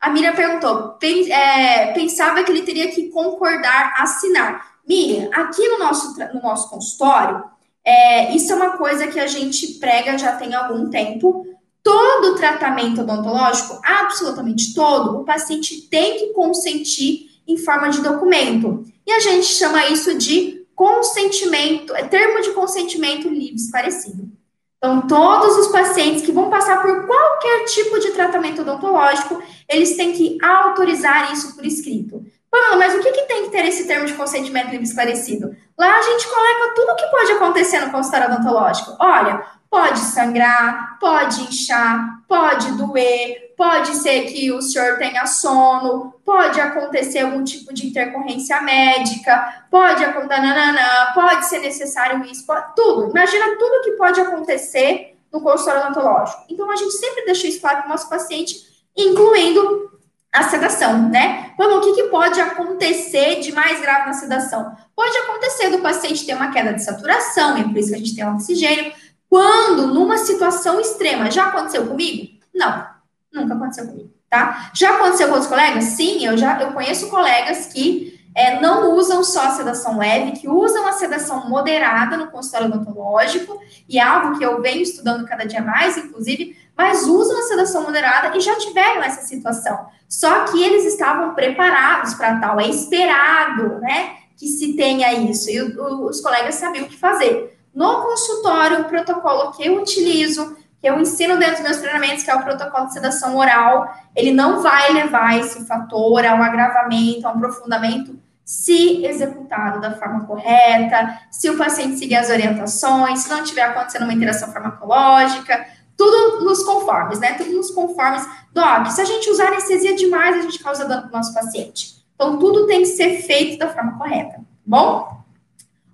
A 0.00 0.10
Miriam 0.10 0.32
perguntou, 0.32 0.96
é, 1.02 1.92
pensava 1.92 2.44
que 2.44 2.52
ele 2.52 2.62
teria 2.62 2.88
que 2.88 3.08
concordar, 3.08 3.94
assinar. 3.98 4.78
Miriam, 4.88 5.28
aqui 5.32 5.66
no 5.66 5.80
nosso, 5.80 6.16
no 6.32 6.40
nosso 6.40 6.70
consultório, 6.70 7.42
é, 7.84 8.32
isso 8.32 8.52
é 8.52 8.54
uma 8.54 8.76
coisa 8.76 9.08
que 9.08 9.18
a 9.18 9.26
gente 9.26 9.74
prega 9.80 10.16
já 10.16 10.36
tem 10.36 10.54
algum 10.54 10.88
tempo. 10.88 11.46
Todo 11.82 12.36
tratamento 12.36 13.00
odontológico, 13.00 13.80
absolutamente 13.82 14.72
todo, 14.72 15.20
o 15.20 15.24
paciente 15.24 15.88
tem 15.88 16.18
que 16.18 16.32
consentir 16.32 17.28
em 17.46 17.56
forma 17.56 17.88
de 17.88 18.02
documento. 18.02 18.84
E 19.04 19.10
a 19.10 19.18
gente 19.18 19.46
chama 19.46 19.86
isso 19.86 20.16
de 20.16 20.57
consentimento, 20.78 21.92
é 21.96 22.04
termo 22.04 22.40
de 22.40 22.52
consentimento 22.52 23.28
livre 23.28 23.56
esclarecido. 23.56 24.28
Então, 24.76 25.08
todos 25.08 25.56
os 25.58 25.72
pacientes 25.72 26.22
que 26.22 26.30
vão 26.30 26.48
passar 26.48 26.80
por 26.80 27.04
qualquer 27.04 27.64
tipo 27.64 27.98
de 27.98 28.12
tratamento 28.12 28.62
odontológico, 28.62 29.42
eles 29.68 29.96
têm 29.96 30.12
que 30.12 30.38
autorizar 30.40 31.32
isso 31.32 31.56
por 31.56 31.66
escrito. 31.66 32.24
Pamela, 32.48 32.76
mas 32.76 32.94
o 32.94 33.00
que, 33.00 33.10
que 33.10 33.22
tem 33.22 33.44
que 33.44 33.50
ter 33.50 33.64
esse 33.64 33.88
termo 33.88 34.06
de 34.06 34.12
consentimento 34.12 34.70
livre 34.70 34.84
esclarecido? 34.84 35.54
Lá 35.76 35.98
a 35.98 36.02
gente 36.02 36.28
coloca 36.28 36.74
tudo 36.76 36.92
o 36.92 36.96
que 36.96 37.06
pode 37.08 37.32
acontecer 37.32 37.80
no 37.80 37.90
consultório 37.90 38.32
odontológico. 38.32 38.96
Olha, 39.00 39.44
pode 39.70 39.98
sangrar, 39.98 40.98
pode 40.98 41.42
inchar, 41.42 42.22
pode 42.26 42.72
doer, 42.72 43.54
pode 43.56 43.94
ser 43.96 44.22
que 44.22 44.50
o 44.52 44.62
senhor 44.62 44.98
tenha 44.98 45.26
sono, 45.26 46.14
pode 46.24 46.60
acontecer 46.60 47.20
algum 47.20 47.44
tipo 47.44 47.72
de 47.74 47.86
intercorrência 47.86 48.60
médica, 48.62 49.66
pode 49.70 50.04
acontecer, 50.04 50.40
nananã, 50.40 51.12
pode 51.14 51.46
ser 51.46 51.58
necessário 51.58 52.24
isso, 52.24 52.46
pode, 52.46 52.74
tudo. 52.74 53.10
Imagina 53.10 53.56
tudo 53.58 53.82
que 53.82 53.92
pode 53.92 54.20
acontecer 54.20 55.18
no 55.32 55.40
consultório 55.40 55.82
odontológico. 55.82 56.44
Então, 56.48 56.70
a 56.70 56.76
gente 56.76 56.92
sempre 56.92 57.24
deixa 57.24 57.46
isso 57.46 57.60
claro 57.60 57.78
para 57.78 57.86
o 57.86 57.90
nosso 57.90 58.08
paciente, 58.08 58.56
incluindo 58.96 59.88
a 60.32 60.42
sedação, 60.44 61.08
né? 61.08 61.52
Vamos, 61.56 61.78
o 61.78 61.80
que, 61.80 62.02
que 62.02 62.08
pode 62.08 62.40
acontecer 62.40 63.40
de 63.40 63.52
mais 63.52 63.80
grave 63.80 64.06
na 64.06 64.12
sedação? 64.12 64.76
Pode 64.94 65.16
acontecer 65.18 65.70
do 65.70 65.78
paciente 65.78 66.24
ter 66.24 66.34
uma 66.34 66.50
queda 66.50 66.72
de 66.72 66.82
saturação, 66.82 67.56
é 67.56 67.64
por 67.64 67.76
isso 67.76 67.88
que 67.88 67.94
a 67.94 67.98
gente 67.98 68.14
tem 68.14 68.28
oxigênio. 68.28 68.92
Quando, 69.28 69.88
numa 69.88 70.18
situação 70.18 70.80
extrema, 70.80 71.30
já 71.30 71.46
aconteceu 71.46 71.86
comigo? 71.86 72.38
Não 72.54 72.86
Nunca 73.32 73.54
aconteceu 73.54 73.86
comigo, 73.86 74.10
tá? 74.28 74.70
Já 74.74 74.94
aconteceu 74.94 75.28
com 75.28 75.38
os 75.38 75.46
colegas? 75.46 75.84
Sim, 75.84 76.24
eu 76.24 76.36
já 76.36 76.60
eu 76.60 76.72
conheço 76.72 77.10
colegas 77.10 77.66
que 77.66 78.18
é, 78.34 78.60
não 78.60 78.94
usam 78.94 79.24
só 79.24 79.48
a 79.48 79.50
sedação 79.50 79.98
leve, 79.98 80.32
que 80.32 80.48
usam 80.48 80.86
a 80.86 80.92
sedação 80.92 81.48
moderada 81.48 82.16
no 82.16 82.28
consultório 82.28 82.68
odontológico, 82.68 83.60
e 83.88 83.98
é 83.98 84.02
algo 84.02 84.38
que 84.38 84.44
eu 84.44 84.62
venho 84.62 84.80
estudando 84.80 85.26
cada 85.26 85.44
dia 85.44 85.60
mais, 85.60 85.96
inclusive, 85.96 86.56
mas 86.76 87.06
usam 87.06 87.38
a 87.38 87.42
sedação 87.42 87.82
moderada 87.82 88.36
e 88.36 88.40
já 88.40 88.56
tiveram 88.56 89.02
essa 89.02 89.22
situação. 89.22 89.86
Só 90.08 90.44
que 90.44 90.62
eles 90.62 90.84
estavam 90.84 91.34
preparados 91.34 92.14
para 92.14 92.38
tal, 92.38 92.60
é 92.60 92.68
esperado, 92.68 93.80
né, 93.80 94.16
que 94.36 94.46
se 94.46 94.74
tenha 94.74 95.12
isso, 95.12 95.50
e 95.50 95.60
o, 95.60 96.06
os 96.06 96.20
colegas 96.20 96.54
sabiam 96.54 96.86
o 96.86 96.88
que 96.88 96.96
fazer. 96.96 97.57
No 97.78 98.02
consultório, 98.02 98.80
o 98.80 98.84
protocolo 98.86 99.52
que 99.52 99.64
eu 99.64 99.80
utilizo, 99.80 100.56
que 100.80 100.88
eu 100.88 100.98
ensino 100.98 101.38
dentro 101.38 101.58
dos 101.58 101.62
meus 101.62 101.76
treinamentos, 101.76 102.24
que 102.24 102.30
é 102.30 102.34
o 102.34 102.42
protocolo 102.42 102.86
de 102.86 102.94
sedação 102.94 103.36
oral, 103.36 103.94
ele 104.16 104.32
não 104.32 104.60
vai 104.60 104.92
levar 104.92 105.38
esse 105.38 105.64
fator 105.64 106.26
a 106.26 106.34
um 106.34 106.42
agravamento, 106.42 107.24
a 107.24 107.30
um 107.30 107.36
aprofundamento 107.36 108.18
se 108.44 109.06
executado 109.06 109.80
da 109.80 109.92
forma 109.92 110.24
correta, 110.24 111.20
se 111.30 111.48
o 111.50 111.56
paciente 111.56 112.00
seguir 112.00 112.16
as 112.16 112.30
orientações, 112.30 113.20
se 113.20 113.30
não 113.30 113.44
tiver 113.44 113.62
acontecendo 113.62 114.02
uma 114.02 114.12
interação 114.12 114.52
farmacológica, 114.52 115.64
tudo 115.96 116.44
nos 116.44 116.64
conformes, 116.64 117.20
né? 117.20 117.34
Tudo 117.34 117.52
nos 117.52 117.70
conformes. 117.70 118.26
Doc, 118.52 118.88
se 118.88 119.00
a 119.00 119.04
gente 119.04 119.30
usar 119.30 119.52
anestesia 119.52 119.94
demais, 119.94 120.36
a 120.36 120.40
gente 120.40 120.58
causa 120.58 120.84
dano 120.84 121.02
para 121.02 121.10
o 121.10 121.16
nosso 121.16 121.32
paciente. 121.32 122.04
Então, 122.16 122.40
tudo 122.40 122.66
tem 122.66 122.80
que 122.80 122.86
ser 122.86 123.22
feito 123.22 123.56
da 123.56 123.68
forma 123.68 123.96
correta, 123.96 124.38
tá 124.38 124.42
bom? 124.66 125.22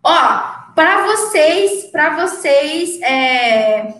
Ó, 0.02 0.63
para 0.74 1.06
vocês, 1.06 1.84
para 1.84 2.16
vocês, 2.16 3.00
é... 3.02 3.94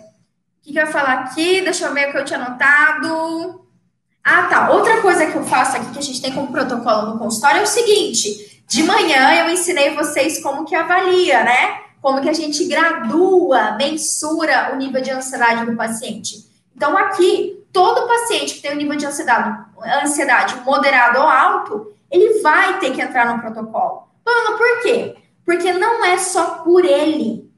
o 0.59 0.63
que, 0.63 0.73
que 0.73 0.79
eu 0.79 0.85
ia 0.85 0.91
falar 0.91 1.13
aqui? 1.19 1.61
Deixa 1.61 1.85
eu 1.85 1.93
ver 1.93 2.09
o 2.09 2.11
que 2.11 2.17
eu 2.17 2.25
tinha 2.25 2.39
anotado. 2.39 3.65
Ah, 4.23 4.43
tá. 4.43 4.69
Outra 4.71 5.01
coisa 5.01 5.27
que 5.27 5.35
eu 5.35 5.45
faço 5.45 5.77
aqui, 5.77 5.91
que 5.91 5.99
a 5.99 6.01
gente 6.01 6.21
tem 6.21 6.33
como 6.33 6.51
protocolo 6.51 7.13
no 7.13 7.19
consultório, 7.19 7.59
é 7.59 7.63
o 7.63 7.67
seguinte: 7.67 8.63
de 8.67 8.83
manhã 8.83 9.33
eu 9.35 9.49
ensinei 9.49 9.95
vocês 9.95 10.41
como 10.41 10.65
que 10.65 10.75
avalia, 10.75 11.43
né? 11.43 11.81
Como 12.01 12.21
que 12.21 12.29
a 12.29 12.33
gente 12.33 12.65
gradua, 12.65 13.71
mensura 13.73 14.71
o 14.73 14.75
nível 14.75 15.01
de 15.01 15.11
ansiedade 15.11 15.65
do 15.65 15.75
paciente. 15.75 16.45
Então, 16.75 16.97
aqui, 16.97 17.63
todo 17.71 18.07
paciente 18.07 18.55
que 18.55 18.61
tem 18.61 18.73
um 18.73 18.77
nível 18.77 18.97
de 18.97 19.05
ansiedade, 19.05 19.65
ansiedade 20.03 20.55
moderado 20.65 21.19
ou 21.19 21.27
alto, 21.27 21.93
ele 22.11 22.41
vai 22.41 22.79
ter 22.79 22.91
que 22.91 23.01
entrar 23.01 23.25
no 23.25 23.41
protocolo. 23.41 24.07
Ana, 24.25 24.57
por 24.57 24.81
quê? 24.81 25.15
Porque 25.45 25.71
não 25.73 26.03
é 26.03 26.17
só 26.17 26.63
por 26.63 26.83
ele. 26.83 27.49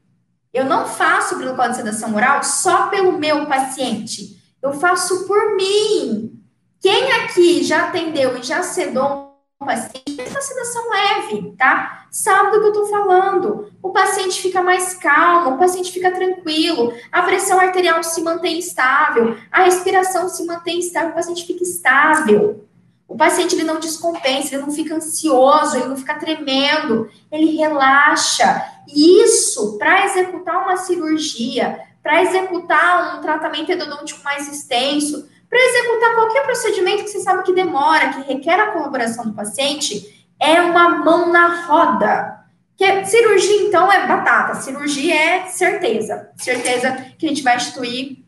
Eu 0.53 0.65
não 0.65 0.85
faço 0.87 1.37
protocolo 1.37 1.69
de 1.69 1.77
sedação 1.77 2.15
oral 2.15 2.43
só 2.43 2.87
pelo 2.87 3.17
meu 3.17 3.45
paciente. 3.45 4.41
Eu 4.61 4.73
faço 4.73 5.27
por 5.27 5.55
mim. 5.55 6.33
Quem 6.81 7.11
aqui 7.13 7.63
já 7.63 7.85
atendeu 7.85 8.37
e 8.37 8.43
já 8.43 8.63
sedou 8.63 9.27
um 9.59 9.65
paciente, 9.65 10.21
essa 10.21 10.39
sedação 10.39 10.89
leve, 10.89 11.55
tá? 11.57 12.07
Sabe 12.11 12.51
do 12.51 12.61
que 12.61 12.67
eu 12.67 12.73
tô 12.73 12.85
falando. 12.87 13.71
O 13.81 13.89
paciente 13.89 14.39
fica 14.39 14.61
mais 14.61 14.93
calmo, 14.93 15.55
o 15.55 15.57
paciente 15.57 15.91
fica 15.91 16.11
tranquilo, 16.11 16.93
a 17.11 17.23
pressão 17.23 17.59
arterial 17.59 18.03
se 18.03 18.21
mantém 18.21 18.59
estável, 18.59 19.35
a 19.51 19.63
respiração 19.63 20.29
se 20.29 20.45
mantém 20.45 20.79
estável, 20.79 21.09
o 21.09 21.15
paciente 21.15 21.45
fica 21.45 21.63
estável. 21.63 22.67
O 23.07 23.15
paciente 23.15 23.55
ele 23.55 23.63
não 23.63 23.79
descompensa, 23.79 24.53
ele 24.53 24.63
não 24.63 24.71
fica 24.71 24.95
ansioso, 24.95 25.77
ele 25.77 25.87
não 25.87 25.95
fica 25.95 26.15
tremendo, 26.15 27.09
ele 27.31 27.55
relaxa. 27.55 28.65
E 28.87 29.23
isso, 29.23 29.77
para 29.77 30.05
executar 30.05 30.63
uma 30.63 30.75
cirurgia, 30.75 31.79
para 32.03 32.21
executar 32.21 33.17
um 33.17 33.21
tratamento 33.21 33.71
endodôntico 33.71 34.23
mais 34.23 34.51
extenso, 34.51 35.27
para 35.49 35.59
executar 35.59 36.15
qualquer 36.15 36.43
procedimento 36.43 37.03
que 37.03 37.09
você 37.09 37.21
sabe 37.21 37.43
que 37.43 37.53
demora, 37.53 38.09
que 38.09 38.33
requer 38.33 38.59
a 38.59 38.71
colaboração 38.71 39.25
do 39.25 39.33
paciente, 39.33 40.27
é 40.39 40.61
uma 40.61 40.89
mão 40.89 41.31
na 41.31 41.65
roda. 41.65 42.37
Que 42.75 43.05
cirurgia, 43.05 43.63
então, 43.63 43.91
é 43.91 44.05
batata. 44.05 44.55
Cirurgia 44.55 45.15
é 45.15 45.45
certeza. 45.47 46.29
Certeza 46.37 46.91
que 47.17 47.25
a 47.25 47.29
gente 47.29 47.41
vai 47.41 47.55
instituir 47.55 48.26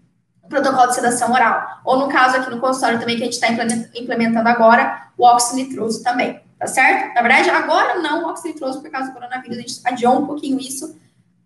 protocolo 0.49 0.87
de 0.87 0.95
sedação 0.95 1.31
oral. 1.31 1.79
Ou 1.85 1.99
no 1.99 2.09
caso 2.09 2.37
aqui 2.37 2.49
no 2.49 2.59
consultório 2.59 2.99
também, 2.99 3.15
que 3.15 3.23
a 3.23 3.25
gente 3.25 3.41
está 3.41 3.47
implementando 3.95 4.49
agora, 4.49 5.07
o 5.17 5.23
óxido 5.23 5.57
nitroso 5.57 6.03
também. 6.03 6.41
Tá 6.57 6.67
certo? 6.67 7.15
Na 7.15 7.21
verdade, 7.21 7.49
agora 7.49 7.99
não 8.01 8.23
o 8.23 8.27
óxido 8.27 8.49
nitroso 8.49 8.81
por 8.81 8.91
causa 8.91 9.07
do 9.07 9.13
coronavírus, 9.13 9.57
a 9.57 9.61
gente 9.61 9.79
adiou 9.85 10.19
um 10.19 10.25
pouquinho 10.25 10.59
isso, 10.59 10.93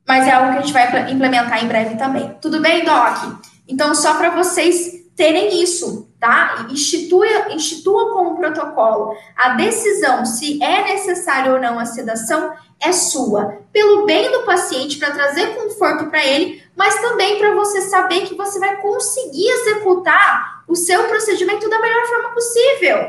mas 0.07 0.27
é 0.27 0.31
algo 0.31 0.53
que 0.53 0.57
a 0.57 0.61
gente 0.61 0.73
vai 0.73 1.11
implementar 1.11 1.63
em 1.63 1.67
breve 1.67 1.95
também. 1.97 2.35
Tudo 2.41 2.59
bem, 2.59 2.83
Doc? 2.83 3.39
Então, 3.67 3.93
só 3.93 4.15
para 4.15 4.31
vocês 4.31 5.03
terem 5.15 5.61
isso, 5.61 6.11
tá? 6.23 6.67
Institua, 6.69 7.27
institua 7.49 8.13
como 8.13 8.37
protocolo. 8.37 9.13
A 9.35 9.49
decisão 9.55 10.25
se 10.25 10.63
é 10.63 10.93
necessário 10.93 11.55
ou 11.55 11.59
não 11.59 11.77
a 11.77 11.85
sedação 11.85 12.53
é 12.81 12.93
sua, 12.93 13.57
pelo 13.73 14.05
bem 14.05 14.31
do 14.31 14.43
paciente, 14.43 14.97
para 14.97 15.11
trazer 15.11 15.53
conforto 15.53 16.09
para 16.09 16.25
ele, 16.25 16.63
mas 16.77 16.95
também 17.01 17.37
para 17.39 17.53
você 17.55 17.81
saber 17.81 18.21
que 18.21 18.35
você 18.35 18.57
vai 18.57 18.77
conseguir 18.77 19.49
executar 19.49 20.63
o 20.65 20.77
seu 20.77 21.03
procedimento 21.09 21.69
da 21.69 21.81
melhor 21.81 22.05
forma 22.07 22.29
possível. 22.29 22.99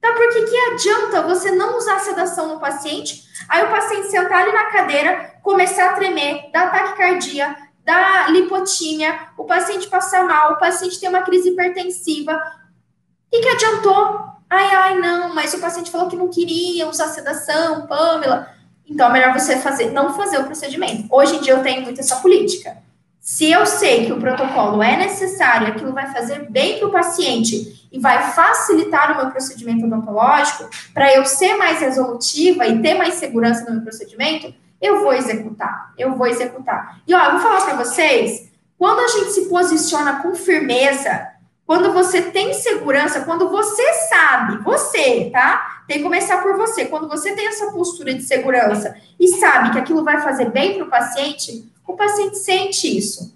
Tá? 0.00 0.12
Porque 0.12 0.42
que 0.42 0.56
adianta 0.56 1.22
você 1.22 1.50
não 1.50 1.76
usar 1.76 1.98
sedação 1.98 2.46
no 2.46 2.60
paciente, 2.60 3.24
aí 3.48 3.64
o 3.64 3.70
paciente 3.70 4.08
sentar 4.08 4.42
ali 4.42 4.52
na 4.52 4.66
cadeira, 4.66 5.34
começar 5.42 5.90
a 5.90 5.92
tremer, 5.94 6.48
dar 6.52 6.70
taquicardia, 6.70 7.56
da 7.86 8.28
lipotímia, 8.30 9.16
o 9.38 9.44
paciente 9.44 9.86
passa 9.86 10.24
mal, 10.24 10.54
o 10.54 10.58
paciente 10.58 10.98
tem 10.98 11.08
uma 11.08 11.22
crise 11.22 11.50
hipertensiva. 11.50 12.32
O 12.34 13.30
que, 13.30 13.40
que 13.40 13.48
adiantou? 13.48 14.26
Ai, 14.50 14.74
ai, 14.74 14.98
não, 14.98 15.32
mas 15.32 15.54
o 15.54 15.60
paciente 15.60 15.88
falou 15.88 16.08
que 16.08 16.16
não 16.16 16.26
queria 16.26 16.88
usar 16.88 17.06
sedação, 17.06 17.86
Pamela. 17.86 18.50
Então, 18.88 19.08
é 19.08 19.12
melhor 19.12 19.32
você 19.32 19.56
fazer, 19.58 19.92
não 19.92 20.14
fazer 20.14 20.38
o 20.38 20.44
procedimento. 20.44 21.06
Hoje 21.10 21.36
em 21.36 21.40
dia 21.40 21.52
eu 21.52 21.62
tenho 21.62 21.82
muito 21.82 22.00
essa 22.00 22.16
política. 22.16 22.76
Se 23.20 23.52
eu 23.52 23.64
sei 23.64 24.06
que 24.06 24.12
o 24.12 24.20
protocolo 24.20 24.82
é 24.82 24.96
necessário, 24.96 25.68
aquilo 25.68 25.92
vai 25.92 26.12
fazer 26.12 26.50
bem 26.50 26.78
para 26.78 26.88
o 26.88 26.92
paciente 26.92 27.88
e 27.92 28.00
vai 28.00 28.32
facilitar 28.32 29.12
o 29.12 29.16
meu 29.16 29.30
procedimento 29.30 29.86
odontológico, 29.86 30.68
para 30.92 31.14
eu 31.14 31.24
ser 31.24 31.56
mais 31.56 31.80
resolutiva 31.80 32.66
e 32.66 32.82
ter 32.82 32.94
mais 32.94 33.14
segurança 33.14 33.64
no 33.64 33.76
meu 33.76 33.82
procedimento, 33.82 34.52
eu 34.80 35.02
vou 35.02 35.12
executar, 35.12 35.92
eu 35.96 36.14
vou 36.14 36.26
executar. 36.26 37.00
E 37.06 37.14
ó, 37.14 37.24
eu 37.24 37.32
vou 37.32 37.40
falar 37.40 37.64
para 37.64 37.76
vocês, 37.76 38.50
quando 38.78 39.00
a 39.00 39.08
gente 39.08 39.32
se 39.32 39.48
posiciona 39.48 40.22
com 40.22 40.34
firmeza, 40.34 41.28
quando 41.66 41.92
você 41.92 42.22
tem 42.22 42.52
segurança, 42.54 43.22
quando 43.22 43.48
você 43.48 43.82
sabe, 44.08 44.62
você, 44.62 45.30
tá? 45.32 45.82
Tem 45.88 45.98
que 45.98 46.04
começar 46.04 46.40
por 46.42 46.56
você. 46.56 46.84
Quando 46.84 47.08
você 47.08 47.34
tem 47.34 47.48
essa 47.48 47.72
postura 47.72 48.14
de 48.14 48.22
segurança 48.22 48.96
e 49.18 49.28
sabe 49.28 49.72
que 49.72 49.78
aquilo 49.78 50.04
vai 50.04 50.20
fazer 50.20 50.50
bem 50.50 50.74
para 50.74 50.84
o 50.84 50.90
paciente, 50.90 51.68
o 51.86 51.94
paciente 51.94 52.38
sente 52.38 52.96
isso. 52.96 53.34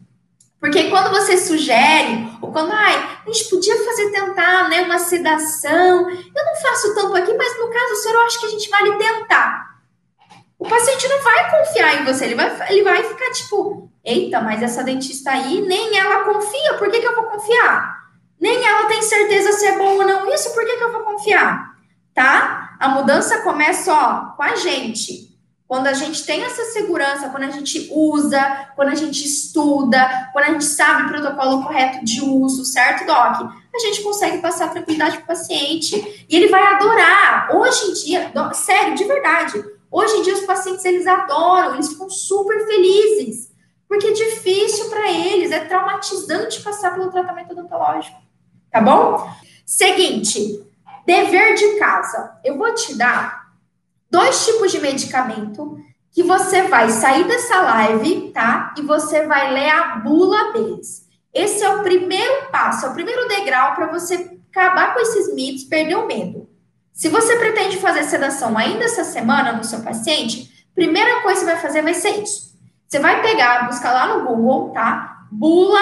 Porque 0.61 0.91
quando 0.91 1.11
você 1.11 1.39
sugere, 1.39 2.29
ou 2.41 2.53
quando, 2.53 2.71
ai, 2.71 2.95
a 3.27 3.33
gente 3.33 3.49
podia 3.49 3.83
fazer 3.83 4.11
tentar, 4.11 4.69
né, 4.69 4.83
uma 4.83 4.99
sedação, 4.99 6.11
eu 6.11 6.45
não 6.45 6.57
faço 6.61 6.95
tanto 6.95 7.17
aqui, 7.17 7.33
mas 7.33 7.59
no 7.59 7.71
caso, 7.71 7.97
senhor, 7.97 8.15
eu 8.15 8.27
acho 8.27 8.41
que 8.41 8.47
a 8.47 8.51
gente 8.51 8.69
vale 8.69 8.97
tentar 8.97 9.70
o 10.61 10.69
paciente 10.69 11.09
não 11.09 11.23
vai 11.23 11.51
confiar 11.51 12.01
em 12.03 12.05
você, 12.05 12.27
ele 12.27 12.35
vai, 12.35 12.71
ele 12.71 12.83
vai 12.83 13.03
ficar 13.03 13.31
tipo, 13.31 13.91
eita, 14.05 14.43
mas 14.43 14.63
essa 14.63 14.85
dentista 14.85 15.31
aí, 15.31 15.63
nem 15.63 15.97
ela 15.97 16.23
confia, 16.25 16.75
por 16.75 16.91
que, 16.91 17.01
que 17.01 17.07
eu 17.07 17.15
vou 17.15 17.25
confiar? 17.25 17.99
Nem 18.39 18.63
ela 18.63 18.87
tem 18.87 19.01
certeza 19.01 19.53
se 19.53 19.67
é 19.67 19.79
bom 19.79 19.97
ou 19.97 20.07
não 20.07 20.31
isso, 20.31 20.53
por 20.53 20.63
que, 20.63 20.77
que 20.77 20.85
eu 20.85 20.93
vou 20.93 21.01
confiar? 21.01 21.77
Tá? 22.15 22.77
A 22.79 22.91
mudança 22.91 23.41
começa, 23.41 23.91
ó, 23.91 24.37
com 24.37 24.43
a 24.43 24.55
gente. 24.57 25.31
Quando 25.67 25.87
a 25.87 25.95
gente 25.95 26.27
tem 26.27 26.43
essa 26.43 26.65
segurança, 26.65 27.31
quando 27.31 27.45
a 27.45 27.51
gente 27.51 27.89
usa, 27.91 28.69
quando 28.77 28.89
a 28.89 28.95
gente 28.95 29.25
estuda, 29.25 30.29
quando 30.33 30.45
a 30.45 30.51
gente 30.51 30.65
sabe 30.65 31.05
o 31.05 31.09
protocolo 31.09 31.63
correto 31.63 32.05
de 32.05 32.23
uso, 32.23 32.67
certo, 32.67 33.07
Doc? 33.07 33.51
A 33.75 33.79
gente 33.79 34.03
consegue 34.03 34.39
passar 34.39 34.73
tranquilidade 34.73 35.17
para 35.19 35.25
o 35.25 35.27
paciente. 35.29 36.27
E 36.29 36.37
ele 36.37 36.49
vai 36.49 36.63
adorar. 36.75 37.55
Hoje 37.55 37.85
em 37.87 37.93
dia, 37.95 38.33
sério, 38.53 38.95
de 38.97 39.05
verdade, 39.05 39.80
Hoje 39.91 40.17
em 40.17 40.23
dia 40.23 40.35
os 40.35 40.47
pacientes 40.47 40.85
eles 40.85 41.07
adoram, 41.07 41.75
eles 41.75 41.89
ficam 41.89 42.09
super 42.09 42.67
felizes, 42.67 43.51
porque 43.89 44.07
é 44.07 44.13
difícil 44.13 44.89
para 44.89 45.11
eles, 45.11 45.51
é 45.51 45.65
traumatizante 45.65 46.63
passar 46.63 46.95
pelo 46.95 47.11
tratamento 47.11 47.53
odontológico, 47.53 48.19
tá 48.71 48.81
bom? 48.81 49.29
Seguinte, 49.67 50.65
dever 51.05 51.55
de 51.55 51.79
casa. 51.79 52.39
Eu 52.45 52.57
vou 52.57 52.73
te 52.75 52.97
dar 52.97 53.53
dois 54.09 54.47
tipos 54.47 54.71
de 54.71 54.81
medicamento 54.81 55.79
que 56.13 56.23
você 56.23 56.63
vai 56.63 56.91
sair 56.91 57.25
dessa 57.25 57.61
live, 57.61 58.31
tá? 58.33 58.75
E 58.77 58.83
você 58.83 59.27
vai 59.27 59.53
ler 59.53 59.71
a 59.71 59.97
bula 59.97 60.53
deles. 60.53 61.09
Esse 61.33 61.63
é 61.63 61.69
o 61.69 61.83
primeiro 61.83 62.49
passo, 62.51 62.87
é 62.87 62.89
o 62.89 62.95
primeiro 62.95 63.29
degrau 63.29 63.75
para 63.75 63.87
você 63.87 64.39
acabar 64.51 64.93
com 64.93 65.01
esses 65.01 65.33
mitos, 65.33 65.65
perder 65.65 65.95
o 65.95 66.07
medo. 66.07 66.50
Se 67.01 67.09
você 67.09 67.35
pretende 67.37 67.79
fazer 67.79 68.05
sedação 68.05 68.59
ainda 68.59 68.85
essa 68.85 69.05
semana 69.05 69.53
no 69.53 69.65
seu 69.65 69.81
paciente, 69.81 70.67
primeira 70.75 71.23
coisa 71.23 71.41
que 71.41 71.47
você 71.47 71.53
vai 71.53 71.63
fazer 71.63 71.81
vai 71.81 71.95
ser 71.95 72.23
isso. 72.23 72.55
Você 72.87 72.99
vai 72.99 73.23
pegar, 73.23 73.69
buscar 73.69 73.95
lá 73.95 74.19
no 74.19 74.27
Google, 74.27 74.69
tá? 74.69 75.25
Bula 75.33 75.81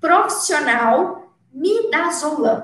profissional 0.00 1.34
midazolam. 1.52 2.62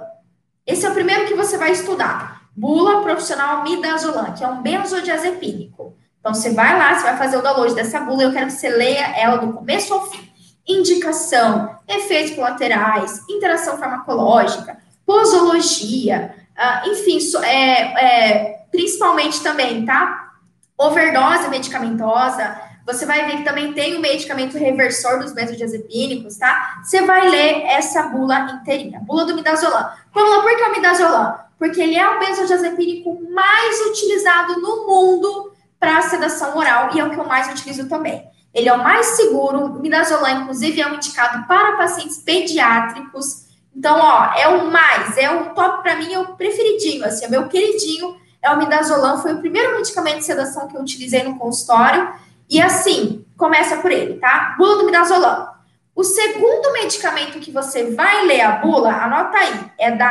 Esse 0.64 0.86
é 0.86 0.90
o 0.90 0.94
primeiro 0.94 1.26
que 1.26 1.34
você 1.34 1.58
vai 1.58 1.72
estudar. 1.72 2.42
Bula 2.56 3.02
profissional 3.02 3.64
midazolam, 3.64 4.32
que 4.32 4.44
é 4.44 4.46
um 4.46 4.62
benzodiazepínico. 4.62 5.96
Então, 6.20 6.32
você 6.32 6.54
vai 6.54 6.78
lá, 6.78 6.94
você 6.94 7.02
vai 7.02 7.16
fazer 7.16 7.38
o 7.38 7.42
download 7.42 7.74
dessa 7.74 7.98
bula, 7.98 8.22
eu 8.22 8.32
quero 8.32 8.46
que 8.46 8.52
você 8.52 8.68
leia 8.68 9.08
ela 9.18 9.38
do 9.38 9.52
começo 9.52 9.92
ao 9.92 10.08
fim. 10.08 10.30
indicação, 10.68 11.76
efeitos 11.88 12.36
colaterais, 12.36 13.24
interação 13.28 13.76
farmacológica, 13.76 14.78
posologia, 15.04 16.46
uh, 16.58 16.88
enfim, 16.90 17.18
é, 17.44 18.04
é, 18.04 18.58
principalmente 18.70 19.42
também, 19.42 19.84
tá? 19.84 20.32
Overdose 20.76 21.48
medicamentosa, 21.48 22.60
você 22.88 23.04
vai 23.04 23.26
ver 23.26 23.38
que 23.38 23.44
também 23.44 23.74
tem 23.74 23.96
o 23.96 24.00
medicamento 24.00 24.56
reversor 24.56 25.18
dos 25.18 25.32
benzodiazepínicos, 25.32 26.38
tá? 26.38 26.80
Você 26.82 27.02
vai 27.02 27.28
ler 27.28 27.62
essa 27.66 28.04
bula 28.04 28.50
inteirinha, 28.50 29.00
bula 29.00 29.26
do 29.26 29.34
midazolam. 29.34 29.82
Lá, 29.82 30.42
por 30.42 30.56
que 30.56 30.64
o 30.64 30.72
midazolam? 30.72 31.38
Porque 31.58 31.82
ele 31.82 31.96
é 31.96 32.08
o 32.08 32.18
benzodiazepínico 32.18 33.30
mais 33.30 33.80
utilizado 33.88 34.60
no 34.60 34.86
mundo 34.86 35.52
para 35.78 36.00
sedação 36.02 36.56
oral 36.56 36.90
e 36.94 37.00
é 37.00 37.04
o 37.04 37.10
que 37.10 37.20
eu 37.20 37.26
mais 37.26 37.48
utilizo 37.48 37.88
também. 37.88 38.26
Ele 38.54 38.68
é 38.68 38.72
o 38.72 38.82
mais 38.82 39.04
seguro, 39.08 39.66
o 39.66 39.80
midazolam, 39.80 40.42
inclusive, 40.42 40.80
é 40.80 40.86
um 40.86 40.94
indicado 40.94 41.46
para 41.46 41.76
pacientes 41.76 42.18
pediátricos. 42.18 43.47
Então, 43.78 43.96
ó, 43.96 44.34
é 44.34 44.48
o 44.48 44.68
mais, 44.72 45.16
é 45.16 45.30
o 45.30 45.54
top 45.54 45.84
para 45.84 45.94
mim, 45.94 46.12
é 46.12 46.18
o 46.18 46.34
preferidinho, 46.34 47.04
assim, 47.04 47.26
é 47.26 47.28
meu 47.28 47.46
queridinho, 47.46 48.16
é 48.42 48.50
o 48.50 48.58
midazolam, 48.58 49.22
foi 49.22 49.34
o 49.34 49.38
primeiro 49.38 49.76
medicamento 49.76 50.18
de 50.18 50.24
sedação 50.24 50.66
que 50.66 50.76
eu 50.76 50.80
utilizei 50.80 51.22
no 51.22 51.38
consultório. 51.38 52.12
E 52.50 52.60
assim, 52.60 53.24
começa 53.36 53.76
por 53.76 53.92
ele, 53.92 54.14
tá? 54.14 54.56
Bula 54.58 54.78
do 54.78 54.84
midazolam. 54.84 55.48
O 55.94 56.02
segundo 56.02 56.72
medicamento 56.72 57.38
que 57.38 57.52
você 57.52 57.94
vai 57.94 58.26
ler 58.26 58.40
a 58.40 58.52
bula, 58.56 58.90
anota 58.90 59.38
aí, 59.38 59.70
é 59.78 59.92
da 59.92 60.10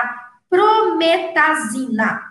prometazina. 0.49 2.21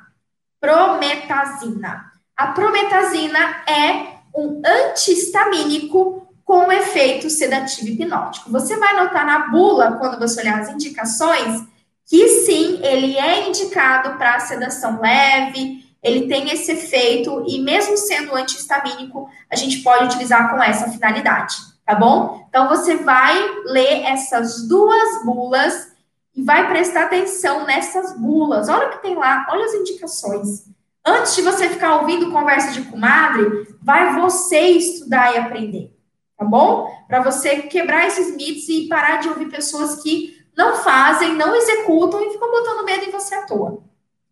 Prometazina. 0.59 2.13
A 2.35 2.47
prometazina 2.47 3.63
é 3.67 4.17
um 4.35 4.63
antihistamínico 4.65 6.26
com 6.47 6.71
efeito 6.71 7.29
sedativo 7.29 7.89
hipnótico. 7.89 8.53
Você 8.53 8.77
vai 8.77 8.95
notar 8.95 9.27
na 9.27 9.49
bula, 9.49 9.97
quando 9.99 10.17
você 10.17 10.41
olhar 10.41 10.61
as 10.61 10.69
indicações, 10.69 11.65
que 12.07 12.29
sim, 12.29 12.79
ele 12.85 13.19
é 13.19 13.49
indicado 13.49 14.17
para 14.17 14.39
sedação 14.39 15.01
leve, 15.01 15.85
ele 16.01 16.29
tem 16.29 16.49
esse 16.51 16.71
efeito, 16.71 17.45
e 17.49 17.61
mesmo 17.61 17.97
sendo 17.97 18.37
antihistamínico, 18.37 19.29
a 19.51 19.57
gente 19.57 19.79
pode 19.79 20.05
utilizar 20.05 20.53
com 20.53 20.63
essa 20.63 20.89
finalidade, 20.89 21.57
tá 21.85 21.97
bom? 21.97 22.47
Então, 22.49 22.69
você 22.69 22.95
vai 22.95 23.37
ler 23.65 24.05
essas 24.05 24.69
duas 24.69 25.25
bulas 25.25 25.89
e 26.33 26.45
vai 26.45 26.69
prestar 26.69 27.07
atenção 27.07 27.67
nessas 27.67 28.17
bulas. 28.17 28.69
Olha 28.69 28.87
o 28.87 28.91
que 28.91 29.03
tem 29.03 29.17
lá, 29.17 29.49
olha 29.51 29.65
as 29.65 29.75
indicações. 29.75 30.65
Antes 31.05 31.35
de 31.35 31.43
você 31.43 31.69
ficar 31.69 31.97
ouvindo 31.97 32.31
conversa 32.31 32.71
de 32.71 32.83
comadre, 32.83 33.67
vai 33.83 34.15
você 34.15 34.61
estudar 34.61 35.35
e 35.35 35.39
aprender, 35.39 35.96
tá 36.37 36.45
bom? 36.45 36.91
Para 37.09 37.23
você 37.23 37.63
quebrar 37.63 38.07
esses 38.07 38.37
mitos 38.37 38.69
e 38.69 38.89
parar 38.89 39.17
de 39.19 39.29
ouvir 39.29 39.49
pessoas 39.49 40.03
que 40.03 40.37
não 40.57 40.77
fazem, 40.77 41.35
não 41.35 41.55
executam 41.55 42.23
e 42.23 42.31
ficam 42.31 42.51
botando 42.51 42.85
medo 42.85 43.05
em 43.05 43.11
você 43.11 43.35
à 43.35 43.43
toa. 43.43 43.83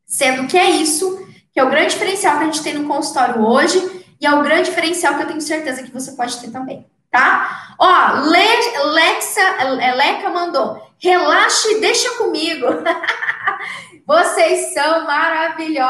Sendo 0.07 0.46
que 0.46 0.57
é 0.57 0.70
isso 0.70 1.24
que 1.52 1.61
é 1.61 1.64
o 1.64 1.70
grande 1.70 1.92
diferencial 1.92 2.38
que 2.38 2.42
a 2.42 2.46
gente 2.46 2.62
tem 2.62 2.74
no 2.74 2.88
consultório 2.88 3.40
hoje 3.40 4.05
e 4.20 4.26
é 4.26 4.34
o 4.34 4.42
grande 4.42 4.70
diferencial 4.70 5.14
que 5.14 5.22
eu 5.22 5.28
tenho 5.28 5.40
certeza 5.40 5.82
que 5.82 5.92
você 5.92 6.12
pode 6.12 6.36
ter 6.40 6.50
também, 6.50 6.84
tá? 7.11 7.74
Ó, 7.78 8.20
Le 8.30 8.92
Lexa, 8.92 9.40
Leca 9.94 10.30
mandou, 10.30 10.82
relaxe 10.98 11.76
e 11.76 11.80
deixa 11.80 12.11
comigo. 12.16 12.66
Vocês 14.07 14.74
são 14.74 15.05
maravilhosos! 15.07 15.84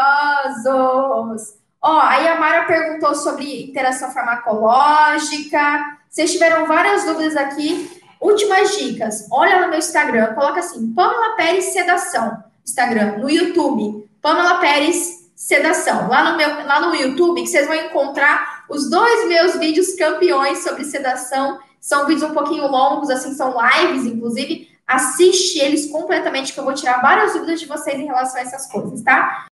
Ó, 1.83 2.01
a 2.01 2.17
Yamara 2.17 2.65
perguntou 2.65 3.15
sobre 3.15 3.65
interação 3.65 4.11
farmacológica. 4.11 5.99
Vocês 6.15 6.31
tiveram 6.31 6.65
várias 6.67 7.05
dúvidas 7.05 7.37
aqui. 7.37 7.91
Últimas 8.21 8.77
dicas. 8.77 9.27
Olha 9.33 9.63
no 9.63 9.69
meu 9.69 9.81
Instagram, 9.81 10.33
coloca 10.35 10.61
assim: 10.61 10.95
Pamela 10.95 11.35
Pérez 11.35 11.73
Sedação. 11.73 12.41
Instagram, 12.65 13.19
no 13.19 13.29
YouTube, 13.29 14.09
Pamela 14.23 14.61
Pérez 14.61 15.29
Sedação. 15.35 16.09
Lá 16.09 16.31
no, 16.31 16.37
meu, 16.37 16.49
lá 16.67 16.81
no 16.83 16.95
YouTube, 16.95 17.43
que 17.43 17.49
vocês 17.49 17.67
vão 17.67 17.75
encontrar 17.75 18.65
os 18.71 18.89
dois 18.89 19.27
meus 19.27 19.57
vídeos 19.57 19.97
campeões 19.97 20.63
sobre 20.63 20.85
sedação. 20.85 21.59
São 21.81 22.07
vídeos 22.07 22.31
um 22.31 22.33
pouquinho 22.33 22.69
longos, 22.69 23.11
assim, 23.11 23.35
são 23.35 23.53
lives, 23.61 24.07
inclusive 24.07 24.73
assiste 24.87 25.59
eles 25.59 25.91
completamente, 25.91 26.53
que 26.53 26.61
eu 26.61 26.65
vou 26.65 26.75
tirar 26.75 27.03
várias 27.03 27.33
dúvidas 27.33 27.59
de 27.59 27.67
vocês 27.67 27.99
em 27.99 28.07
relação 28.07 28.37
a 28.37 28.43
essas 28.43 28.67
coisas, 28.71 29.03
tá? 29.03 29.47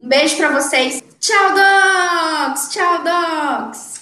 Um 0.00 0.08
beijo 0.08 0.36
para 0.36 0.50
vocês. 0.50 1.02
Tchau, 1.18 1.54
dogs! 1.54 2.68
Tchau, 2.70 3.02
dogs! 3.02 4.01